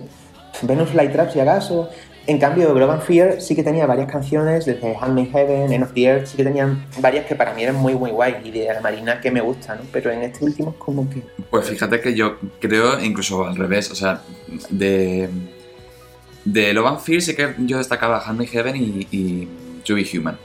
Venus 0.62 0.92
Flytrap 0.92 1.32
si 1.32 1.42
acaso. 1.42 1.90
En 2.28 2.40
cambio, 2.40 2.74
Global 2.74 3.02
Fear 3.02 3.40
sí 3.40 3.56
que 3.56 3.64
tenía 3.64 3.86
varias 3.86 4.12
canciones, 4.12 4.66
desde 4.66 4.96
Handmaid's 5.00 5.32
Heaven, 5.32 5.72
End 5.72 5.84
of 5.84 5.94
the 5.94 6.04
Earth, 6.04 6.26
sí 6.26 6.38
que 6.38 6.44
tenían 6.44 6.86
varias 7.00 7.28
que 7.28 7.36
para 7.36 7.54
mí 7.54 7.62
eran 7.62 7.76
muy, 7.76 7.94
muy 7.94 8.10
guay 8.10 8.38
y 8.44 8.52
de 8.52 8.66
la 8.66 8.82
Marina 8.82 9.22
que 9.22 9.30
me 9.30 9.42
gusta, 9.42 9.76
¿no? 9.76 9.82
Pero 9.92 10.10
en 10.10 10.24
este 10.24 10.44
último 10.44 10.72
es 10.72 10.78
como 10.78 11.08
que... 11.08 11.22
Pues 11.52 11.70
fíjate 11.70 12.02
que 12.02 12.16
yo 12.16 12.38
creo, 12.60 13.00
incluso 13.00 13.46
al 13.46 13.56
revés, 13.56 13.92
o 13.92 13.96
sea, 13.96 14.22
de. 14.70 15.30
De 16.44 16.74
Love 16.74 16.88
and 16.88 17.00
Fear 17.00 17.22
sí 17.22 17.36
que 17.36 17.56
yo 17.60 17.78
destacaba 17.78 18.20
Handmaid's 18.20 18.52
Heaven 18.52 18.76
y, 18.76 19.08
y 19.12 19.48
To 19.84 19.96
Be 19.96 20.06
Human. 20.14 20.38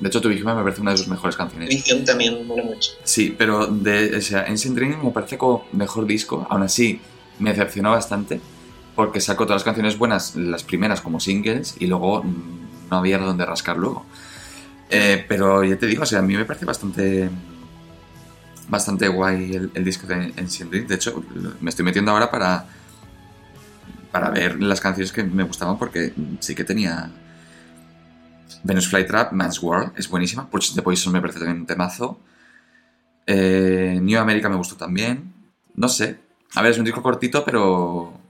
De 0.00 0.08
hecho, 0.08 0.20
To 0.20 0.28
Be 0.28 0.40
Human 0.40 0.56
me 0.56 0.62
parece 0.62 0.80
una 0.80 0.92
de 0.92 0.96
sus 0.96 1.08
mejores 1.08 1.36
canciones. 1.36 1.68
Visión 1.68 2.04
también 2.04 2.46
mola 2.46 2.62
mucho. 2.62 2.92
Sí, 3.02 3.34
pero 3.36 3.66
de, 3.66 4.16
o 4.16 4.20
sea, 4.20 4.44
Ancient 4.48 4.76
Dream 4.76 5.04
me 5.04 5.10
parece 5.10 5.36
como 5.36 5.66
mejor 5.72 6.06
disco. 6.06 6.46
Aún 6.48 6.62
así, 6.62 7.00
me 7.38 7.50
decepcionó 7.50 7.90
bastante 7.90 8.40
porque 8.98 9.20
sacó 9.20 9.44
todas 9.44 9.60
las 9.60 9.64
canciones 9.64 9.96
buenas, 9.96 10.34
las 10.34 10.64
primeras 10.64 11.00
como 11.00 11.20
singles, 11.20 11.76
y 11.78 11.86
luego 11.86 12.24
mm, 12.24 12.90
no 12.90 12.96
había 12.96 13.16
donde 13.16 13.46
rascar 13.46 13.76
luego. 13.76 14.04
Eh, 14.90 15.24
pero 15.28 15.62
ya 15.62 15.78
te 15.78 15.86
digo, 15.86 16.02
o 16.02 16.06
sea, 16.06 16.18
a 16.18 16.22
mí 16.22 16.36
me 16.36 16.44
parece 16.44 16.64
bastante 16.64 17.30
bastante 18.66 19.06
guay 19.06 19.70
el, 19.72 19.84
disco 19.84 20.08
de 20.08 20.34
Ancient 20.36 20.72
Dream. 20.72 20.88
De 20.88 20.96
hecho, 20.96 21.24
me 21.60 21.70
estoy 21.70 21.84
metiendo 21.84 22.10
ahora 22.10 22.28
para 22.28 22.66
para 24.10 24.30
ver 24.30 24.60
las 24.60 24.80
canciones 24.80 25.12
que 25.12 25.22
me 25.22 25.44
gustaban 25.44 25.78
porque 25.78 26.12
sí 26.40 26.56
que 26.56 26.64
tenía 26.64 27.08
Venus 28.64 28.88
Flytrap, 28.88 29.30
Man's 29.30 29.62
World, 29.62 29.92
es 29.94 30.08
buenísima. 30.08 30.50
Push 30.50 30.74
the 30.74 30.82
Poison 30.82 31.12
me 31.12 31.20
parece 31.20 31.38
también 31.38 31.60
un 31.60 31.66
temazo. 31.66 32.18
Eh, 33.28 34.00
New 34.02 34.18
America 34.18 34.48
me 34.48 34.56
gustó 34.56 34.74
también. 34.74 35.34
No 35.76 35.88
sé. 35.88 36.18
A 36.56 36.62
ver, 36.62 36.72
es 36.72 36.78
un 36.78 36.84
disco 36.84 37.00
cortito, 37.00 37.44
pero 37.44 38.26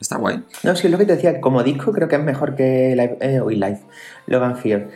está 0.00 0.16
guay. 0.16 0.44
No, 0.62 0.76
sí, 0.76 0.88
lo 0.88 0.98
que 0.98 1.06
te 1.06 1.14
decía, 1.16 1.40
como 1.40 1.62
disco 1.62 1.92
creo 1.92 2.08
que 2.08 2.16
es 2.16 2.22
mejor 2.22 2.54
que 2.54 2.94
Live, 2.96 3.18
eh, 3.20 3.40
Live, 3.48 3.80
Logan 4.26 4.56
Fear. 4.56 4.88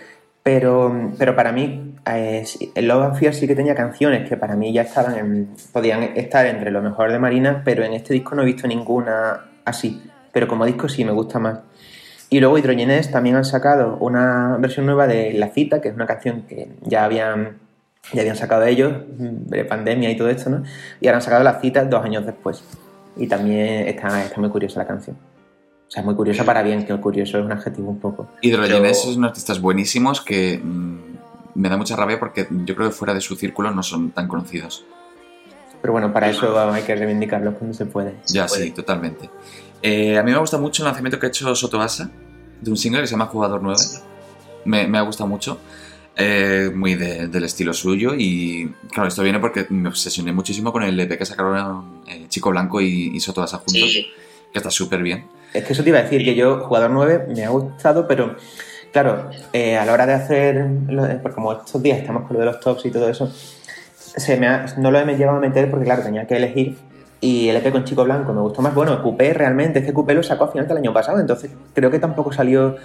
Pero, 0.42 1.12
pero 1.18 1.36
para 1.36 1.52
mí, 1.52 1.94
eh, 2.06 2.44
el 2.74 2.88
Logan 2.88 3.14
Fear 3.14 3.32
sí 3.32 3.46
que 3.46 3.54
tenía 3.54 3.76
canciones 3.76 4.28
que 4.28 4.36
para 4.36 4.56
mí 4.56 4.72
ya 4.72 4.82
estaban 4.82 5.16
en- 5.16 5.50
podían 5.72 6.02
estar 6.16 6.46
entre 6.46 6.70
lo 6.72 6.82
mejor 6.82 7.12
de 7.12 7.18
Marina, 7.20 7.62
pero 7.64 7.84
en 7.84 7.92
este 7.92 8.12
disco 8.14 8.34
no 8.34 8.42
he 8.42 8.46
visto 8.46 8.66
ninguna 8.66 9.44
así. 9.64 10.02
Pero 10.32 10.48
como 10.48 10.66
disco 10.66 10.88
sí 10.88 11.04
me 11.04 11.12
gusta 11.12 11.38
más. 11.38 11.60
Y 12.28 12.40
luego 12.40 12.58
Hydrogenes 12.58 13.10
también 13.10 13.36
han 13.36 13.44
sacado 13.44 13.98
una 13.98 14.56
versión 14.58 14.86
nueva 14.86 15.06
de 15.06 15.32
La 15.34 15.48
Cita, 15.48 15.80
que 15.80 15.88
es 15.90 15.94
una 15.94 16.06
canción 16.06 16.42
que 16.48 16.70
ya 16.80 17.04
habían, 17.04 17.58
ya 18.12 18.22
habían 18.22 18.36
sacado 18.36 18.64
ellos, 18.64 18.94
mm, 19.18 19.48
de 19.50 19.64
pandemia 19.64 20.10
y 20.10 20.16
todo 20.16 20.28
esto, 20.30 20.48
¿no? 20.50 20.62
Y 21.00 21.06
ahora 21.06 21.18
han 21.18 21.22
sacado 21.22 21.44
La 21.44 21.60
Cita 21.60 21.84
dos 21.84 22.02
años 22.04 22.24
después. 22.26 22.64
Y 23.16 23.26
también 23.26 23.88
está, 23.88 24.22
está 24.24 24.40
muy 24.40 24.50
curiosa 24.50 24.80
la 24.80 24.86
canción. 24.86 25.16
O 25.16 25.90
sea, 25.90 26.02
muy 26.02 26.14
curiosa 26.14 26.44
para 26.44 26.62
bien, 26.62 26.86
que 26.86 26.98
curioso 26.98 27.38
es 27.38 27.44
un 27.44 27.52
adjetivo 27.52 27.90
un 27.90 28.00
poco. 28.00 28.28
Hydrogenes 28.40 28.98
Pero- 29.00 29.10
es 29.10 29.16
unos 29.16 29.28
artistas 29.28 29.60
buenísimos 29.60 30.22
que 30.22 30.58
mm, 30.58 30.98
me 31.54 31.68
da 31.68 31.76
mucha 31.76 31.94
rabia 31.96 32.18
porque 32.18 32.46
yo 32.50 32.74
creo 32.74 32.88
que 32.88 32.94
fuera 32.94 33.12
de 33.12 33.20
su 33.20 33.36
círculo 33.36 33.70
no 33.70 33.82
son 33.82 34.10
tan 34.10 34.26
conocidos. 34.26 34.84
Pero 35.82 35.92
bueno, 35.92 36.12
para 36.12 36.30
eso 36.30 36.58
hay 36.72 36.82
que 36.84 36.94
reivindicarlos 36.94 37.54
cuando 37.56 37.74
se 37.76 37.84
puede. 37.86 38.14
Ya, 38.28 38.46
Puede. 38.46 38.64
sí, 38.66 38.70
totalmente. 38.70 39.28
Eh, 39.82 40.16
a 40.16 40.22
mí 40.22 40.30
me 40.30 40.38
gusta 40.38 40.56
mucho 40.56 40.82
el 40.82 40.86
lanzamiento 40.86 41.18
que 41.18 41.26
ha 41.26 41.28
hecho 41.28 41.54
Sotoasa 41.56 42.08
de 42.60 42.70
un 42.70 42.76
single 42.76 43.00
que 43.00 43.08
se 43.08 43.10
llama 43.12 43.26
Jugador 43.26 43.60
9. 43.62 43.76
Me, 44.64 44.86
me 44.86 44.96
ha 44.96 45.02
gustado 45.02 45.26
mucho. 45.28 45.58
Eh, 46.16 46.70
muy 46.74 46.94
de- 46.94 47.28
del 47.28 47.44
estilo 47.44 47.72
suyo 47.72 48.12
y 48.16 48.70
claro, 48.92 49.08
esto 49.08 49.22
viene 49.22 49.38
porque 49.40 49.66
me 49.70 49.88
obsesioné 49.88 50.32
muchísimo 50.32 50.72
con 50.72 50.82
el 50.82 50.98
EP 51.00 51.16
que 51.16 51.24
sacaron 51.26 52.02
eh, 52.06 52.26
Chico 52.28 52.50
Blanco 52.50 52.80
y, 52.80 53.10
y 53.14 53.20
Sotoasa 53.20 53.58
juntos, 53.58 53.90
Sí, 53.92 54.06
que 54.52 54.58
está 54.58 54.70
súper 54.70 55.02
bien. 55.02 55.24
Es 55.54 55.64
que 55.64 55.72
eso 55.72 55.82
te 55.82 55.88
iba 55.90 55.98
a 55.98 56.02
decir, 56.02 56.24
que 56.24 56.34
yo, 56.34 56.60
jugador 56.60 56.90
9, 56.90 57.26
me 57.34 57.44
ha 57.44 57.50
gustado, 57.50 58.06
pero 58.06 58.36
claro, 58.92 59.30
eh, 59.52 59.76
a 59.76 59.84
la 59.86 59.92
hora 59.92 60.06
de 60.06 60.12
hacer, 60.14 60.66
porque 61.22 61.34
como 61.34 61.52
estos 61.52 61.82
días 61.82 61.98
estamos 61.98 62.24
con 62.26 62.34
lo 62.34 62.40
de 62.40 62.46
los 62.46 62.60
tops 62.60 62.84
y 62.86 62.90
todo 62.90 63.08
eso, 63.08 63.30
se 63.96 64.36
me 64.36 64.46
ha- 64.46 64.66
no 64.78 64.90
lo 64.90 64.98
he 64.98 65.04
llegado 65.16 65.38
a 65.38 65.40
meter 65.40 65.70
porque 65.70 65.84
claro, 65.86 66.02
tenía 66.02 66.26
que 66.26 66.36
elegir 66.36 66.76
y 67.20 67.48
el 67.48 67.56
EP 67.56 67.70
con 67.72 67.84
Chico 67.84 68.04
Blanco 68.04 68.32
me 68.34 68.40
gustó 68.42 68.60
más. 68.62 68.74
Bueno, 68.74 69.02
Coupé 69.02 69.32
realmente, 69.32 69.78
es 69.78 69.86
que 69.86 69.92
Coupé 69.94 70.12
lo 70.14 70.22
sacó 70.22 70.44
a 70.44 70.52
final 70.52 70.66
del 70.68 70.76
año 70.78 70.92
pasado, 70.92 71.20
entonces 71.20 71.50
creo 71.74 71.90
que 71.90 71.98
tampoco 71.98 72.32
salió 72.32 72.76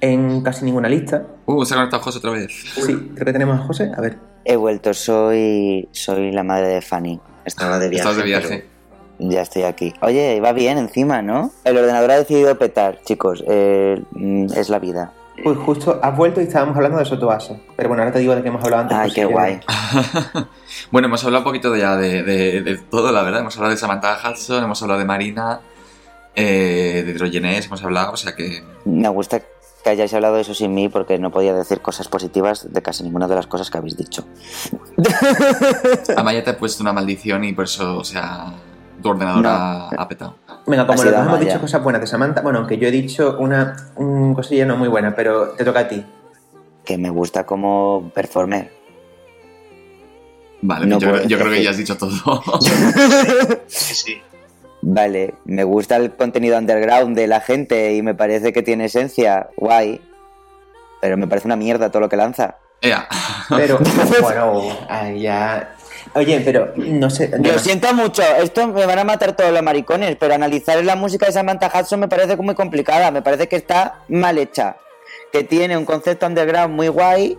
en 0.00 0.42
casi 0.42 0.64
ninguna 0.64 0.88
lista. 0.88 1.24
Uh, 1.46 1.64
se 1.64 1.74
ha 1.74 1.76
conectado 1.76 2.02
José 2.02 2.18
otra 2.18 2.30
vez. 2.32 2.52
Sí, 2.74 3.10
creo 3.14 3.24
que 3.26 3.32
tenemos 3.32 3.58
a 3.60 3.62
José. 3.64 3.90
A 3.96 4.00
ver, 4.00 4.18
He 4.44 4.56
vuelto, 4.56 4.94
soy, 4.94 5.88
soy 5.92 6.30
la 6.32 6.42
madre 6.44 6.68
de 6.68 6.80
Fanny. 6.82 7.18
Estaba 7.44 7.78
de 7.78 7.88
viaje. 7.88 8.00
Estás 8.08 8.16
de 8.16 8.22
viaje. 8.24 8.66
Ya 9.18 9.40
estoy 9.42 9.62
aquí. 9.62 9.94
Oye, 10.02 10.40
va 10.40 10.52
bien 10.52 10.78
encima, 10.78 11.22
¿no? 11.22 11.50
El 11.64 11.76
ordenador 11.78 12.10
ha 12.10 12.18
decidido 12.18 12.56
petar, 12.58 13.00
chicos. 13.04 13.42
eh, 13.48 14.00
mm, 14.12 14.46
es 14.54 14.68
la 14.68 14.78
vida. 14.78 15.12
pues 15.42 15.56
justo 15.58 15.98
has 16.02 16.16
vuelto 16.16 16.40
y 16.40 16.44
estábamos 16.44 16.76
hablando 16.76 16.98
de 16.98 17.04
Sotoasa. 17.06 17.56
Pero 17.76 17.88
bueno, 17.88 18.02
ahora 18.02 18.12
te 18.12 18.18
digo 18.20 18.34
de 18.36 18.42
qué 18.42 18.48
hemos 18.48 18.62
hablado 18.62 18.82
antes. 18.82 18.96
Ay, 18.98 19.10
qué 19.12 19.24
guay. 19.24 19.60
bueno, 20.90 21.08
hemos 21.08 21.24
hablado 21.24 21.40
un 21.42 21.50
poquito 21.50 21.70
de 21.72 21.80
ya 21.80 21.96
de, 21.96 22.22
de- 22.22 22.60
de 22.62 22.76
todo, 22.78 23.10
la 23.12 23.22
verdad. 23.22 23.40
Hemos 23.40 23.56
hablado 23.56 23.72
de 23.74 23.78
Samantha 23.78 24.16
Hudson, 24.30 24.62
hemos 24.64 24.80
hablado 24.82 25.00
de 25.00 25.06
Marina, 25.06 25.60
eh, 26.34 27.02
de 27.04 27.10
Hidrogenes, 27.12 27.66
hemos 27.66 27.82
hablado, 27.82 28.12
o 28.12 28.16
sea 28.16 28.34
que 28.36 28.62
Me 28.84 29.08
gusta 29.08 29.40
que 29.86 29.90
hayáis 29.90 30.12
hablado 30.14 30.34
de 30.34 30.40
eso 30.40 30.52
sin 30.52 30.74
mí 30.74 30.88
porque 30.88 31.16
no 31.16 31.30
podía 31.30 31.54
decir 31.54 31.80
cosas 31.80 32.08
positivas 32.08 32.72
de 32.72 32.82
casi 32.82 33.04
ninguna 33.04 33.28
de 33.28 33.36
las 33.36 33.46
cosas 33.46 33.70
que 33.70 33.78
habéis 33.78 33.96
dicho. 33.96 34.26
Amaya 36.16 36.42
te 36.42 36.50
ha 36.50 36.58
puesto 36.58 36.82
una 36.82 36.92
maldición 36.92 37.44
y 37.44 37.52
por 37.52 37.66
eso, 37.66 37.98
o 37.98 38.02
sea, 38.02 38.52
tu 39.00 39.10
ordenador 39.10 39.46
ha, 39.46 39.88
ha 39.90 40.08
petado. 40.08 40.34
Venga, 40.66 40.88
como 40.88 41.04
dos 41.04 41.12
hemos 41.14 41.38
dicho 41.38 41.60
cosas 41.60 41.84
buenas 41.84 42.00
de 42.00 42.08
Samantha, 42.08 42.40
bueno, 42.42 42.58
aunque 42.58 42.78
yo 42.78 42.88
he 42.88 42.90
dicho 42.90 43.36
una 43.38 43.76
un 43.94 44.34
cosilla 44.34 44.66
no 44.66 44.76
muy 44.76 44.88
buena, 44.88 45.14
pero 45.14 45.50
te 45.50 45.64
toca 45.64 45.80
a 45.80 45.88
ti. 45.88 46.04
Que 46.84 46.98
me 46.98 47.10
gusta 47.10 47.46
como 47.46 48.10
performer. 48.12 48.72
Vale, 50.62 50.86
No 50.86 50.98
yo, 50.98 51.22
yo 51.22 51.38
creo 51.38 51.52
que 51.52 51.62
ya 51.62 51.70
has 51.70 51.76
dicho 51.76 51.96
todo. 51.96 52.10
sí, 53.68 53.94
sí. 53.94 54.22
Vale, 54.88 55.34
me 55.44 55.64
gusta 55.64 55.96
el 55.96 56.12
contenido 56.14 56.56
underground 56.56 57.16
de 57.16 57.26
la 57.26 57.40
gente 57.40 57.94
y 57.94 58.02
me 58.02 58.14
parece 58.14 58.52
que 58.52 58.62
tiene 58.62 58.84
esencia, 58.84 59.48
guay. 59.56 60.00
Pero 61.00 61.16
me 61.16 61.26
parece 61.26 61.48
una 61.48 61.56
mierda 61.56 61.90
todo 61.90 62.00
lo 62.02 62.08
que 62.08 62.16
lanza. 62.16 62.56
Pero, 63.48 63.78
bueno, 64.20 64.62
ay, 64.88 65.22
ya. 65.22 65.74
Oye, 66.14 66.40
pero 66.44 66.72
no 66.76 67.10
sé. 67.10 67.30
yo 67.32 67.38
Lo 67.38 67.52
no- 67.54 67.58
siento 67.58 67.92
mucho, 67.94 68.22
esto 68.40 68.68
me 68.68 68.86
van 68.86 69.00
a 69.00 69.04
matar 69.04 69.34
todos 69.34 69.50
los 69.52 69.60
maricones, 69.60 70.16
pero 70.20 70.34
analizar 70.34 70.82
la 70.84 70.94
música 70.94 71.26
de 71.26 71.32
Samantha 71.32 71.68
Hudson 71.74 71.98
me 71.98 72.06
parece 72.08 72.36
muy 72.36 72.54
complicada, 72.54 73.10
me 73.10 73.22
parece 73.22 73.48
que 73.48 73.56
está 73.56 74.02
mal 74.08 74.38
hecha, 74.38 74.76
que 75.32 75.42
tiene 75.42 75.76
un 75.76 75.84
concepto 75.84 76.26
underground 76.26 76.72
muy 76.76 76.86
guay, 76.86 77.36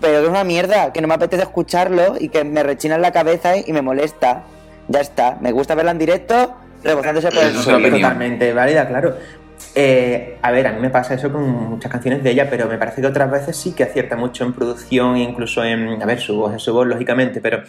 pero 0.00 0.18
que 0.20 0.24
es 0.24 0.30
una 0.30 0.44
mierda, 0.44 0.92
que 0.92 1.00
no 1.00 1.08
me 1.08 1.14
apetece 1.14 1.42
escucharlo 1.42 2.14
y 2.20 2.28
que 2.28 2.44
me 2.44 2.62
rechina 2.62 2.94
en 2.94 3.02
la 3.02 3.12
cabeza 3.12 3.56
y 3.56 3.72
me 3.72 3.82
molesta. 3.82 4.44
Ya 4.88 5.00
está, 5.00 5.38
me 5.40 5.52
gusta 5.52 5.74
verla 5.74 5.90
en 5.92 5.98
directo, 5.98 6.54
rebozándose 6.82 7.28
por 7.30 7.42
el 7.42 7.56
opinión. 7.56 7.92
Totalmente 8.02 8.52
válida, 8.52 8.86
claro. 8.88 9.16
Eh, 9.74 10.38
a 10.42 10.50
ver, 10.50 10.66
a 10.66 10.72
mí 10.72 10.80
me 10.80 10.90
pasa 10.90 11.14
eso 11.14 11.32
con 11.32 11.42
muchas 11.70 11.90
canciones 11.90 12.22
de 12.22 12.30
ella, 12.30 12.48
pero 12.50 12.68
me 12.68 12.76
parece 12.78 13.00
que 13.00 13.06
otras 13.06 13.30
veces 13.30 13.56
sí 13.56 13.72
que 13.72 13.84
acierta 13.84 14.16
mucho 14.16 14.44
en 14.44 14.52
producción, 14.52 15.16
incluso 15.16 15.64
en. 15.64 16.00
A 16.02 16.06
ver, 16.06 16.20
su 16.20 16.36
voz 16.36 16.54
es 16.54 16.62
su 16.62 16.72
voz, 16.72 16.86
lógicamente, 16.86 17.40
pero 17.40 17.62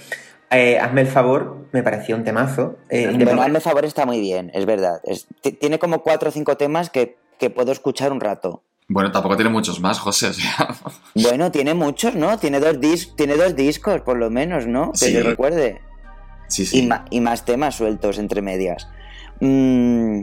eh, 0.51 0.77
hazme 0.79 1.01
el 1.01 1.07
favor, 1.07 1.65
me 1.71 1.81
pareció 1.83 2.15
un 2.15 2.23
temazo. 2.23 2.77
Eh, 2.89 3.11
Bueno, 3.15 3.41
hazme 3.41 3.59
favor 3.59 3.85
está 3.85 4.05
muy 4.05 4.19
bien, 4.19 4.51
es 4.53 4.65
verdad. 4.65 4.99
Es- 5.03 5.25
tiene 5.59 5.79
como 5.79 6.01
cuatro 6.03 6.29
o 6.29 6.31
cinco 6.31 6.57
temas 6.57 6.89
que, 6.89 7.17
que 7.39 7.49
puedo 7.49 7.71
escuchar 7.71 8.11
un 8.11 8.19
rato. 8.19 8.61
Bueno, 8.87 9.11
tampoco 9.11 9.35
tiene 9.35 9.49
muchos 9.49 9.79
más, 9.79 9.97
José. 9.99 10.27
O 10.27 10.33
sea, 10.33 10.75
Bueno, 11.15 11.51
tiene 11.51 11.73
muchos, 11.73 12.13
¿no? 12.13 12.37
Tiene 12.37 12.59
dos, 12.59 12.79
dis 12.79 13.15
tiene 13.15 13.35
dos 13.35 13.55
discos, 13.55 14.01
por 14.01 14.17
lo 14.17 14.29
menos, 14.29 14.67
¿no? 14.67 14.91
Que 14.91 14.97
Sí. 15.07 15.13
yo 15.13 15.23
recuerde. 15.23 15.81
Sí, 16.47 16.65
sí. 16.65 16.83
Y, 16.83 16.87
ma- 16.87 17.05
y 17.09 17.21
más 17.21 17.45
temas 17.45 17.75
sueltos 17.75 18.17
entre 18.19 18.41
medias. 18.41 18.87
Mm, 19.39 20.21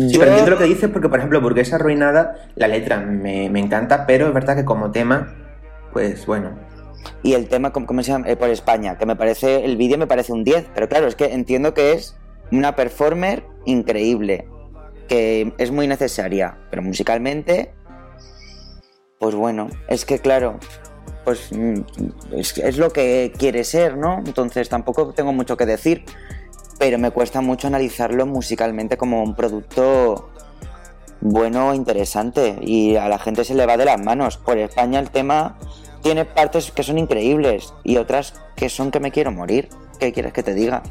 Sí, 0.00 0.12
yo- 0.12 0.20
pero 0.20 0.30
entiendo 0.30 0.50
lo 0.52 0.58
que 0.58 0.64
dices 0.64 0.90
porque, 0.90 1.08
por 1.08 1.18
ejemplo, 1.18 1.40
Burguesa 1.40 1.76
Arruinada, 1.76 2.34
la 2.54 2.68
letra 2.68 3.00
me, 3.00 3.50
me 3.50 3.58
encanta, 3.58 4.06
pero 4.06 4.28
es 4.28 4.34
verdad 4.34 4.54
que 4.56 4.64
como 4.64 4.90
tema, 4.92 5.34
pues 5.92 6.24
bueno. 6.26 6.50
Y 7.22 7.32
el 7.34 7.48
tema, 7.48 7.72
¿cómo, 7.72 7.86
cómo 7.86 8.02
se 8.02 8.12
llama? 8.12 8.28
Eh, 8.28 8.36
por 8.36 8.48
España, 8.50 8.96
que 8.96 9.06
me 9.06 9.16
parece, 9.16 9.64
el 9.64 9.76
vídeo 9.76 9.98
me 9.98 10.06
parece 10.06 10.32
un 10.32 10.44
10, 10.44 10.66
pero 10.74 10.88
claro, 10.88 11.06
es 11.08 11.16
que 11.16 11.32
entiendo 11.32 11.74
que 11.74 11.92
es 11.92 12.16
una 12.52 12.76
performer 12.76 13.44
increíble, 13.64 14.46
que 15.08 15.52
es 15.58 15.70
muy 15.72 15.88
necesaria, 15.88 16.58
pero 16.70 16.82
musicalmente, 16.82 17.72
pues 19.18 19.34
bueno, 19.34 19.68
es 19.88 20.04
que 20.04 20.18
claro, 20.20 20.58
pues 21.28 21.52
mm, 21.52 21.74
es, 22.38 22.56
es 22.56 22.78
lo 22.78 22.88
que 22.90 23.34
quiere 23.36 23.62
ser, 23.62 23.98
¿no? 23.98 24.22
Entonces 24.24 24.66
tampoco 24.70 25.12
tengo 25.12 25.30
mucho 25.34 25.58
que 25.58 25.66
decir, 25.66 26.06
pero 26.78 26.98
me 26.98 27.10
cuesta 27.10 27.42
mucho 27.42 27.66
analizarlo 27.66 28.24
musicalmente 28.24 28.96
como 28.96 29.22
un 29.22 29.34
producto 29.36 30.30
bueno, 31.20 31.74
interesante 31.74 32.56
y 32.62 32.96
a 32.96 33.10
la 33.10 33.18
gente 33.18 33.44
se 33.44 33.54
le 33.54 33.66
va 33.66 33.76
de 33.76 33.84
las 33.84 34.00
manos. 34.02 34.38
Por 34.38 34.56
España 34.56 35.00
el 35.00 35.10
tema 35.10 35.58
tiene 36.02 36.24
partes 36.24 36.70
que 36.70 36.82
son 36.82 36.96
increíbles 36.96 37.74
y 37.84 37.98
otras 37.98 38.32
que 38.56 38.70
son 38.70 38.90
que 38.90 39.00
me 39.00 39.10
quiero 39.10 39.30
morir. 39.30 39.68
¿Qué 40.00 40.14
quieres 40.14 40.32
que 40.32 40.42
te 40.42 40.54
diga? 40.54 40.82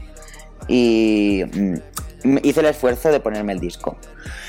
Y 0.68 1.46
mm, 1.52 2.38
hice 2.44 2.60
el 2.60 2.68
esfuerzo 2.68 3.10
de 3.10 3.20
ponerme 3.22 3.54
el 3.54 3.60
disco. 3.60 3.98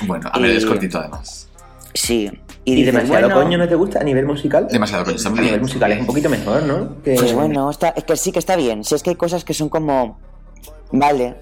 Bueno, 0.06 0.28
a 0.30 0.38
ver, 0.38 0.50
es 0.50 0.64
Y- 0.64 0.66
cortito 0.66 0.98
además. 0.98 1.48
Sí. 1.94 2.30
¿Y, 2.68 2.74
dices, 2.74 2.92
demasiado 2.94 3.28
bueno, 3.28 3.42
coño 3.42 3.58
no 3.58 3.68
te 3.68 3.74
gusta 3.74 4.00
a 4.00 4.04
nivel 4.04 4.26
musical? 4.26 4.68
Demasiado 4.68 5.04
coño, 5.04 5.16
está 5.16 5.30
muy 5.30 5.38
A 5.38 5.42
nivel 5.42 5.60
musical 5.62 5.92
es 5.92 6.00
un 6.00 6.06
poquito 6.06 6.28
mejor, 6.28 6.62
¿no? 6.64 7.02
Que- 7.02 7.14
Pues 7.14 7.32
bueno, 7.32 7.70
está, 7.70 7.88
es 7.90 8.04
que 8.04 8.16
sí 8.16 8.30
que 8.30 8.38
está 8.38 8.56
bien. 8.56 8.84
Si 8.84 8.94
es 8.94 9.02
que 9.02 9.10
hay 9.10 9.16
cosas 9.16 9.44
que 9.44 9.54
son 9.54 9.68
como. 9.68 10.18
Vale. 10.92 11.36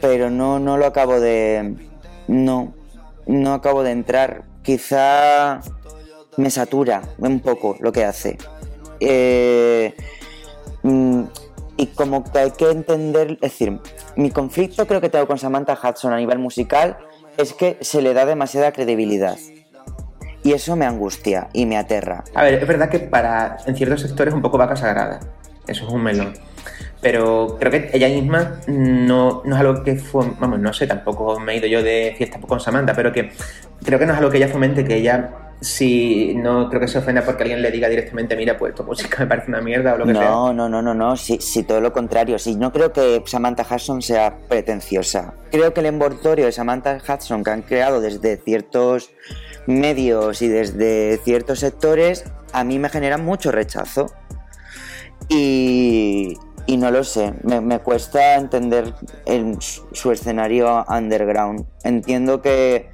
Pero 0.00 0.30
no, 0.30 0.58
no 0.58 0.76
lo 0.78 0.86
acabo 0.86 1.20
de. 1.20 1.74
No. 2.28 2.72
No 3.26 3.52
acabo 3.52 3.82
de 3.82 3.90
entrar. 3.90 4.44
Quizá 4.62 5.60
me 6.36 6.50
satura 6.50 7.02
un 7.18 7.40
poco 7.40 7.76
lo 7.80 7.92
que 7.92 8.04
hace. 8.04 8.38
Eh, 8.98 9.94
mm, 10.82 11.22
y 11.76 11.86
como 11.88 12.24
que 12.24 12.38
hay 12.38 12.50
que 12.52 12.70
entender. 12.70 13.32
Es 13.32 13.52
decir, 13.52 13.78
mi 14.16 14.30
conflicto 14.30 14.86
creo 14.86 15.00
que 15.00 15.10
tengo 15.10 15.26
con 15.26 15.38
Samantha 15.38 15.78
Hudson 15.82 16.12
a 16.12 16.16
nivel 16.16 16.38
musical 16.38 16.96
es 17.36 17.52
que 17.52 17.78
se 17.80 18.00
le 18.02 18.14
da 18.14 18.24
demasiada 18.26 18.72
credibilidad. 18.72 19.36
Y 20.42 20.52
eso 20.52 20.76
me 20.76 20.86
angustia 20.86 21.48
y 21.52 21.66
me 21.66 21.76
aterra. 21.76 22.24
A 22.34 22.44
ver, 22.44 22.54
es 22.54 22.66
verdad 22.66 22.88
que 22.88 22.98
para 22.98 23.58
en 23.66 23.76
ciertos 23.76 24.00
sectores 24.00 24.32
un 24.32 24.40
poco 24.40 24.56
vaca 24.58 24.76
sagrada. 24.76 25.20
Eso 25.66 25.86
es 25.86 25.92
un 25.92 26.02
melón. 26.02 26.32
Pero 27.02 27.56
creo 27.58 27.70
que 27.70 27.90
ella 27.92 28.08
misma 28.08 28.60
no, 28.66 29.42
no 29.44 29.54
es 29.54 29.60
algo 29.60 29.82
que 29.82 29.96
fue, 29.96 30.26
vamos, 30.38 30.58
no 30.58 30.72
sé, 30.72 30.86
tampoco 30.86 31.40
me 31.40 31.52
he 31.52 31.56
ido 31.56 31.66
yo 31.66 31.82
de 31.82 32.14
fiesta 32.16 32.38
con 32.40 32.60
Samantha, 32.60 32.94
pero 32.94 33.12
que 33.12 33.32
creo 33.82 33.98
que 33.98 34.06
no 34.06 34.12
es 34.12 34.18
algo 34.18 34.30
que 34.30 34.36
ella 34.36 34.48
fomente, 34.48 34.84
que 34.84 34.96
ella 34.96 35.30
si 35.60 36.34
no 36.34 36.68
creo 36.68 36.80
que 36.80 36.88
se 36.88 36.98
ofenda 36.98 37.22
porque 37.22 37.42
alguien 37.42 37.60
le 37.62 37.70
diga 37.70 37.88
directamente, 37.88 38.34
mira, 38.36 38.56
pues 38.56 38.74
tu 38.74 38.82
música 38.84 39.18
me 39.20 39.26
parece 39.26 39.48
una 39.48 39.60
mierda 39.60 39.94
o 39.94 39.98
lo 39.98 40.06
que 40.06 40.12
sea. 40.14 40.22
No, 40.22 40.52
no, 40.54 40.68
no, 40.68 40.80
no, 40.80 40.94
no, 40.94 41.16
sí, 41.16 41.38
sí, 41.40 41.62
todo 41.64 41.80
lo 41.80 41.92
contrario. 41.92 42.38
Sí, 42.38 42.56
no 42.56 42.72
creo 42.72 42.92
que 42.92 43.22
Samantha 43.26 43.66
Hudson 43.70 44.00
sea 44.02 44.38
pretenciosa. 44.48 45.34
Creo 45.50 45.74
que 45.74 45.80
el 45.80 45.86
envoltorio 45.86 46.46
de 46.46 46.52
Samantha 46.52 46.98
Hudson 47.06 47.44
que 47.44 47.50
han 47.50 47.62
creado 47.62 48.00
desde 48.00 48.36
ciertos 48.38 49.10
medios 49.66 50.40
y 50.42 50.48
desde 50.48 51.18
ciertos 51.18 51.60
sectores 51.60 52.24
a 52.52 52.64
mí 52.64 52.78
me 52.78 52.88
genera 52.88 53.18
mucho 53.18 53.52
rechazo. 53.52 54.06
Y, 55.28 56.36
y 56.66 56.76
no 56.76 56.90
lo 56.90 57.04
sé, 57.04 57.34
me, 57.42 57.60
me 57.60 57.78
cuesta 57.80 58.34
entender 58.36 58.94
el- 59.26 59.56
su 59.60 60.10
escenario 60.10 60.84
underground. 60.88 61.66
Entiendo 61.84 62.40
que, 62.42 62.90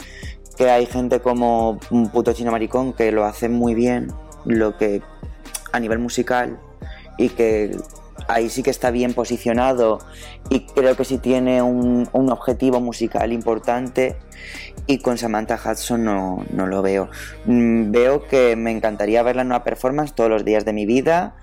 que 0.56 0.70
hay 0.70 0.86
gente 0.86 1.20
como 1.20 1.78
un 1.90 2.08
puto 2.10 2.32
chino 2.32 2.50
maricón 2.50 2.92
que 2.92 3.12
lo 3.12 3.24
hace 3.24 3.48
muy 3.48 3.74
bien, 3.74 4.12
lo 4.44 4.76
que 4.76 5.02
a 5.72 5.80
nivel 5.80 5.98
musical 5.98 6.58
y 7.18 7.30
que 7.30 7.76
ahí 8.28 8.48
sí 8.48 8.62
que 8.62 8.70
está 8.70 8.90
bien 8.90 9.14
posicionado 9.14 9.98
y 10.48 10.66
creo 10.66 10.96
que 10.96 11.04
sí 11.04 11.18
tiene 11.18 11.62
un, 11.62 12.08
un 12.12 12.30
objetivo 12.30 12.80
musical 12.80 13.32
importante 13.32 14.16
y 14.86 14.98
con 14.98 15.18
Samantha 15.18 15.58
Hudson 15.62 16.04
no, 16.04 16.44
no 16.52 16.66
lo 16.66 16.82
veo. 16.82 17.08
Mm, 17.44 17.90
Veo 17.90 18.26
que 18.26 18.56
me 18.56 18.70
encantaría 18.70 19.22
verla 19.22 19.42
en 19.42 19.48
una 19.48 19.64
performance 19.64 20.14
todos 20.14 20.30
los 20.30 20.44
días 20.44 20.64
de 20.64 20.72
mi 20.72 20.86
vida 20.86 21.36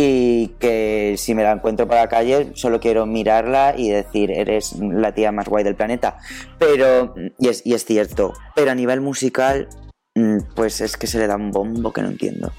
y 0.00 0.54
que 0.60 1.16
si 1.18 1.34
me 1.34 1.42
la 1.42 1.50
encuentro 1.50 1.88
por 1.88 1.96
la 1.96 2.08
calle 2.08 2.52
solo 2.54 2.78
quiero 2.78 3.04
mirarla 3.04 3.74
y 3.76 3.90
decir 3.90 4.30
eres 4.30 4.76
la 4.78 5.12
tía 5.12 5.32
más 5.32 5.48
guay 5.48 5.64
del 5.64 5.74
planeta. 5.74 6.18
Pero, 6.56 7.16
y 7.36 7.48
es, 7.48 7.66
y 7.66 7.74
es 7.74 7.84
cierto, 7.84 8.32
pero 8.54 8.70
a 8.70 8.76
nivel 8.76 9.00
musical 9.00 9.68
mm, 10.14 10.38
pues 10.54 10.80
es 10.80 10.96
que 10.96 11.08
se 11.08 11.18
le 11.18 11.26
da 11.26 11.34
un 11.34 11.50
bombo 11.50 11.92
que 11.92 12.02
no 12.02 12.08
entiendo. 12.08 12.52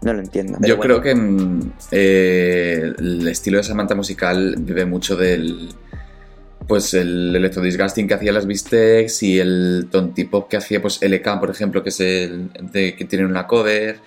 No 0.00 0.14
lo 0.14 0.20
entiendo. 0.20 0.58
Yo 0.62 0.78
bueno. 0.78 1.00
creo 1.00 1.02
que 1.02 1.14
mm, 1.14 1.72
eh, 1.90 2.92
el 2.96 3.28
estilo 3.28 3.58
de 3.58 3.64
Samantha 3.64 3.94
musical 3.94 4.54
vive 4.58 4.86
mucho 4.86 5.14
del. 5.14 5.68
Pues 6.66 6.94
el 6.94 7.36
electro 7.36 7.62
disgusting 7.62 8.08
que 8.08 8.14
hacía 8.14 8.32
las 8.32 8.46
Bistecs 8.46 9.22
y 9.22 9.38
el 9.40 9.88
tontipop 9.90 10.48
que 10.48 10.56
hacía 10.56 10.80
pues 10.80 11.00
LK, 11.02 11.40
por 11.40 11.50
ejemplo, 11.50 11.82
que 11.82 11.88
es 11.90 12.00
el 12.00 12.50
de, 12.72 12.94
que 12.96 13.04
tiene 13.04 13.26
una 13.26 13.46
cover. 13.46 14.00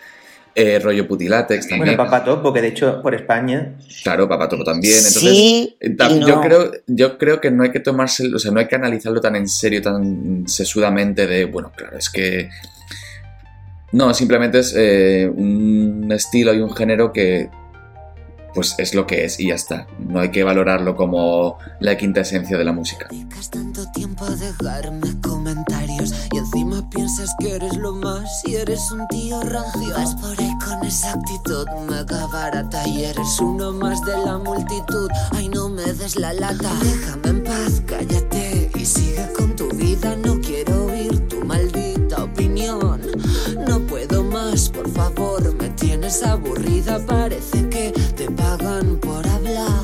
Eh, 0.56 0.80
rollo 0.80 1.08
putilatex 1.08 1.68
Bueno, 1.70 1.86
también. 1.86 1.98
Papá 1.98 2.24
Top, 2.24 2.42
porque 2.42 2.62
de 2.62 2.68
hecho 2.70 3.02
por 3.02 3.16
España 3.16 3.76
Claro, 4.04 4.28
Papatopo 4.28 4.64
también. 4.64 4.96
Entonces, 4.98 5.22
sí, 5.22 5.78
tam- 5.98 6.16
y 6.16 6.20
no. 6.20 6.28
yo, 6.28 6.42
creo, 6.42 6.72
yo 6.88 7.18
creo 7.18 7.40
que 7.42 7.52
no 7.52 7.64
hay 7.64 7.72
que 7.72 7.80
tomarse, 7.80 8.34
o 8.34 8.40
sea, 8.40 8.52
no 8.52 8.60
hay 8.60 8.68
que 8.68 8.76
analizarlo 8.76 9.22
tan 9.22 9.36
en 9.36 9.48
serio, 9.48 9.82
tan 9.82 10.48
sesudamente 10.48 11.28
de, 11.28 11.46
bueno, 11.46 11.72
claro, 11.76 11.98
es 11.98 12.10
que... 12.10 12.50
No, 13.94 14.14
simplemente 14.14 14.60
es 14.60 14.74
eh, 14.78 15.30
un 15.34 16.10
estilo 16.12 16.54
y 16.54 16.60
un 16.62 16.74
género 16.74 17.12
que 17.12 17.50
pues 18.54 18.76
es 18.78 18.94
lo 18.94 19.08
que 19.08 19.26
es 19.26 19.40
y 19.40 19.48
ya 19.48 19.56
está. 19.56 19.88
No 20.00 20.20
hay 20.20 20.30
que 20.30 20.44
valorarlo 20.44 20.96
como 20.96 21.58
la 21.80 21.98
quinta 21.98 22.22
esencia 22.22 22.58
de 22.58 22.66
la 22.66 22.74
música. 22.74 23.08
Dedicas 23.10 23.50
tanto 23.50 23.90
tiempo 23.94 24.26
a 24.26 24.36
dejarme 24.36 25.08
encima 25.08 25.52
piensas 26.92 27.34
que 27.40 27.56
eres 27.56 27.78
lo 27.78 27.94
más 27.94 28.44
y 28.46 28.56
eres 28.56 28.92
un 28.92 29.08
tío 29.08 29.42
rancio. 29.42 29.94
Vas 29.96 30.16
por 30.16 30.40
ahí 30.40 30.52
con 30.64 30.86
esa 30.86 31.14
actitud 31.14 31.66
mega 31.90 32.28
barata 32.28 32.88
y 32.88 33.06
eres 33.06 33.40
uno 33.40 33.72
más 33.72 34.04
de 34.06 34.18
la 34.26 34.38
multitud. 34.38 35.10
Ay, 35.32 35.50
no 35.50 35.70
me 35.70 35.94
des 35.94 36.16
la 36.18 36.34
lata. 36.34 36.72
Déjame 36.84 37.30
en 37.30 37.44
paz, 37.44 37.82
cállate 37.86 38.70
y 38.76 38.86
sigue 38.86 39.28
con 39.36 39.56
tu 39.56 39.70
vida. 39.70 40.16
No 40.18 40.40
quiero 40.42 40.86
oír 40.86 41.28
tu 41.28 41.44
maldita 41.46 42.24
opinión. 42.24 43.02
No 43.68 43.80
puedo 43.82 44.24
más, 44.24 44.70
por 44.70 44.90
favor, 44.92 45.54
me 45.56 45.70
tienes 45.70 46.22
aburrida. 46.24 47.00
Parece 47.06 47.70
que 47.70 47.92
te 48.16 48.30
pagan 48.32 48.98
por 48.98 49.26
hablar. 49.28 49.84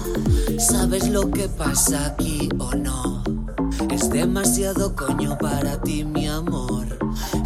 ¿Sabes 0.60 1.08
lo 1.10 1.32
que 1.32 1.48
pasa 1.48 2.08
aquí 2.08 2.50
o 2.60 2.74
no? 2.76 3.24
Es 3.92 4.10
demasiado 4.10 4.96
coño 4.96 5.38
para 5.38 5.82
ti, 5.82 6.04
mi 6.04 6.28
amor. 6.28 6.87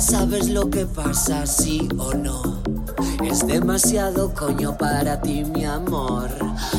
¿Sabes 0.02 0.50
lo 0.50 0.68
que 0.68 0.88
pasa, 0.88 1.46
sí 1.46 1.88
o 2.00 2.12
no? 2.16 2.64
Es 3.24 3.46
demasiado 3.46 4.34
coño 4.34 4.76
para 4.76 5.22
ti, 5.22 5.46
mi 5.46 5.64
amor. 5.64 6.28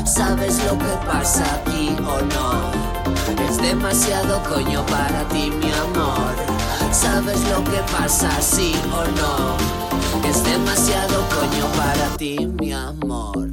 ¿Sabes 0.05 0.57
lo 0.65 0.77
que 0.77 0.93
pasa 1.07 1.45
aquí 1.55 1.95
o 1.99 2.19
no? 2.35 3.47
Es 3.49 3.61
demasiado 3.61 4.43
coño 4.43 4.85
para 4.87 5.25
ti, 5.29 5.49
mi 5.51 5.71
amor. 5.71 6.35
¿Sabes 6.91 7.39
lo 7.49 7.63
que 7.63 7.79
pasa, 7.97 8.29
sí 8.41 8.73
o 8.91 9.05
no? 9.17 10.27
Es 10.29 10.43
demasiado 10.43 11.23
coño 11.29 11.65
para 11.77 12.17
ti, 12.17 12.45
mi 12.59 12.73
amor. 12.73 13.47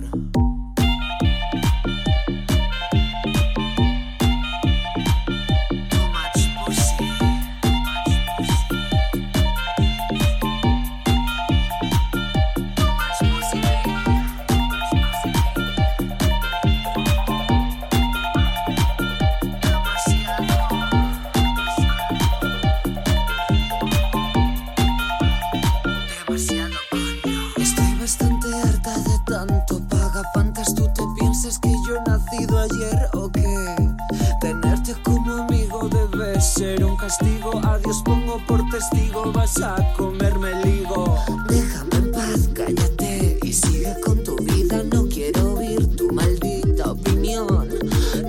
Os 37.84 38.02
pongo 38.02 38.40
por 38.46 38.61
testigo, 38.70 39.32
vas 39.32 39.61
a 39.61 39.74
comerme 39.96 40.50
el 40.52 40.68
higo. 40.74 41.18
Déjame 41.48 41.96
en 41.96 42.12
paz, 42.12 42.48
cállate 42.54 43.38
y 43.42 43.52
sigue 43.52 43.96
con 44.04 44.22
tu 44.22 44.36
vida. 44.36 44.84
No 44.84 45.08
quiero 45.08 45.54
oír 45.54 45.96
tu 45.96 46.12
maldita 46.12 46.92
opinión. 46.92 47.68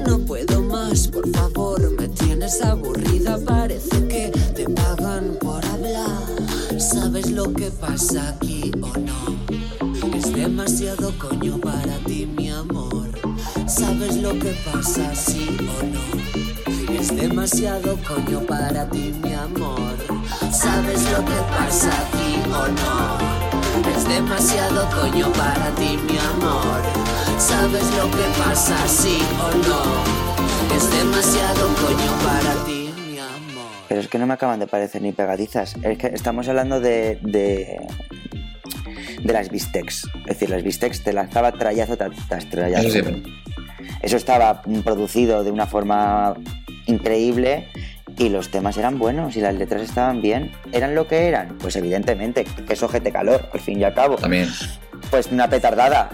No 0.08 0.18
puedo 0.26 0.64
más, 0.64 1.08
por 1.10 1.30
favor, 1.30 1.80
me 1.92 2.08
tienes 2.08 2.60
aburrida. 2.64 3.38
Parece 3.46 4.08
que 4.08 4.32
te 4.56 4.68
pagan 4.68 5.38
por 5.40 5.64
hablar. 5.64 6.80
¿Sabes 6.80 7.30
lo 7.30 7.54
que 7.54 7.70
pasa 7.70 8.30
aquí 8.30 8.72
o 8.82 8.98
no? 8.98 10.16
Es 10.16 10.34
demasiado 10.34 11.14
coño 11.20 11.60
para 11.60 12.00
ti, 12.06 12.26
mi 12.26 12.50
amor. 12.50 13.10
¿Sabes 13.68 14.18
lo 14.18 14.32
que 14.40 14.56
pasa, 14.66 15.14
sí 15.14 15.56
o 15.60 15.86
no? 15.86 16.21
Es 17.12 17.30
demasiado 17.30 17.98
coño 18.08 18.40
para 18.48 18.90
ti, 18.90 19.14
mi 19.22 19.34
amor. 19.34 19.98
¿Sabes 20.50 21.04
lo 21.12 21.18
que 21.26 21.40
pasa 21.50 21.90
aquí 21.90 22.40
o 22.48 22.68
no? 22.72 23.92
Es 23.92 24.08
demasiado 24.08 24.90
coño 24.90 25.30
para 25.34 25.70
ti, 25.76 26.00
mi 26.08 26.18
amor. 26.18 26.82
¿Sabes 27.38 27.84
lo 27.98 28.10
que 28.12 28.24
pasa, 28.40 28.78
sí 28.88 29.18
o 29.44 29.52
no? 29.68 30.76
Es 30.76 30.90
demasiado 30.90 31.68
coño 31.76 32.12
para 32.24 32.66
ti, 32.66 32.94
mi 32.96 33.20
amor. 33.20 33.72
Pero 33.90 34.00
es 34.00 34.08
que 34.08 34.18
no 34.18 34.26
me 34.26 34.36
acaban 34.36 34.62
de 34.62 34.68
parecer 34.68 35.02
ni 35.02 35.12
pegadizas. 35.12 35.76
Es 35.84 35.98
que 35.98 36.08
estamos 36.08 36.48
hablando 36.48 36.80
de. 36.80 37.20
de, 37.24 37.78
de 39.22 39.34
las 39.34 39.50
bistecs. 39.50 40.08
Es 40.22 40.26
decir, 40.28 40.50
las 40.50 40.64
bistecs 40.64 41.04
te 41.04 41.12
lanzaba 41.12 41.52
trayazo 41.52 41.98
tras 41.98 42.50
trayazo. 42.50 42.88
Eso. 42.88 43.12
Eso 44.02 44.18
estaba 44.18 44.62
producido 44.84 45.44
de 45.44 45.52
una 45.52 45.68
forma 45.68 46.36
increíble 46.86 47.68
y 48.18 48.30
los 48.30 48.50
temas 48.50 48.78
eran 48.78 49.00
buenos 49.00 49.36
y 49.36 49.42
las 49.42 49.56
letras 49.56 49.82
estaban 49.82 50.22
bien. 50.22 50.52
¿Eran 50.72 50.96
lo 50.96 51.08
que 51.08 51.28
eran? 51.28 51.58
Pues 51.58 51.76
evidentemente, 51.76 52.44
que 52.44 52.74
es 52.74 52.84
ojete 52.84 53.12
calor, 53.12 53.50
al 53.54 53.60
fin 53.60 53.80
y 53.80 53.84
al 53.84 53.94
cabo. 53.94 54.16
También. 54.16 54.50
Pues 55.10 55.28
una 55.32 55.50
petardada. 55.50 56.10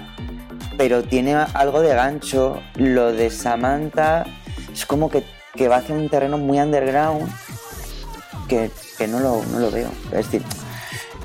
Pero 0.78 1.04
tiene 1.04 1.34
algo 1.36 1.82
de 1.82 1.94
gancho. 1.94 2.62
Lo 2.76 3.12
de 3.12 3.30
Samantha 3.30 4.26
es 4.72 4.86
como 4.86 5.10
que, 5.10 5.24
que 5.56 5.68
va 5.68 5.78
hacia 5.78 5.96
un 5.96 6.08
terreno 6.08 6.38
muy 6.38 6.60
underground 6.60 7.28
que, 8.48 8.72
que 8.98 9.08
no, 9.08 9.20
lo, 9.20 9.44
no 9.52 9.60
lo 9.60 9.72
veo. 9.72 9.90
Es 10.12 10.32
decir, 10.32 10.44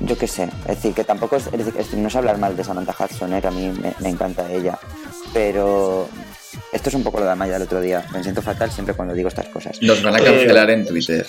yo 0.01 0.17
qué 0.17 0.27
sé. 0.27 0.49
Es 0.67 0.75
decir, 0.75 0.93
que 0.93 1.03
tampoco 1.03 1.35
es, 1.35 1.47
es 1.47 1.65
decir, 1.65 1.99
no 1.99 2.07
es 2.07 2.15
hablar 2.15 2.37
mal 2.39 2.57
de 2.57 2.63
Samantha 2.63 2.95
Hudson, 2.97 3.33
¿eh? 3.33 3.41
que 3.41 3.47
a 3.47 3.51
mí 3.51 3.69
me, 3.69 3.93
me 3.99 4.09
encanta 4.09 4.51
ella. 4.51 4.77
Pero 5.33 6.09
esto 6.71 6.89
es 6.89 6.95
un 6.95 7.03
poco 7.03 7.19
lo 7.19 7.25
de 7.25 7.31
Amaya 7.31 7.53
del 7.53 7.63
otro 7.63 7.81
día. 7.81 8.05
Me 8.13 8.21
siento 8.23 8.41
fatal 8.41 8.71
siempre 8.71 8.95
cuando 8.95 9.13
digo 9.13 9.27
estas 9.29 9.47
cosas. 9.49 9.81
Nos 9.81 10.01
van 10.03 10.15
a 10.15 10.17
Pero- 10.19 10.31
cancelar 10.31 10.69
en 10.69 10.85
Twitter. 10.85 11.25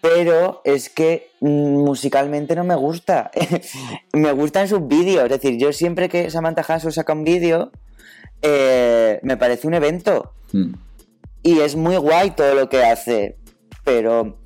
pero 0.00 0.62
es 0.64 0.88
que 0.88 1.30
mm, 1.40 1.48
musicalmente 1.84 2.54
no 2.56 2.64
me 2.64 2.74
gusta. 2.74 3.30
me 4.12 4.32
gustan 4.32 4.68
sus 4.68 4.86
vídeos. 4.86 5.24
Es 5.24 5.30
decir, 5.30 5.58
yo 5.58 5.72
siempre 5.72 6.08
que 6.08 6.30
Samantha 6.30 6.62
Hudson 6.62 6.92
saca 6.92 7.12
un 7.12 7.24
vídeo, 7.24 7.70
eh, 8.42 9.20
me 9.22 9.36
parece 9.36 9.66
un 9.66 9.74
evento. 9.74 10.32
Mm. 10.52 10.74
Y 11.42 11.60
es 11.60 11.76
muy 11.76 11.96
guay 11.96 12.30
todo 12.32 12.54
lo 12.54 12.68
que 12.68 12.84
hace. 12.84 13.36
Pero, 13.84 14.38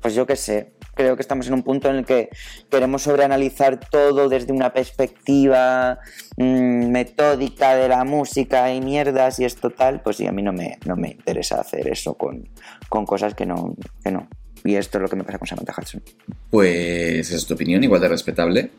pues 0.00 0.14
yo 0.14 0.26
qué 0.26 0.36
sé. 0.36 0.72
Creo 1.00 1.16
que 1.16 1.22
estamos 1.22 1.46
en 1.46 1.54
un 1.54 1.62
punto 1.62 1.88
en 1.88 1.96
el 1.96 2.04
que 2.04 2.28
queremos 2.70 3.00
sobreanalizar 3.04 3.80
todo 3.80 4.28
desde 4.28 4.52
una 4.52 4.74
perspectiva 4.74 5.98
mm, 6.36 6.90
metódica 6.90 7.74
de 7.74 7.88
la 7.88 8.04
música 8.04 8.70
y 8.74 8.82
mierdas 8.82 9.40
y 9.40 9.46
esto 9.46 9.70
tal. 9.70 10.02
Pues 10.02 10.18
sí, 10.18 10.26
a 10.26 10.32
mí 10.32 10.42
no 10.42 10.52
me, 10.52 10.78
no 10.84 10.96
me 10.96 11.12
interesa 11.12 11.58
hacer 11.58 11.88
eso 11.88 12.12
con, 12.12 12.50
con 12.90 13.06
cosas 13.06 13.34
que 13.34 13.46
no, 13.46 13.74
que 14.04 14.10
no. 14.10 14.28
Y 14.62 14.74
esto 14.74 14.98
es 14.98 15.02
lo 15.02 15.08
que 15.08 15.16
me 15.16 15.24
pasa 15.24 15.38
con 15.38 15.48
Samantha 15.48 15.72
Hudson. 15.78 16.02
Pues 16.50 17.28
esa 17.28 17.36
es 17.36 17.46
tu 17.46 17.54
opinión, 17.54 17.82
igual 17.82 18.02
de 18.02 18.08
respetable. 18.08 18.70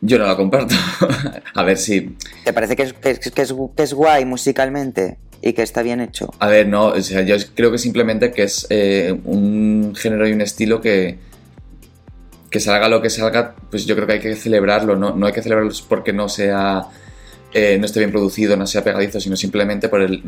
Yo 0.00 0.18
no 0.18 0.26
la 0.26 0.36
comparto. 0.36 0.74
a 1.54 1.62
ver 1.62 1.78
si. 1.78 2.16
¿Te 2.44 2.52
parece 2.52 2.76
que 2.76 2.82
es, 2.84 2.92
que, 2.92 3.10
es- 3.10 3.18
que 3.30 3.42
es, 3.42 3.54
que 3.76 3.82
es 3.82 3.92
guay 3.94 4.24
musicalmente 4.24 5.16
y 5.42 5.52
que 5.52 5.62
está 5.62 5.82
bien 5.82 6.00
hecho? 6.00 6.32
A 6.38 6.48
ver, 6.48 6.68
no, 6.68 6.86
o 6.88 7.00
sea, 7.00 7.22
yo 7.22 7.36
creo 7.54 7.70
que 7.72 7.78
simplemente 7.78 8.30
que 8.32 8.42
es 8.44 8.66
eh, 8.70 9.18
un 9.24 9.94
género 9.96 10.28
y 10.28 10.32
un 10.32 10.40
estilo 10.40 10.80
que. 10.80 11.18
Que 12.50 12.60
salga 12.60 12.88
lo 12.88 13.02
que 13.02 13.10
salga, 13.10 13.54
pues 13.70 13.86
yo 13.86 13.94
creo 13.96 14.06
que 14.06 14.14
hay 14.14 14.20
que 14.20 14.36
celebrarlo. 14.36 14.96
No, 14.96 15.14
no 15.16 15.26
hay 15.26 15.32
que 15.32 15.42
celebrarlo 15.42 15.72
porque 15.88 16.12
no 16.12 16.28
sea. 16.28 16.82
eh, 17.52 17.76
no 17.80 17.86
esté 17.86 17.98
bien 18.00 18.12
producido, 18.12 18.56
no 18.56 18.66
sea 18.66 18.84
pegadizo, 18.84 19.18
sino 19.20 19.36
simplemente 19.36 19.88
por 19.88 20.00
el, 20.02 20.22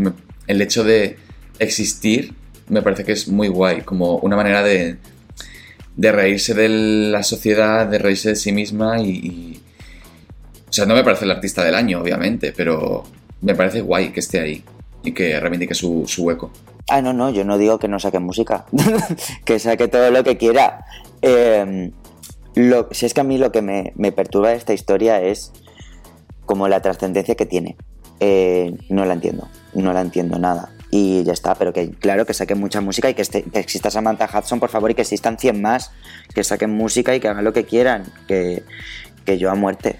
el 0.46 0.62
hecho 0.62 0.82
de 0.82 1.16
existir. 1.58 2.34
Me 2.68 2.82
parece 2.82 3.04
que 3.04 3.12
es 3.12 3.28
muy 3.28 3.48
guay, 3.48 3.82
como 3.82 4.16
una 4.18 4.36
manera 4.36 4.62
de, 4.62 4.96
de 5.98 6.12
reírse 6.12 6.54
de 6.54 6.68
la 6.68 7.24
sociedad, 7.24 7.84
de 7.84 7.98
reírse 7.98 8.30
de 8.30 8.36
sí 8.36 8.52
misma 8.52 9.00
y, 9.00 9.60
O 10.68 10.72
sea, 10.72 10.86
no 10.86 10.94
me 10.94 11.02
parece 11.02 11.24
el 11.24 11.32
artista 11.32 11.64
del 11.64 11.74
año, 11.74 12.00
obviamente, 12.00 12.52
pero 12.56 13.02
me 13.42 13.56
parece 13.56 13.80
guay 13.80 14.10
que 14.10 14.20
esté 14.20 14.38
ahí 14.38 14.64
y 15.02 15.10
que 15.12 15.38
reivindique 15.40 15.74
su, 15.74 16.04
su 16.06 16.22
hueco. 16.22 16.52
Ah, 16.88 17.02
no, 17.02 17.12
no, 17.12 17.30
yo 17.30 17.44
no 17.44 17.58
digo 17.58 17.80
que 17.80 17.88
no 17.88 17.98
saque 17.98 18.20
música, 18.20 18.64
que 19.44 19.58
saque 19.58 19.88
todo 19.88 20.12
lo 20.12 20.22
que 20.22 20.36
quiera. 20.36 20.84
Eh, 21.20 21.90
lo, 22.54 22.88
si 22.92 23.04
es 23.04 23.12
que 23.12 23.20
a 23.20 23.24
mí 23.24 23.36
lo 23.36 23.50
que 23.50 23.60
me, 23.60 23.92
me 23.96 24.12
perturba 24.12 24.50
de 24.50 24.56
esta 24.56 24.74
historia 24.74 25.20
es 25.20 25.52
como 26.46 26.68
la 26.68 26.80
trascendencia 26.80 27.34
que 27.34 27.44
tiene. 27.44 27.76
Eh, 28.20 28.72
no 28.88 29.04
la 29.04 29.14
entiendo, 29.14 29.48
no 29.74 29.92
la 29.92 30.00
entiendo 30.00 30.38
nada. 30.38 30.70
Y 30.90 31.22
ya 31.24 31.34
está, 31.34 31.54
pero 31.54 31.72
que 31.72 31.90
claro 31.90 32.24
que 32.24 32.32
saquen 32.32 32.58
mucha 32.58 32.80
música 32.80 33.10
y 33.10 33.14
que, 33.14 33.22
esté- 33.22 33.44
que 33.44 33.58
exista 33.58 33.90
Samantha 33.90 34.28
Hudson, 34.32 34.58
por 34.58 34.70
favor, 34.70 34.90
y 34.90 34.94
que 34.94 35.02
existan 35.02 35.38
100 35.38 35.60
más, 35.60 35.90
que 36.34 36.42
saquen 36.42 36.70
música 36.70 37.14
y 37.14 37.20
que 37.20 37.28
hagan 37.28 37.44
lo 37.44 37.52
que 37.52 37.64
quieran, 37.64 38.04
que, 38.26 38.62
que 39.26 39.36
yo 39.38 39.50
a 39.50 39.54
muerte. 39.54 39.96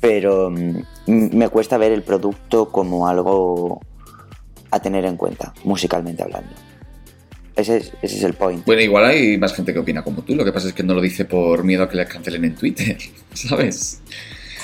Pero 0.00 0.50
mm, 0.50 0.82
me 1.06 1.48
cuesta 1.50 1.76
ver 1.76 1.92
el 1.92 2.02
producto 2.02 2.70
como 2.72 3.06
algo 3.06 3.80
a 4.70 4.80
tener 4.80 5.04
en 5.04 5.16
cuenta, 5.18 5.52
musicalmente 5.64 6.22
hablando. 6.22 6.50
Ese 7.56 7.76
es, 7.78 7.92
ese 8.00 8.16
es 8.16 8.22
el 8.22 8.32
point. 8.32 8.64
Bueno, 8.64 8.80
igual 8.80 9.04
hay 9.04 9.36
más 9.36 9.52
gente 9.52 9.74
que 9.74 9.80
opina 9.80 10.02
como 10.02 10.22
tú, 10.22 10.34
lo 10.34 10.44
que 10.46 10.52
pasa 10.52 10.68
es 10.68 10.72
que 10.72 10.82
no 10.82 10.94
lo 10.94 11.02
dice 11.02 11.26
por 11.26 11.64
miedo 11.64 11.82
a 11.82 11.90
que 11.90 11.96
le 11.98 12.06
cancelen 12.06 12.44
en 12.46 12.54
Twitter, 12.54 12.96
¿sabes? 13.34 14.00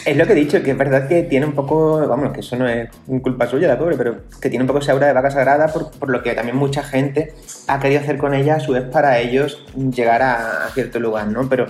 Es 0.06 0.16
lo 0.16 0.24
que 0.24 0.34
he 0.34 0.36
dicho, 0.36 0.62
que 0.62 0.70
es 0.70 0.78
verdad 0.78 1.08
que 1.08 1.24
tiene 1.24 1.46
un 1.46 1.52
poco, 1.52 2.06
vamos, 2.06 2.32
que 2.32 2.38
eso 2.38 2.54
no 2.54 2.68
es 2.68 2.88
culpa 3.22 3.48
suya, 3.48 3.66
la 3.66 3.76
pobre, 3.76 3.96
pero 3.96 4.18
que 4.40 4.48
tiene 4.48 4.62
un 4.62 4.68
poco 4.68 4.78
esa 4.78 4.92
aura 4.92 5.08
de 5.08 5.12
vaca 5.12 5.32
sagrada 5.32 5.66
por, 5.66 5.90
por 5.90 6.10
lo 6.10 6.22
que 6.22 6.32
también 6.32 6.56
mucha 6.56 6.84
gente 6.84 7.34
ha 7.66 7.80
querido 7.80 8.02
hacer 8.02 8.16
con 8.16 8.32
ella 8.32 8.54
a 8.54 8.60
su 8.60 8.70
vez 8.70 8.84
para 8.84 9.18
ellos 9.18 9.66
llegar 9.74 10.22
a, 10.22 10.68
cierto 10.72 11.00
lugar, 11.00 11.26
¿no? 11.26 11.48
Pero, 11.48 11.66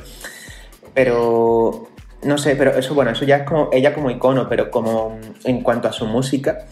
pero, 0.92 1.88
no 2.24 2.36
sé, 2.36 2.56
pero 2.56 2.72
eso, 2.76 2.94
bueno, 2.94 3.12
eso 3.12 3.24
ya 3.24 3.36
es 3.38 3.42
como 3.44 3.70
ella 3.72 3.94
como 3.94 4.10
icono, 4.10 4.50
pero 4.50 4.70
como 4.70 5.18
en 5.44 5.62
cuanto 5.62 5.88
a 5.88 5.92
su 5.92 6.04
música, 6.04 6.66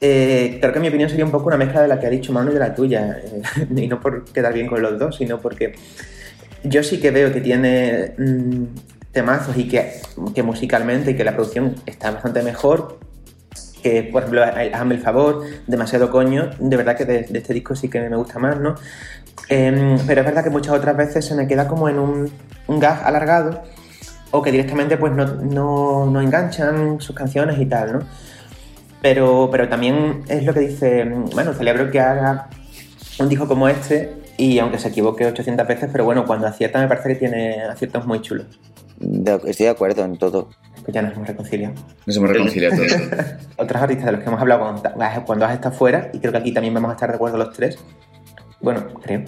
eh, 0.00 0.58
creo 0.60 0.72
que 0.72 0.80
mi 0.80 0.88
opinión 0.88 1.08
sería 1.08 1.24
un 1.24 1.30
poco 1.30 1.46
una 1.46 1.56
mezcla 1.56 1.82
de 1.82 1.88
la 1.88 2.00
que 2.00 2.08
ha 2.08 2.10
dicho 2.10 2.32
Manu 2.32 2.50
y 2.50 2.54
de 2.54 2.60
la 2.60 2.74
tuya, 2.74 3.16
eh, 3.22 3.42
y 3.76 3.86
no 3.86 4.00
por 4.00 4.24
quedar 4.24 4.52
bien 4.52 4.66
con 4.66 4.82
los 4.82 4.98
dos, 4.98 5.18
sino 5.18 5.40
porque 5.40 5.72
yo 6.64 6.82
sí 6.82 6.98
que 6.98 7.12
veo 7.12 7.32
que 7.32 7.40
tiene 7.40 8.14
mm, 8.18 8.64
temazos 9.12 9.56
y 9.56 9.68
que, 9.68 10.00
que 10.34 10.42
musicalmente 10.42 11.12
y 11.12 11.16
que 11.16 11.24
la 11.24 11.34
producción 11.34 11.76
está 11.86 12.10
bastante 12.10 12.42
mejor. 12.42 12.98
Que, 13.82 14.02
por 14.02 14.22
ejemplo, 14.22 14.42
Hazme 14.44 14.94
el 14.94 15.00
favor, 15.00 15.42
demasiado 15.66 16.10
coño, 16.10 16.50
de 16.58 16.76
verdad 16.76 16.96
que 16.96 17.06
de, 17.06 17.20
este 17.32 17.54
disco 17.54 17.74
sí 17.74 17.88
que 17.88 18.00
me 18.00 18.16
gusta 18.16 18.38
más, 18.38 18.60
¿no? 18.60 18.74
Em, 19.48 19.98
pero 20.06 20.20
es 20.20 20.26
verdad 20.26 20.44
que 20.44 20.50
muchas 20.50 20.74
otras 20.74 20.96
veces 20.96 21.24
se 21.24 21.34
me 21.34 21.48
queda 21.48 21.66
como 21.66 21.88
en 21.88 21.98
un, 21.98 22.30
un 22.66 22.78
gag 22.78 23.04
alargado 23.04 23.62
o 24.30 24.42
que 24.42 24.52
directamente 24.52 24.96
pues 24.96 25.12
no, 25.12 25.26
no, 25.26 26.06
no 26.06 26.20
enganchan 26.20 27.00
sus 27.00 27.16
canciones 27.16 27.58
y 27.58 27.66
tal, 27.66 27.92
¿no? 27.92 27.98
Pero, 29.02 29.48
pero 29.50 29.68
también 29.68 30.24
es 30.28 30.44
lo 30.44 30.52
que 30.52 30.60
dice, 30.60 31.04
bueno, 31.32 31.54
celebro 31.54 31.90
que 31.90 32.00
haga 32.00 32.48
un 33.18 33.28
disco 33.28 33.48
como 33.48 33.68
este 33.68 34.12
y 34.36 34.58
aunque 34.58 34.78
se 34.78 34.88
equivoque 34.88 35.26
800 35.26 35.66
veces, 35.66 35.88
pero 35.90 36.04
bueno, 36.04 36.24
cuando 36.26 36.46
acierta 36.46 36.78
me 36.80 36.88
parece 36.88 37.10
que 37.10 37.14
tiene 37.16 37.62
aciertos 37.62 38.06
muy 38.06 38.20
chulos. 38.20 38.46
De- 39.00 39.40
estoy 39.46 39.64
de 39.64 39.70
acuerdo 39.70 40.04
en 40.04 40.16
todo. 40.18 40.50
Pues 40.84 40.94
ya 40.94 41.02
nos 41.02 41.14
hemos 41.14 41.26
reconciliado. 41.26 41.74
Nos 42.06 42.16
hemos 42.16 42.30
reconciliado 42.30 42.76
todos. 42.76 42.92
Otros 43.56 43.82
artistas 43.82 44.06
de 44.06 44.12
los 44.12 44.20
que 44.22 44.26
hemos 44.28 44.40
hablado 44.40 44.60
cuando, 44.60 45.24
cuando 45.26 45.44
has 45.46 45.54
estado 45.54 45.74
fuera, 45.74 46.10
y 46.12 46.18
creo 46.20 46.32
que 46.32 46.38
aquí 46.38 46.52
también 46.52 46.72
vamos 46.74 46.90
a 46.90 46.94
estar 46.94 47.10
de 47.10 47.16
acuerdo 47.16 47.36
los 47.38 47.52
tres, 47.52 47.78
bueno, 48.60 48.88
creo, 49.02 49.22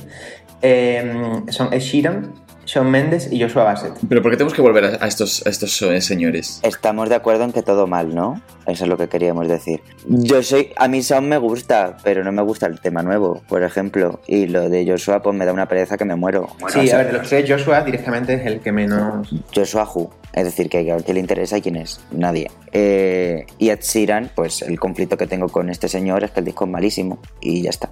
eh, 0.61 1.43
son 1.49 1.73
Ed 1.73 1.81
Sheeran, 1.81 2.33
Shawn 2.73 2.91
Mendes 2.91 3.31
y 3.31 3.39
Joshua 3.39 3.65
Bassett. 3.65 3.93
Pero 4.09 4.23
¿por 4.23 4.31
qué 4.31 4.39
tenemos 4.39 4.55
que 4.55 4.63
volver 4.63 4.85
a, 4.85 5.05
a 5.05 5.07
estos, 5.07 5.47
a 5.47 5.51
estos 5.51 5.83
eh, 5.83 6.01
señores? 6.01 6.59
Estamos 6.63 7.11
de 7.11 7.17
acuerdo 7.17 7.45
en 7.45 7.53
que 7.53 7.63
todo 7.63 7.87
mal, 7.87 8.15
¿no? 8.15 8.41
Eso 8.67 8.85
es 8.85 8.89
lo 8.89 8.97
que 8.97 9.09
queríamos 9.09 9.47
decir. 9.47 9.83
Yo 10.07 10.43
soy, 10.43 10.73
a 10.77 10.89
mí 10.89 11.03
Sound 11.03 11.29
me 11.29 11.37
gusta, 11.37 11.99
pero 12.03 12.25
no 12.25 12.33
me 12.33 12.41
gusta 12.41 12.67
el 12.67 12.81
tema 12.81 13.03
nuevo, 13.03 13.43
por 13.47 13.63
ejemplo. 13.63 14.21
Y 14.27 14.47
lo 14.47 14.71
de 14.71 14.87
Joshua, 14.87 15.21
pues 15.21 15.37
me 15.37 15.45
da 15.45 15.53
una 15.53 15.67
pereza 15.67 15.99
que 15.99 16.07
me 16.07 16.17
muero. 16.17 16.49
sí, 16.69 16.91
a 16.91 16.97
ver, 16.97 17.09
de 17.09 17.13
los 17.19 17.29
tres, 17.29 17.45
Joshua 17.47 17.83
directamente 17.83 18.35
es 18.35 18.47
el 18.47 18.61
que 18.61 18.73
menos... 18.73 19.29
Joshua 19.55 19.85
Who, 19.85 20.11
es 20.33 20.45
decir, 20.45 20.71
que 20.71 20.91
a 20.91 20.97
quién 20.97 21.15
le 21.17 21.21
interesa 21.21 21.59
y 21.59 21.61
quién 21.61 21.77
es, 21.77 22.01
nadie. 22.11 22.51
Eh, 22.73 23.45
y 23.59 23.69
Ed 23.69 23.81
Sheeran, 23.83 24.31
pues 24.35 24.63
el 24.63 24.81
conflicto 24.81 25.19
que 25.19 25.27
tengo 25.27 25.51
con 25.51 25.69
este 25.69 25.89
señor 25.89 26.25
es 26.25 26.31
que 26.31 26.41
el 26.41 26.47
disco 26.47 26.65
es 26.65 26.71
malísimo 26.71 27.19
y 27.43 27.63
ya 27.63 27.71
está. 27.71 27.91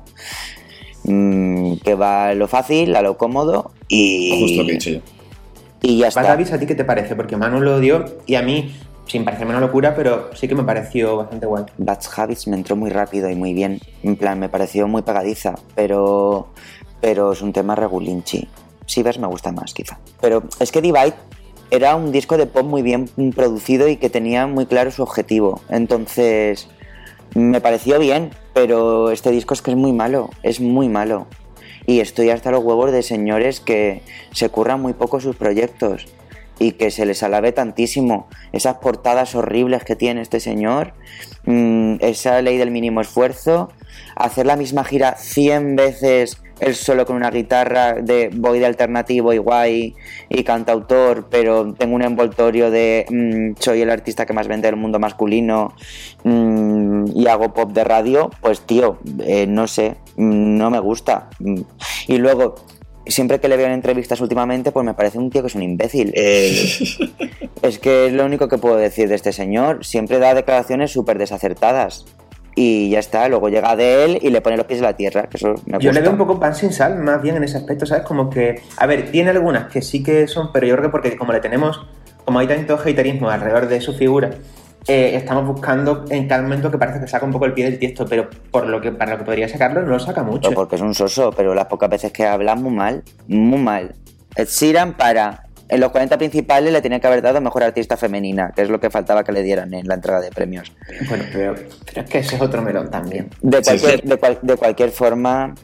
Mm, 1.04 1.74
que 1.84 1.94
va 1.94 2.28
a 2.28 2.34
lo 2.34 2.48
fácil, 2.48 2.94
a 2.96 3.02
lo 3.02 3.16
cómodo 3.16 3.72
y, 3.88 4.40
Justo 4.40 4.58
lo 4.58 4.66
que 4.66 4.70
he 4.70 4.74
dicho 4.74 4.90
yo. 4.90 5.00
y 5.82 5.98
ya 5.98 6.06
Bad 6.06 6.24
está. 6.24 6.32
Habits, 6.32 6.52
¿a 6.52 6.58
ti 6.58 6.66
qué 6.66 6.74
te 6.74 6.84
parece? 6.84 7.14
Porque 7.16 7.36
Manu 7.36 7.60
lo 7.60 7.76
odió 7.76 8.04
y 8.26 8.34
a 8.34 8.42
mí, 8.42 8.74
sin 9.06 9.24
parecerme 9.24 9.52
una 9.52 9.60
locura, 9.60 9.94
pero 9.94 10.30
sí 10.34 10.46
que 10.48 10.54
me 10.54 10.64
pareció 10.64 11.16
bastante 11.16 11.46
guay. 11.46 11.64
Bad 11.78 12.00
Habits 12.16 12.48
me 12.48 12.56
entró 12.56 12.76
muy 12.76 12.90
rápido 12.90 13.28
y 13.30 13.34
muy 13.34 13.54
bien. 13.54 13.80
En 14.02 14.16
plan, 14.16 14.38
me 14.38 14.48
pareció 14.48 14.86
muy 14.88 15.02
pegadiza, 15.02 15.54
pero, 15.74 16.48
pero 17.00 17.32
es 17.32 17.42
un 17.42 17.52
tema 17.52 17.74
regulinchi. 17.74 18.48
Si 18.86 19.02
ves, 19.02 19.18
me 19.18 19.26
gusta 19.26 19.52
más, 19.52 19.72
quizá. 19.72 19.98
Pero 20.20 20.42
es 20.58 20.72
que 20.72 20.80
Divide 20.82 21.14
era 21.70 21.94
un 21.94 22.10
disco 22.10 22.36
de 22.36 22.46
pop 22.46 22.64
muy 22.64 22.82
bien 22.82 23.08
producido 23.34 23.88
y 23.88 23.96
que 23.96 24.10
tenía 24.10 24.46
muy 24.48 24.66
claro 24.66 24.90
su 24.90 25.02
objetivo. 25.02 25.60
Entonces, 25.68 26.68
me 27.34 27.60
pareció 27.60 27.98
bien, 27.98 28.30
pero 28.54 29.10
este 29.10 29.30
disco 29.30 29.54
es 29.54 29.62
que 29.62 29.70
es 29.70 29.76
muy 29.76 29.92
malo, 29.92 30.30
es 30.42 30.60
muy 30.60 30.88
malo. 30.88 31.26
Y 31.86 32.00
estoy 32.00 32.30
hasta 32.30 32.50
los 32.50 32.62
huevos 32.62 32.92
de 32.92 33.02
señores 33.02 33.60
que 33.60 34.02
se 34.32 34.48
curran 34.48 34.80
muy 34.80 34.92
poco 34.92 35.20
sus 35.20 35.36
proyectos 35.36 36.06
y 36.58 36.72
que 36.72 36.90
se 36.90 37.06
les 37.06 37.22
alabe 37.22 37.52
tantísimo. 37.52 38.28
Esas 38.52 38.76
portadas 38.76 39.34
horribles 39.34 39.82
que 39.82 39.96
tiene 39.96 40.20
este 40.20 40.40
señor, 40.40 40.92
mm, 41.46 41.96
esa 42.00 42.42
ley 42.42 42.58
del 42.58 42.70
mínimo 42.70 43.00
esfuerzo, 43.00 43.70
hacer 44.14 44.46
la 44.46 44.56
misma 44.56 44.84
gira 44.84 45.16
100 45.16 45.76
veces 45.76 46.42
él 46.60 46.74
solo 46.74 47.06
con 47.06 47.16
una 47.16 47.30
guitarra 47.30 47.94
de 47.94 48.30
voy 48.32 48.58
de 48.58 48.66
alternativo 48.66 49.32
y 49.32 49.38
guay 49.38 49.94
y 50.28 50.44
cantautor, 50.44 51.28
pero 51.30 51.72
tengo 51.74 51.94
un 51.94 52.02
envoltorio 52.02 52.70
de 52.70 53.06
mm, 53.08 53.60
soy 53.60 53.82
el 53.82 53.90
artista 53.90 54.26
que 54.26 54.32
más 54.32 54.48
vende 54.48 54.68
del 54.68 54.76
mundo 54.76 54.98
masculino 54.98 55.74
mm, 56.24 57.12
y 57.14 57.26
hago 57.26 57.52
pop 57.52 57.72
de 57.72 57.84
radio, 57.84 58.30
pues 58.40 58.60
tío, 58.62 58.98
eh, 59.20 59.46
no 59.46 59.66
sé, 59.66 59.96
mm, 60.16 60.56
no 60.56 60.70
me 60.70 60.80
gusta. 60.80 61.30
Y 62.06 62.18
luego, 62.18 62.56
siempre 63.06 63.40
que 63.40 63.48
le 63.48 63.56
veo 63.56 63.66
en 63.66 63.72
entrevistas 63.72 64.20
últimamente, 64.20 64.72
pues 64.72 64.84
me 64.84 64.94
parece 64.94 65.18
un 65.18 65.30
tío 65.30 65.42
que 65.42 65.48
es 65.48 65.54
un 65.54 65.62
imbécil. 65.62 66.12
Eh, 66.14 66.52
es 67.62 67.78
que 67.78 68.06
es 68.06 68.12
lo 68.12 68.24
único 68.24 68.48
que 68.48 68.58
puedo 68.58 68.76
decir 68.76 69.08
de 69.08 69.14
este 69.14 69.32
señor. 69.32 69.84
Siempre 69.84 70.18
da 70.18 70.34
declaraciones 70.34 70.90
súper 70.92 71.18
desacertadas. 71.18 72.06
Y 72.54 72.90
ya 72.90 72.98
está, 72.98 73.28
luego 73.28 73.48
llega 73.48 73.76
de 73.76 74.04
él 74.04 74.18
y 74.22 74.30
le 74.30 74.40
pone 74.40 74.56
los 74.56 74.66
pies 74.66 74.80
en 74.80 74.86
la 74.86 74.96
tierra, 74.96 75.24
que 75.24 75.36
eso 75.36 75.48
me 75.48 75.54
gusta. 75.54 75.78
Yo 75.78 75.92
le 75.92 76.00
veo 76.00 76.10
un 76.10 76.18
poco 76.18 76.40
pan 76.40 76.54
sin 76.54 76.72
sal, 76.72 76.98
más 76.98 77.22
bien 77.22 77.36
en 77.36 77.44
ese 77.44 77.58
aspecto, 77.58 77.86
¿sabes? 77.86 78.04
Como 78.04 78.28
que, 78.28 78.60
a 78.76 78.86
ver, 78.86 79.10
tiene 79.10 79.30
algunas 79.30 79.70
que 79.70 79.82
sí 79.82 80.02
que 80.02 80.26
son, 80.26 80.50
pero 80.52 80.66
yo 80.66 80.74
creo 80.74 80.88
que 80.88 80.92
porque 80.92 81.16
como 81.16 81.32
le 81.32 81.40
tenemos, 81.40 81.80
como 82.24 82.38
hay 82.38 82.48
tanto 82.48 82.74
haterismo 82.74 83.30
alrededor 83.30 83.68
de 83.68 83.80
su 83.80 83.94
figura, 83.94 84.30
eh, 84.86 85.12
estamos 85.14 85.46
buscando 85.46 86.04
en 86.10 86.26
cada 86.26 86.42
momento 86.42 86.70
que 86.70 86.78
parece 86.78 87.00
que 87.00 87.06
saca 87.06 87.24
un 87.24 87.32
poco 87.32 87.44
el 87.46 87.52
pie 87.52 87.64
del 87.66 87.78
tiesto, 87.78 88.06
pero 88.06 88.28
por 88.50 88.66
lo 88.66 88.80
que 88.80 88.90
para 88.90 89.12
lo 89.12 89.18
que 89.18 89.24
podría 89.24 89.48
sacarlo 89.48 89.82
no 89.82 89.88
lo 89.88 90.00
saca 90.00 90.22
mucho. 90.22 90.48
Pero 90.48 90.54
porque 90.54 90.76
es 90.76 90.82
un 90.82 90.94
soso, 90.94 91.32
pero 91.36 91.54
las 91.54 91.66
pocas 91.66 91.90
veces 91.90 92.12
que 92.12 92.26
habla 92.26 92.54
muy 92.54 92.72
mal, 92.72 93.04
muy 93.28 93.60
mal. 93.60 93.94
Ed 94.36 94.48
Sheeran 94.48 94.94
para 94.94 95.44
en 95.70 95.80
los 95.80 95.90
40 95.92 96.18
principales 96.18 96.72
le 96.72 96.82
tenía 96.82 97.00
que 97.00 97.06
haber 97.06 97.22
dado 97.22 97.40
mejor 97.40 97.62
artista 97.62 97.96
femenina, 97.96 98.52
que 98.54 98.62
es 98.62 98.68
lo 98.68 98.80
que 98.80 98.90
faltaba 98.90 99.24
que 99.24 99.32
le 99.32 99.42
dieran 99.42 99.72
en 99.74 99.86
la 99.86 99.94
entrega 99.94 100.20
de 100.20 100.30
premios. 100.30 100.72
Bueno, 101.08 101.24
pero, 101.32 101.54
pero 101.86 102.02
es 102.04 102.10
que 102.10 102.18
ese 102.18 102.36
es 102.36 102.42
otro 102.42 102.62
melón 102.62 102.90
también. 102.90 103.28
De 103.40 103.58
Sí, 103.58 103.64
cualquier, 103.64 104.00
sí. 104.02 104.08
de 104.08 104.16
cual- 104.16 104.38
de 104.42 104.56
cualquier 104.56 104.90
forma, 104.90 105.54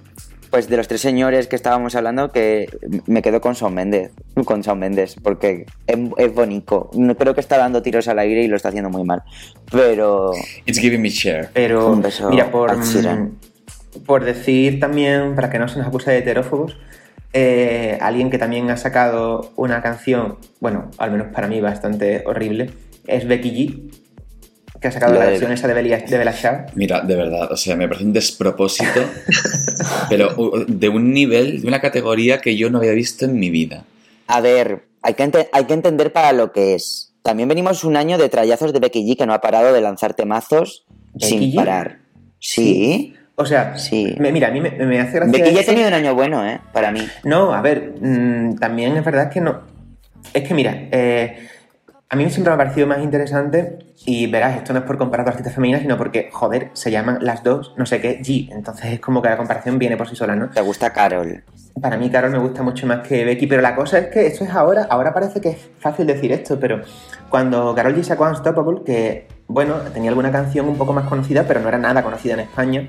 pues 0.51 0.69
de 0.69 0.77
los 0.77 0.87
tres 0.89 1.01
señores 1.01 1.49
que 1.49 1.57
estábamos 1.57 1.95
hablando, 1.97 2.31
que 2.31 2.69
me 3.07 3.21
quedo 3.21 3.41
con 3.41 3.55
Shawn 3.55 3.75
Mendes, 3.75 4.11
con 4.45 4.61
Shawn 4.63 4.79
Mendes, 4.79 5.17
porque 5.23 5.67
es, 5.87 5.99
es 6.17 6.35
bonito. 6.35 6.89
No 6.95 7.17
creo 7.17 7.35
que 7.35 7.41
está 7.41 7.59
dando 7.59 7.83
tiros 7.83 8.07
al 8.09 8.19
aire 8.21 8.43
y 8.43 8.49
lo 8.49 8.57
está 8.57 8.69
haciendo 8.69 8.89
muy 8.91 9.03
mal. 9.05 9.23
Pero 9.71 10.31
It's 10.65 10.79
giving 10.79 11.03
me 11.03 11.09
share. 11.11 11.49
Pero, 11.53 11.91
Un 11.93 12.01
beso 12.03 12.31
mira, 12.31 12.51
por, 12.51 12.77
mm, 12.77 13.37
por 14.07 14.25
decir 14.25 14.79
también, 14.79 15.35
para 15.35 15.51
que 15.51 15.59
no 15.59 15.67
se 15.69 15.79
nos 15.79 15.89
acuse 15.89 16.11
de 16.13 16.19
heterófobos, 16.19 16.77
eh, 17.39 17.99
alguien 18.01 18.31
que 18.31 18.39
también 18.39 18.71
ha 18.71 18.79
sacado 18.79 19.53
una 19.57 19.83
canción, 19.83 20.39
bueno, 20.61 20.91
al 20.97 21.11
menos 21.11 21.27
para 21.35 21.49
mí 21.49 21.61
bastante 21.61 22.23
horrible, 22.27 22.71
es 23.07 23.27
Becky 23.29 23.51
G, 23.51 24.81
que 24.81 24.89
ha 24.89 24.93
sacado 24.93 25.13
La 25.13 25.19
la, 25.21 25.25
de- 25.27 25.31
versión 25.33 25.53
esa 25.53 25.69
de 25.69 25.75
Bella, 25.75 25.99
de 25.99 26.17
Bella 26.19 26.33
Ciao. 26.33 26.65
Mira, 26.75 27.03
de 27.03 27.15
verdad, 27.15 27.53
o 27.53 27.57
sea, 27.57 27.77
me 27.77 27.87
parece 27.89 28.05
un 28.07 28.13
despropósito, 28.15 29.01
pero 30.09 30.35
uh, 30.37 30.65
de 30.67 30.89
un 30.89 31.13
nivel, 31.13 31.61
de 31.61 31.69
una 31.69 31.81
categoría 31.81 32.41
que 32.41 32.57
yo 32.57 32.71
no 32.71 32.79
había 32.79 32.93
visto 32.93 33.25
en 33.27 33.39
mi 33.39 33.51
vida. 33.51 33.85
A 34.29 34.41
ver, 34.41 34.85
hay 35.03 35.15
que, 35.15 35.25
ente- 35.25 35.49
hay 35.53 35.65
que 35.67 35.75
entender 35.75 36.13
para 36.13 36.33
lo 36.33 36.53
que 36.53 36.75
es. 36.75 37.13
También 37.23 37.49
venimos 37.49 37.85
un 37.85 37.97
año 37.97 38.19
de 38.19 38.29
trayazos 38.29 38.73
de 38.73 38.81
Becky 38.81 39.05
G 39.07 39.17
que 39.19 39.27
no 39.27 39.35
ha 39.35 39.41
parado 39.41 39.73
de 39.73 39.81
lanzar 39.81 40.15
temazos 40.15 40.85
¿Becky 41.15 41.27
sin 41.29 41.41
G? 41.53 41.55
parar. 41.57 41.99
Sí. 42.39 43.15
O 43.37 43.45
sea, 43.45 43.77
Sí. 43.79 44.17
me- 44.19 44.33
mira, 44.33 44.49
a 44.49 44.51
mí 44.51 44.61
me, 44.61 44.71
me 44.71 44.99
hace 45.01 45.17
gracia. 45.19 45.33
Becky 45.45 45.55
G 45.55 45.61
ha 45.61 45.65
tenido 45.67 45.89
un 45.89 45.95
año 45.95 46.15
bueno, 46.15 46.45
¿eh? 46.47 46.59
Para 46.73 46.91
mí. 46.91 47.07
No, 47.25 47.53
a 47.53 47.61
ver, 47.61 47.95
mm, 48.01 48.57
también 48.57 48.97
es 48.97 49.05
verdad 49.05 49.31
que 49.31 49.41
no. 49.41 49.61
Es 50.33 50.43
que 50.49 50.55
mira, 50.55 50.73
eh, 50.91 51.47
a 52.09 52.17
mí 52.17 52.31
siempre 52.31 52.51
me 52.51 52.55
ha 52.55 52.59
parecido 52.65 52.87
más 52.87 53.01
interesante, 53.01 53.79
y 54.07 54.27
verás, 54.29 54.57
esto 54.57 54.73
no 54.73 54.79
es 54.81 54.85
por 54.87 54.97
comparar 54.97 55.27
dos 55.27 55.33
artistas 55.33 55.55
femeninas, 55.55 55.83
sino 55.83 55.99
porque, 55.99 56.31
joder, 56.33 56.71
se 56.73 56.91
llaman 56.91 57.19
las 57.21 57.43
dos, 57.43 57.75
no 57.77 57.85
sé 57.85 58.01
qué, 58.01 58.21
G. 58.21 58.49
Entonces 58.53 58.87
es 58.93 59.01
como 59.01 59.21
que 59.21 59.29
la 59.29 59.37
comparación 59.37 59.79
viene 59.79 59.97
por 59.97 60.09
sí 60.09 60.17
sola, 60.17 60.35
¿no? 60.35 60.49
Te 60.51 60.61
gusta 60.63 60.93
Carol. 60.93 61.43
Para 61.81 61.97
mí, 61.99 62.09
Carol 62.09 62.31
me 62.31 62.39
gusta 62.39 62.63
mucho 62.63 62.87
más 62.87 63.07
que 63.07 63.25
Becky, 63.25 63.47
pero 63.47 63.61
la 63.61 63.75
cosa 63.75 63.99
es 63.99 64.07
que 64.07 64.27
esto 64.27 64.45
es 64.45 64.51
ahora, 64.51 64.87
ahora 64.89 65.13
parece 65.13 65.41
que 65.43 65.51
es 65.51 65.69
fácil 65.79 66.07
decir 66.07 66.33
esto, 66.33 66.59
pero 66.59 66.81
cuando 67.29 67.75
Carol 67.75 67.95
G 67.95 68.03
sacó 68.03 68.25
Unstoppable, 68.25 68.81
que, 68.85 69.27
bueno, 69.47 69.75
tenía 69.93 70.09
alguna 70.11 70.33
canción 70.33 70.69
un 70.69 70.79
poco 70.79 70.93
más 70.95 71.07
conocida, 71.07 71.45
pero 71.47 71.61
no 71.61 71.69
era 71.69 71.77
nada 71.79 72.03
conocida 72.03 72.35
en 72.35 72.41
España, 72.41 72.89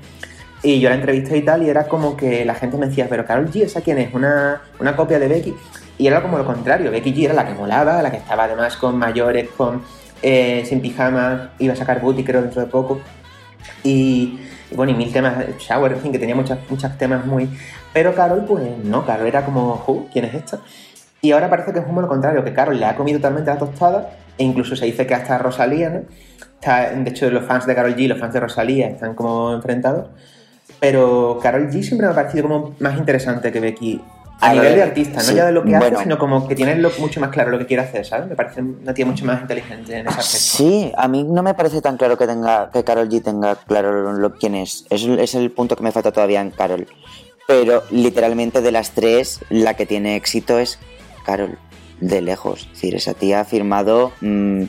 y 0.62 0.80
yo 0.80 0.88
la 0.88 0.96
entrevisté 0.96 1.36
y 1.36 1.42
tal, 1.42 1.62
y 1.62 1.68
era 1.68 1.86
como 1.86 2.16
que 2.16 2.44
la 2.44 2.54
gente 2.54 2.76
me 2.76 2.86
decía, 2.86 3.06
pero 3.08 3.24
Carol 3.24 3.50
G, 3.50 3.62
¿esa 3.62 3.80
quién 3.80 3.98
es? 3.98 4.12
¿Una, 4.12 4.62
una 4.80 4.96
copia 4.96 5.18
de 5.18 5.28
Becky? 5.28 5.54
Y 5.98 6.06
era 6.06 6.22
como 6.22 6.38
lo 6.38 6.44
contrario, 6.44 6.90
Becky 6.90 7.14
G 7.14 7.24
era 7.24 7.34
la 7.34 7.46
que 7.46 7.54
molaba, 7.54 8.02
la 8.02 8.10
que 8.10 8.18
estaba 8.18 8.44
además 8.44 8.76
con 8.76 8.96
mayores, 8.96 9.48
con 9.56 9.82
eh, 10.22 10.64
sin 10.66 10.80
pijamas, 10.80 11.50
iba 11.58 11.72
a 11.72 11.76
sacar 11.76 12.00
booty 12.00 12.24
creo 12.24 12.42
dentro 12.42 12.60
de 12.60 12.68
poco. 12.68 13.00
Y, 13.84 14.40
bueno, 14.74 14.92
y 14.92 14.94
mil 14.94 15.12
temas, 15.12 15.34
Shower, 15.58 15.92
en 15.92 16.00
fin, 16.00 16.12
que 16.12 16.18
tenía 16.18 16.34
muchos 16.34 16.58
muchos 16.68 16.96
temas 16.98 17.24
muy... 17.24 17.48
Pero 17.92 18.14
Carol, 18.14 18.44
pues 18.46 18.62
no, 18.84 19.04
Carol 19.06 19.26
era 19.26 19.44
como, 19.44 19.76
"Ju, 19.76 20.08
¿quién 20.12 20.24
es 20.26 20.34
esta? 20.34 20.60
Y 21.20 21.32
ahora 21.32 21.50
parece 21.50 21.72
que 21.72 21.80
es 21.80 21.84
como 21.84 22.00
lo 22.00 22.08
contrario, 22.08 22.44
que 22.44 22.52
Carol 22.52 22.78
le 22.78 22.86
ha 22.86 22.94
comido 22.94 23.18
totalmente 23.18 23.50
la 23.50 23.58
tostada, 23.58 24.10
e 24.36 24.44
incluso 24.44 24.76
se 24.76 24.86
dice 24.86 25.06
que 25.06 25.14
hasta 25.14 25.38
Rosalía, 25.38 25.90
¿no? 25.90 26.02
Está, 26.60 26.90
de 26.90 27.10
hecho, 27.10 27.30
los 27.30 27.44
fans 27.44 27.66
de 27.66 27.74
Carol 27.74 27.94
G 27.96 28.00
y 28.00 28.08
los 28.08 28.18
fans 28.18 28.34
de 28.34 28.40
Rosalía 28.40 28.88
están 28.88 29.14
como 29.14 29.52
enfrentados. 29.52 30.08
Pero 30.80 31.38
Carol 31.42 31.68
G 31.70 31.82
siempre 31.82 32.06
me 32.06 32.12
ha 32.12 32.14
parecido 32.14 32.44
como 32.48 32.74
más 32.78 32.96
interesante 32.98 33.50
que 33.52 33.60
Becky. 33.60 34.00
A, 34.40 34.50
A 34.50 34.52
nivel 34.52 34.68
ver, 34.68 34.76
de 34.76 34.82
artista, 34.84 35.20
no 35.20 35.32
ya 35.32 35.46
de 35.46 35.52
lo 35.52 35.64
que 35.64 35.70
bueno. 35.70 35.86
hace, 35.96 36.04
sino 36.04 36.16
como 36.16 36.46
que 36.46 36.54
tiene 36.54 36.76
lo- 36.76 36.92
mucho 37.00 37.18
más 37.18 37.30
claro 37.30 37.50
lo 37.50 37.58
que 37.58 37.66
quiere 37.66 37.82
hacer, 37.82 38.06
¿sabes? 38.06 38.28
Me 38.28 38.36
parece 38.36 38.60
una 38.62 38.94
tía 38.94 39.04
mucho 39.04 39.24
más 39.24 39.40
inteligente 39.40 39.94
en 39.98 40.06
ese 40.06 40.20
aspecto. 40.20 40.38
Sí, 40.38 40.92
a 40.96 41.08
mí 41.08 41.24
no 41.24 41.42
me 41.42 41.54
parece 41.54 41.82
tan 41.82 41.96
claro 41.96 42.16
que 42.16 42.24
tenga 42.28 42.70
que 42.70 42.84
Carol 42.84 43.08
G 43.08 43.20
tenga 43.20 43.56
claro 43.56 44.12
lo, 44.12 44.34
quién 44.36 44.54
es. 44.54 44.84
Es, 44.90 45.02
es 45.04 45.34
el 45.34 45.50
punto 45.50 45.74
que 45.74 45.82
me 45.82 45.90
falta 45.90 46.12
todavía 46.12 46.40
en 46.40 46.50
Carol. 46.52 46.86
Pero 47.48 47.82
literalmente 47.90 48.60
de 48.62 48.70
las 48.70 48.92
tres, 48.92 49.40
la 49.50 49.74
que 49.74 49.86
tiene 49.86 50.14
éxito 50.14 50.60
es 50.60 50.78
Carol, 51.26 51.58
de 52.00 52.20
lejos. 52.22 52.60
Es 52.66 52.72
decir, 52.74 52.94
esa 52.94 53.14
tía 53.14 53.40
ha 53.40 53.44
firmado 53.44 54.12
mm, 54.20 54.62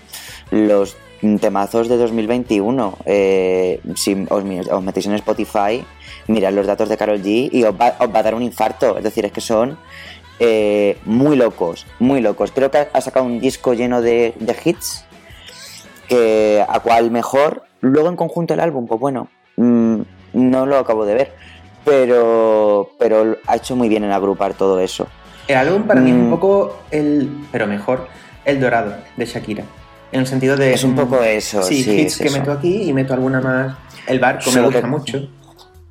los 0.49 0.97
temazos 1.41 1.89
de 1.89 1.97
2021. 1.97 2.97
Eh, 3.05 3.82
si 3.95 4.26
os 4.32 4.43
metéis 4.84 5.05
en 5.05 5.14
Spotify, 5.14 5.86
mirad 6.30 6.53
los 6.53 6.67
datos 6.67 6.88
de 6.89 6.97
Carol 6.97 7.21
G 7.21 7.49
y 7.51 7.63
os 7.63 7.73
va, 7.73 7.95
os 7.99 8.07
va 8.13 8.19
a 8.19 8.23
dar 8.23 8.36
un 8.36 8.43
infarto. 8.43 8.97
Es 8.97 9.03
decir, 9.03 9.25
es 9.25 9.32
que 9.32 9.41
son 9.41 9.77
eh, 10.39 10.97
muy 11.05 11.36
locos, 11.36 11.86
muy 11.99 12.21
locos. 12.21 12.51
Creo 12.53 12.71
que 12.71 12.88
ha- 12.91 13.01
sacado 13.01 13.25
un 13.25 13.39
disco 13.39 13.73
lleno 13.73 14.01
de, 14.01 14.34
de 14.39 14.55
hits, 14.63 15.05
que 16.07 16.63
a 16.67 16.80
cual 16.80 17.11
mejor. 17.11 17.63
Luego 17.82 18.09
en 18.09 18.15
conjunto 18.15 18.53
el 18.53 18.59
álbum, 18.59 18.88
pues 18.88 18.99
bueno, 18.99 19.30
mm, 19.57 20.01
no 20.34 20.65
lo 20.65 20.77
acabo 20.77 21.05
de 21.05 21.13
ver, 21.13 21.34
pero, 21.86 22.91
pero 22.99 23.38
ha 23.47 23.55
hecho 23.55 23.75
muy 23.75 23.88
bien 23.89 24.03
en 24.03 24.11
agrupar 24.11 24.53
todo 24.53 24.80
eso. 24.80 25.07
El 25.47 25.55
álbum 25.57 25.84
para 25.84 26.01
mí 26.01 26.09
es 26.11 26.15
un 26.15 26.27
Mm. 26.27 26.32
poco 26.32 26.80
el, 26.91 27.30
pero 27.51 27.67
mejor, 27.67 28.07
el 28.45 28.59
dorado 28.59 28.95
de 29.17 29.25
Shakira. 29.25 29.63
En 30.11 30.21
el 30.21 30.27
sentido 30.27 30.57
de. 30.57 30.73
Es 30.73 30.84
un 30.84 30.93
mm, 30.93 30.95
poco 30.95 31.23
eso, 31.23 31.61
sí, 31.63 31.80
hits 31.80 32.13
es 32.13 32.17
que 32.17 32.27
eso. 32.27 32.38
meto 32.39 32.51
aquí 32.51 32.84
y 32.89 32.93
meto 32.93 33.13
alguna 33.13 33.39
más. 33.41 33.75
El 34.07 34.19
barco 34.19 34.51
me 34.51 34.61
gusta 34.61 34.82
que- 34.82 34.88
mucho. 34.88 35.30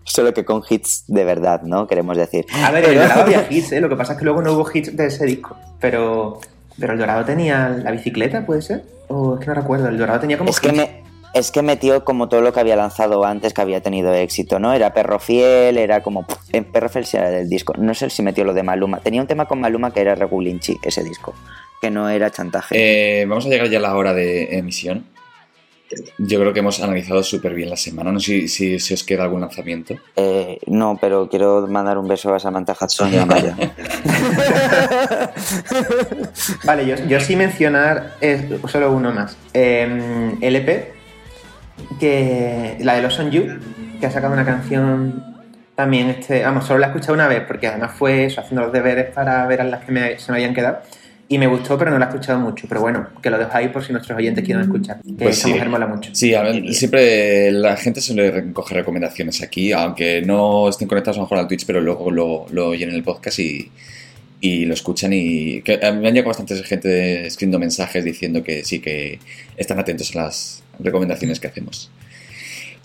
Solo 0.09 0.35
que 0.35 0.45
con 0.45 0.63
hits 0.69 1.05
de 1.07 1.25
verdad, 1.25 1.63
¿no? 1.63 1.87
Queremos 1.87 2.17
decir. 2.17 2.47
A 2.65 2.71
ver, 2.73 2.85
el 2.85 2.91
Pero- 2.91 3.03
dorado 3.03 3.23
había 3.23 3.47
hits, 3.49 3.73
¿eh? 3.73 3.81
Lo 3.81 3.89
que 3.89 3.97
pasa 3.97 4.15
es 4.15 4.19
que 4.19 4.25
luego 4.25 4.43
no 4.43 4.53
hubo 4.55 4.67
hits 4.73 4.97
de 4.97 5.07
ese 5.07 5.25
disco. 5.27 5.57
Pero. 5.81 6.41
Pero 6.81 6.93
el 6.93 6.99
dorado 6.99 7.25
tenía 7.25 7.69
la 7.71 7.91
bicicleta, 7.91 8.47
¿puede 8.47 8.63
ser? 8.63 8.85
O 9.09 9.35
es 9.35 9.41
que 9.41 9.47
no 9.47 9.55
recuerdo. 9.55 9.89
El 9.89 9.99
dorado 9.99 10.21
tenía 10.21 10.39
como. 10.39 10.51
Es 10.51 10.61
que, 10.61 10.73
me, 10.73 11.03
es 11.35 11.51
que 11.51 11.61
metió 11.63 12.05
como 12.05 12.29
todo 12.29 12.41
lo 12.41 12.53
que 12.53 12.61
había 12.61 12.77
lanzado 12.77 13.25
antes 13.25 13.53
que 13.53 13.61
había 13.61 13.81
tenido 13.83 14.15
éxito, 14.15 14.59
¿no? 14.59 14.73
Era 14.73 14.95
Perro 14.95 15.19
Fiel, 15.19 15.77
era 15.77 16.03
como... 16.03 16.25
En 16.53 16.65
Perro 16.65 16.89
Fiel 16.89 17.05
sí 17.05 17.17
era 17.17 17.31
del 17.31 17.49
disco. 17.49 17.75
No 17.77 17.95
sé 17.95 18.11
si 18.11 18.23
metió 18.23 18.45
lo 18.45 18.55
de 18.55 18.63
Maluma. 18.63 19.01
Tenía 19.01 19.21
un 19.21 19.27
tema 19.27 19.47
con 19.47 19.61
Maluma 19.61 19.93
que 19.93 20.01
era 20.01 20.15
Regulinchi, 20.15 20.79
ese 20.83 21.03
disco. 21.03 21.35
Que 21.81 21.91
no 21.91 22.09
era 22.09 22.31
chantaje. 22.31 22.75
Eh, 23.23 23.27
vamos 23.27 23.47
a 23.47 23.49
llegar 23.49 23.69
ya 23.69 23.79
a 23.79 23.83
la 23.83 23.97
hora 23.97 24.15
de 24.15 24.57
emisión. 24.57 25.05
Yo 26.19 26.39
creo 26.41 26.53
que 26.53 26.61
hemos 26.61 26.83
analizado 26.83 27.23
súper 27.23 27.55
bien 27.55 27.71
la 27.71 27.77
semana. 27.77 28.13
No 28.13 28.21
sé 28.21 28.27
si, 28.27 28.49
si, 28.49 28.79
si 28.79 28.95
os 28.95 29.05
queda 29.05 29.23
algún 29.25 29.41
lanzamiento. 29.41 29.95
Eh, 30.17 30.59
no, 30.67 30.99
pero 31.01 31.29
quiero 31.29 31.67
mandar 31.67 31.97
un 31.99 32.07
beso 32.09 32.35
a 32.35 32.39
Samantha 32.39 32.77
Hudson 32.79 33.13
y 33.15 33.19
a 33.19 33.25
Maya. 33.27 33.57
Vale, 36.65 36.87
yo, 36.87 36.97
yo 37.07 37.21
sí 37.21 37.37
mencionar 37.37 38.15
eh, 38.21 38.59
solo 38.69 38.93
uno 38.93 39.13
más. 39.13 39.37
Eh, 39.55 40.35
LP, 40.41 40.93
que 42.01 42.77
la 42.81 42.95
de 42.95 43.03
Los 43.03 43.19
On 43.19 43.31
You, 43.31 43.45
que 44.01 44.07
ha 44.07 44.11
sacado 44.11 44.33
una 44.33 44.45
canción 44.45 45.25
también, 45.75 46.09
este, 46.11 46.43
vamos, 46.43 46.67
solo 46.67 46.81
la 46.81 46.87
he 46.87 46.91
escuchado 46.91 47.15
una 47.15 47.29
vez, 47.29 47.45
porque 47.47 47.69
además 47.69 47.93
fue 47.97 48.25
eso, 48.27 48.41
haciendo 48.41 48.63
los 48.63 48.73
deberes 48.73 49.07
para 49.15 49.47
ver 49.47 49.61
a 49.61 49.65
las 49.65 49.85
que 49.85 49.93
me- 49.93 50.19
se 50.19 50.33
me 50.33 50.39
habían 50.39 50.55
quedado. 50.55 50.81
Y 51.31 51.37
me 51.37 51.47
gustó, 51.47 51.77
pero 51.77 51.91
no 51.91 51.99
la 51.99 52.07
he 52.07 52.09
escuchado 52.09 52.39
mucho. 52.41 52.67
Pero 52.69 52.81
bueno, 52.81 53.09
que 53.23 53.29
lo 53.29 53.37
dejo 53.39 53.51
ahí 53.53 53.69
por 53.69 53.85
si 53.85 53.93
nuestros 53.93 54.17
oyentes 54.17 54.43
quieren 54.45 54.63
escuchar. 54.65 55.01
Que 55.03 55.13
Pues 55.25 55.37
esa 55.39 55.49
sí. 55.49 55.53
mujer 55.53 55.69
mola 55.69 55.87
mucho. 55.87 56.11
Sí, 56.15 56.35
a 56.35 56.43
ver, 56.43 56.73
siempre 56.73 57.53
la 57.53 57.77
gente 57.77 58.01
suele 58.01 58.31
recoger 58.31 58.79
recomendaciones 58.79 59.43
aquí, 59.43 59.73
aunque 59.73 60.23
no 60.23 60.69
estén 60.71 60.89
conectados 60.89 61.19
a 61.19 61.21
lo 61.21 61.25
mejor 61.27 61.39
al 61.39 61.49
Twitch, 61.49 61.67
pero 61.67 61.83
luego 61.83 62.11
lo, 62.11 62.47
lo 62.51 62.69
oyen 62.69 62.89
en 62.89 62.95
el 62.95 63.03
podcast 63.03 63.41
y, 63.41 63.71
y 64.41 64.65
lo 64.65 64.73
escuchan. 64.73 65.13
Y 65.13 65.61
que, 65.61 65.79
a 65.85 65.93
mí 65.93 66.01
me 66.01 66.09
han 66.09 66.15
llegado 66.15 66.29
bastante 66.29 66.55
gente 66.63 67.27
escribiendo 67.27 67.59
mensajes 67.59 68.05
diciendo 68.05 68.43
que 68.43 68.65
sí, 68.65 68.79
que 68.81 69.19
están 69.59 69.79
atentos 69.79 70.17
a 70.17 70.23
las 70.23 70.63
recomendaciones 70.79 71.41
que 71.41 71.49
hacemos. 71.49 71.91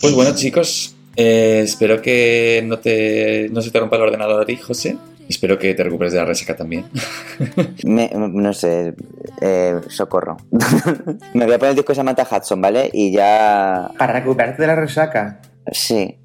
Pues 0.00 0.12
bueno, 0.12 0.34
chicos, 0.34 0.94
eh, 1.16 1.62
espero 1.64 2.02
que 2.02 2.62
no, 2.66 2.78
te, 2.78 3.48
no 3.50 3.62
se 3.62 3.70
te 3.70 3.80
rompa 3.80 3.96
el 3.96 4.02
ordenador 4.02 4.42
a 4.42 4.44
ti, 4.44 4.56
José. 4.56 4.96
Espero 5.28 5.58
que 5.58 5.74
te 5.74 5.82
recuperes 5.82 6.12
de 6.12 6.18
la 6.18 6.26
resaca 6.26 6.54
también. 6.56 6.84
Me- 7.84 8.10
no 8.14 8.52
sé, 8.52 8.94
eh, 9.40 9.80
socorro. 9.88 10.36
Me 11.34 11.44
voy 11.46 11.54
a 11.54 11.58
poner 11.58 11.70
el 11.70 11.76
disco 11.76 11.92
de 11.92 11.96
Samantha 11.96 12.26
Hudson, 12.30 12.60
¿vale? 12.60 12.90
Y 12.92 13.12
ya... 13.12 13.90
Para 13.98 14.12
recuperarte 14.12 14.62
de 14.62 14.68
la 14.68 14.76
resaca. 14.76 15.40
Sí. 15.72 16.16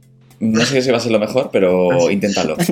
No 0.42 0.64
sé 0.66 0.82
si 0.82 0.90
va 0.92 0.98
a 0.98 1.00
ser 1.02 1.12
lo 1.12 1.20
mejor, 1.20 1.50
pero 1.52 2.10
inténtalo. 2.10 2.56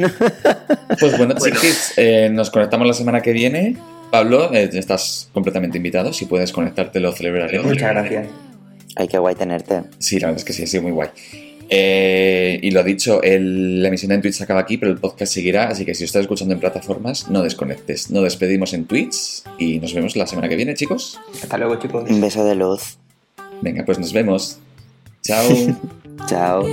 Pues 1.00 1.18
bueno, 1.18 1.36
chiquis, 1.38 1.94
eh, 1.98 2.30
nos 2.32 2.50
conectamos 2.50 2.88
la 2.88 2.94
semana 2.94 3.22
que 3.22 3.32
viene. 3.34 3.76
Pablo, 4.10 4.52
eh, 4.54 4.70
estás 4.74 5.30
completamente 5.34 5.78
invitado. 5.78 6.12
Si 6.14 6.26
puedes 6.26 6.52
conectarte, 6.52 7.00
lo 7.00 7.12
celebraremos. 7.12 7.68
Muchas 7.68 7.92
gracias. 7.92 8.28
Ay, 8.96 9.08
qué 9.08 9.18
guay 9.20 9.36
tenerte. 9.36 9.84
Sí, 10.00 10.20
la 10.20 10.28
verdad 10.28 10.40
es 10.40 10.46
que 10.46 10.54
sí, 10.54 10.64
ha 10.64 10.68
sido 10.68 10.84
muy 10.84 10.92
guay. 10.94 11.10
Eh, 11.70 12.60
y 12.62 12.72
lo 12.72 12.84
dicho, 12.84 13.22
el- 13.24 13.82
la 13.82 13.90
emisión 13.90 14.12
en 14.14 14.22
Twitch 14.22 14.36
se 14.36 14.44
acaba 14.44 14.62
aquí, 14.62 14.78
pero 14.78 14.92
el 14.92 14.98
podcast 15.00 15.34
seguirá. 15.34 15.68
Así 15.70 15.86
que 15.86 15.94
si 15.96 16.04
estás 16.06 16.22
escuchando 16.22 16.54
en 16.54 16.60
plataformas, 16.60 17.30
no 17.30 17.44
desconectes. 17.44 18.10
Nos 18.12 18.24
despedimos 18.24 18.74
en 18.74 18.86
Twitch 18.86 19.44
y 19.60 19.80
nos 19.80 19.94
vemos 19.94 20.16
la 20.16 20.28
semana 20.28 20.48
que 20.50 20.56
viene, 20.56 20.74
chicos. 20.76 21.20
Hasta 21.42 21.58
luego, 21.58 21.76
chicos. 21.78 22.10
Un 22.10 22.22
beso 22.22 22.44
de 22.46 22.56
luz. 22.56 22.98
Venga, 23.62 23.84
pues 23.86 24.00
nos 24.00 24.14
vemos. 24.14 24.60
Chao. 25.24 25.50
Chao. 26.28 26.66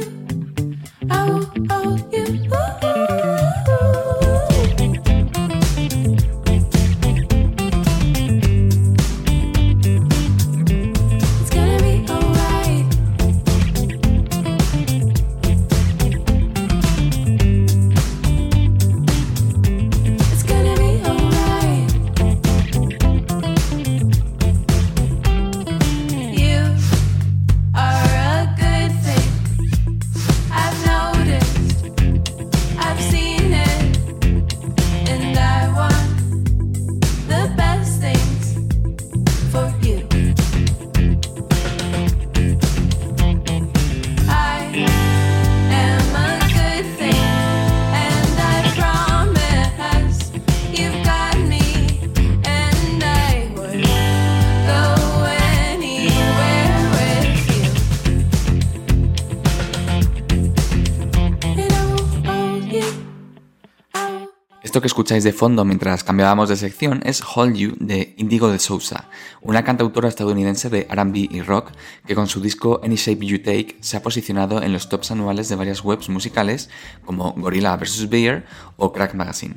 Que 64.85 64.89
escucháis 64.89 65.24
de 65.24 65.32
fondo 65.32 65.64
mientras 65.64 66.05
cambiábamos 66.05 66.51
de 66.51 66.57
sección 66.57 67.01
es 67.07 67.22
Hold 67.22 67.57
You 67.57 67.72
de 67.80 68.12
Indigo 68.18 68.51
de 68.51 68.59
Sousa, 68.59 69.09
una 69.41 69.64
cantautora 69.64 70.11
estadounidense 70.11 70.68
de 70.68 70.87
RB 70.91 71.16
y 71.30 71.41
rock 71.41 71.70
que 72.07 72.14
con 72.14 72.26
su 72.26 72.43
disco 72.43 72.82
Any 72.85 72.97
Shape 72.97 73.24
You 73.24 73.39
Take 73.39 73.78
se 73.80 73.97
ha 73.97 74.03
posicionado 74.03 74.62
en 74.62 74.74
los 74.74 74.91
tops 74.91 75.11
anuales 75.11 75.49
de 75.49 75.57
varias 75.57 75.82
webs 75.82 76.11
musicales 76.11 76.68
como 77.07 77.32
Gorilla 77.32 77.74
vs. 77.78 78.11
Bear 78.11 78.45
o 78.76 78.93
Crack 78.93 79.14
Magazine. 79.14 79.55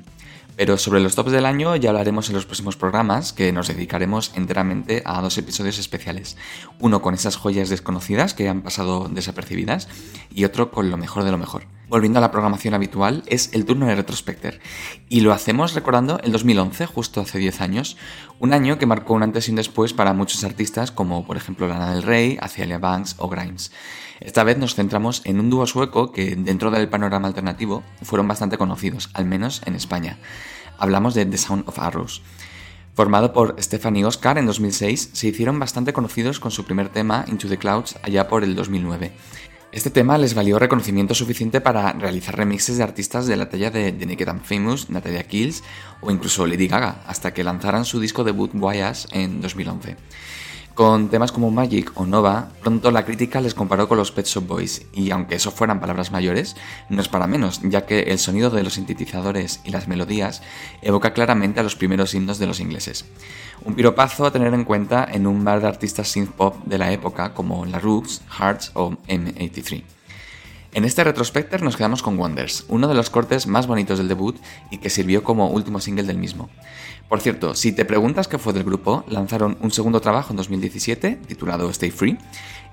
Pero 0.58 0.80
sobre 0.80 1.00
los 1.00 1.14
tops 1.14 1.32
del 1.32 1.46
año 1.46 1.76
ya 1.76 1.92
hablaremos 1.92 2.30
en 2.30 2.36
los 2.36 2.48
próximos 2.48 2.76
programas 2.76 3.32
que 3.32 3.54
nos 3.54 3.68
dedicaremos 3.68 4.32
enteramente 4.34 5.04
a 5.06 5.22
dos 5.22 5.38
episodios 5.38 5.78
especiales. 5.78 6.36
Uno 6.80 7.04
con 7.04 7.14
esas 7.14 7.38
joyas 7.38 7.70
desconocidas 7.70 8.34
que 8.34 8.50
han 8.50 8.64
pasado 8.64 9.08
desapercibidas 9.08 9.88
y 10.34 10.46
otro 10.46 10.72
con 10.72 10.90
lo 10.90 10.98
mejor 10.98 11.24
de 11.24 11.32
lo 11.32 11.38
mejor. 11.38 11.66
Volviendo 11.90 12.18
a 12.18 12.22
la 12.22 12.32
programación 12.32 12.74
habitual, 12.74 13.24
es 13.28 13.54
el 13.54 13.66
turno 13.66 13.86
de 13.86 13.96
Retrospecter. 13.96 14.60
Y 15.08 15.22
lo 15.22 15.32
hacemos 15.32 15.76
recordando 15.76 16.20
el 16.24 16.32
2011, 16.32 16.88
justo 16.88 17.22
hace 17.22 17.38
10 17.38 17.62
años, 17.62 17.96
un 18.40 18.52
año 18.52 18.80
que 18.80 18.88
marcó 18.88 19.14
un 19.14 19.24
antes 19.24 19.48
y 19.48 19.52
un 19.52 19.58
después 19.58 19.94
para 19.94 20.14
muchos 20.14 20.44
artistas 20.44 20.92
como 20.92 21.26
por 21.26 21.38
ejemplo 21.38 21.68
Lana 21.68 21.94
del 21.94 22.04
Rey, 22.04 22.38
Azealia 22.42 22.80
Banks 22.80 23.16
o 23.20 23.30
Grimes. 23.30 23.72
Esta 24.20 24.44
vez 24.44 24.58
nos 24.58 24.76
centramos 24.76 25.22
en 25.26 25.40
un 25.40 25.50
dúo 25.50 25.68
sueco 25.68 26.12
que 26.12 26.36
dentro 26.36 26.72
del 26.72 26.90
panorama 26.90 27.28
alternativo 27.28 27.84
fueron 28.02 28.28
bastante 28.28 28.58
conocidos, 28.58 29.10
al 29.14 29.26
menos 29.26 29.62
en 29.66 29.76
España. 29.76 30.18
Hablamos 30.80 31.14
de 31.14 31.26
The 31.26 31.38
Sound 31.38 31.68
of 31.68 31.80
Arrows. 31.80 32.22
Formado 32.96 33.32
por 33.32 33.56
Stephanie 33.62 34.06
Oscar 34.06 34.40
en 34.40 34.48
2006, 34.48 35.12
se 35.14 35.28
hicieron 35.28 35.60
bastante 35.60 35.94
conocidos 35.94 36.40
con 36.40 36.50
su 36.50 36.66
primer 36.66 36.90
tema, 36.90 37.26
Into 37.28 37.48
the 37.48 37.60
Clouds, 37.60 37.96
allá 38.02 38.28
por 38.28 38.44
el 38.44 38.56
2009. 38.56 39.12
Este 39.72 39.92
tema 39.92 40.18
les 40.18 40.34
valió 40.34 40.58
reconocimiento 40.58 41.14
suficiente 41.14 41.62
para 41.62 41.94
realizar 41.94 42.36
remixes 42.36 42.78
de 42.78 42.84
artistas 42.84 43.28
de 43.28 43.36
la 43.36 43.50
talla 43.50 43.70
de 43.70 43.92
The 43.92 44.06
Naked 44.08 44.30
and 44.30 44.44
Famous, 44.44 44.90
Natalia 44.90 45.28
Kills 45.28 45.62
o 46.02 46.10
incluso 46.10 46.48
Lady 46.48 46.68
Gaga, 46.68 47.04
hasta 47.06 47.34
que 47.36 47.44
lanzaran 47.44 47.86
su 47.86 48.00
disco 48.00 48.24
debut 48.24 48.50
Guayas 48.54 49.08
en 49.12 49.42
2011. 49.42 49.98
Con 50.78 51.10
temas 51.10 51.32
como 51.32 51.50
Magic 51.50 51.92
o 51.96 52.06
Nova, 52.06 52.50
pronto 52.62 52.92
la 52.92 53.04
crítica 53.04 53.42
les 53.42 53.56
comparó 53.56 53.88
con 53.88 53.98
los 53.98 54.12
Pet 54.12 54.28
Shop 54.28 54.46
Boys, 54.46 54.86
y 54.94 55.10
aunque 55.10 55.34
eso 55.34 55.50
fueran 55.50 55.80
palabras 55.80 56.12
mayores, 56.12 56.56
no 56.90 57.02
es 57.02 57.08
para 57.08 57.26
menos, 57.26 57.62
ya 57.64 57.88
que 57.88 58.02
el 58.02 58.20
sonido 58.20 58.52
de 58.52 58.62
los 58.62 58.76
sintetizadores 58.76 59.60
y 59.64 59.72
las 59.72 59.88
melodías 59.88 60.44
evoca 60.84 61.14
claramente 61.14 61.60
a 61.60 61.64
los 61.64 61.76
primeros 61.76 62.14
himnos 62.14 62.38
de 62.38 62.46
los 62.46 62.60
ingleses. 62.60 63.06
Un 63.66 63.74
piropazo 63.74 64.28
a 64.28 64.32
tener 64.32 64.54
en 64.54 64.66
cuenta 64.66 65.04
en 65.12 65.26
un 65.26 65.44
mar 65.44 65.62
de 65.62 65.68
artistas 65.68 66.10
synth 66.10 66.34
pop 66.34 66.56
de 66.66 66.78
la 66.78 66.92
época 66.92 67.34
como 67.34 67.66
La 67.66 67.80
Roots, 67.80 68.22
Hearts 68.38 68.70
o 68.76 68.92
M83. 69.08 69.84
En 70.74 70.86
este 70.86 71.04
retrospector 71.04 71.64
nos 71.64 71.76
quedamos 71.76 72.04
con 72.04 72.20
Wonders, 72.20 72.66
uno 72.68 72.88
de 72.88 72.94
los 72.94 73.10
cortes 73.10 73.48
más 73.48 73.66
bonitos 73.66 73.98
del 73.98 74.10
debut 74.10 74.38
y 74.70 74.78
que 74.78 74.92
sirvió 74.92 75.24
como 75.24 75.50
último 75.50 75.80
single 75.80 76.04
del 76.04 76.20
mismo. 76.20 76.52
Por 77.10 77.22
cierto, 77.22 77.56
si 77.56 77.72
te 77.72 77.86
preguntas 77.86 78.28
qué 78.28 78.38
fue 78.38 78.52
del 78.52 78.66
grupo, 78.66 79.06
lanzaron 79.08 79.58
un 79.62 79.72
segundo 79.72 80.02
trabajo 80.02 80.32
en 80.32 80.38
2017 80.38 81.20
titulado 81.28 81.70
Stay 81.70 81.90
Free 81.90 82.18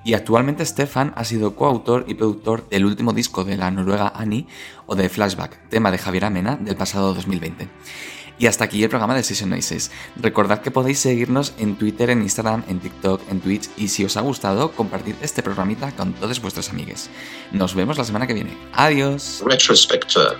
y 0.04 0.14
actualmente 0.14 0.66
Stefan 0.66 1.12
ha 1.16 1.24
sido 1.24 1.54
coautor 1.54 2.04
y 2.08 2.14
productor 2.14 2.68
del 2.68 2.84
último 2.84 3.12
disco 3.12 3.44
de 3.44 3.56
la 3.56 3.70
noruega 3.70 4.12
Annie 4.14 4.46
o 4.86 4.96
de 4.96 5.08
Flashback, 5.08 5.68
tema 5.68 5.90
de 5.90 5.98
Javier 5.98 6.24
Amena 6.24 6.56
del 6.56 6.76
pasado 6.76 7.14
2020. 7.14 7.68
Y 8.36 8.46
hasta 8.46 8.64
aquí 8.64 8.82
el 8.82 8.88
programa 8.88 9.14
de 9.14 9.22
Session 9.22 9.50
Noises. 9.50 9.92
Recordad 10.16 10.60
que 10.60 10.72
podéis 10.72 10.98
seguirnos 10.98 11.54
en 11.58 11.76
Twitter, 11.76 12.10
en 12.10 12.22
Instagram, 12.22 12.64
en 12.68 12.80
TikTok, 12.80 13.22
en 13.30 13.40
Twitch 13.40 13.70
y 13.76 13.86
si 13.86 14.04
os 14.04 14.16
ha 14.16 14.22
gustado, 14.22 14.72
compartid 14.72 15.14
este 15.22 15.44
programita 15.44 15.92
con 15.92 16.12
todos 16.14 16.42
vuestros 16.42 16.68
amigues. 16.70 17.08
Nos 17.52 17.76
vemos 17.76 17.96
la 17.96 18.04
semana 18.04 18.26
que 18.26 18.34
viene. 18.34 18.56
Adiós. 18.72 19.44
Retrospector. 19.46 20.36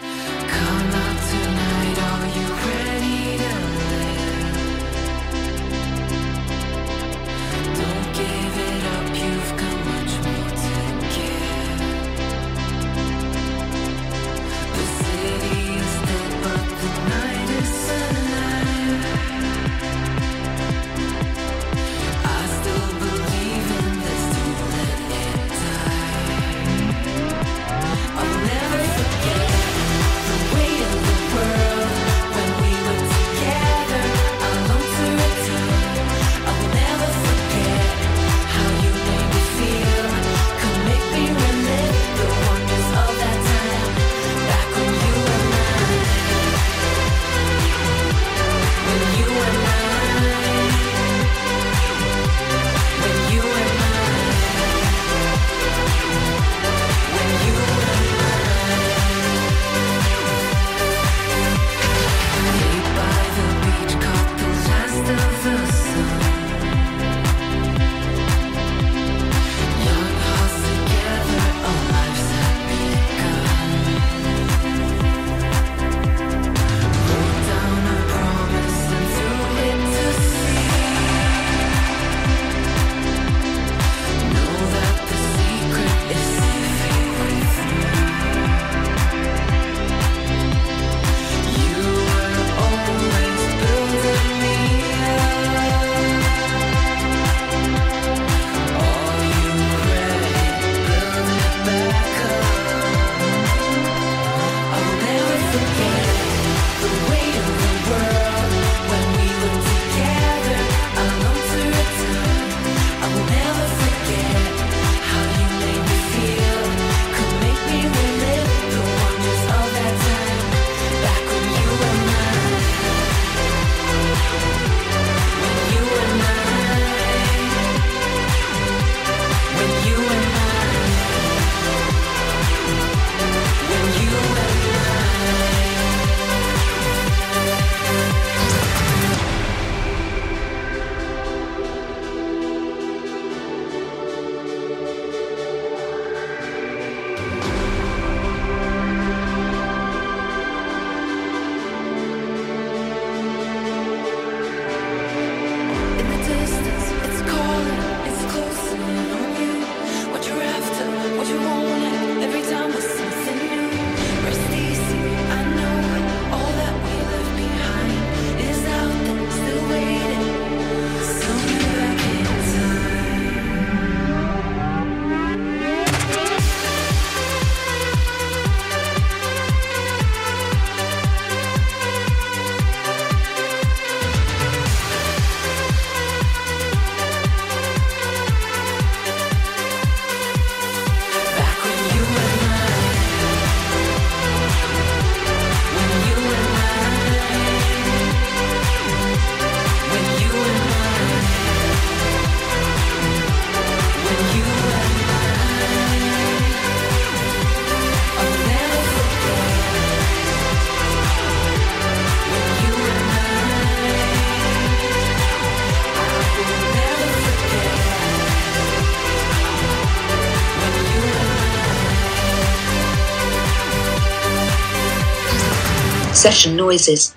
Session 226.24 226.56
noises. 226.56 227.14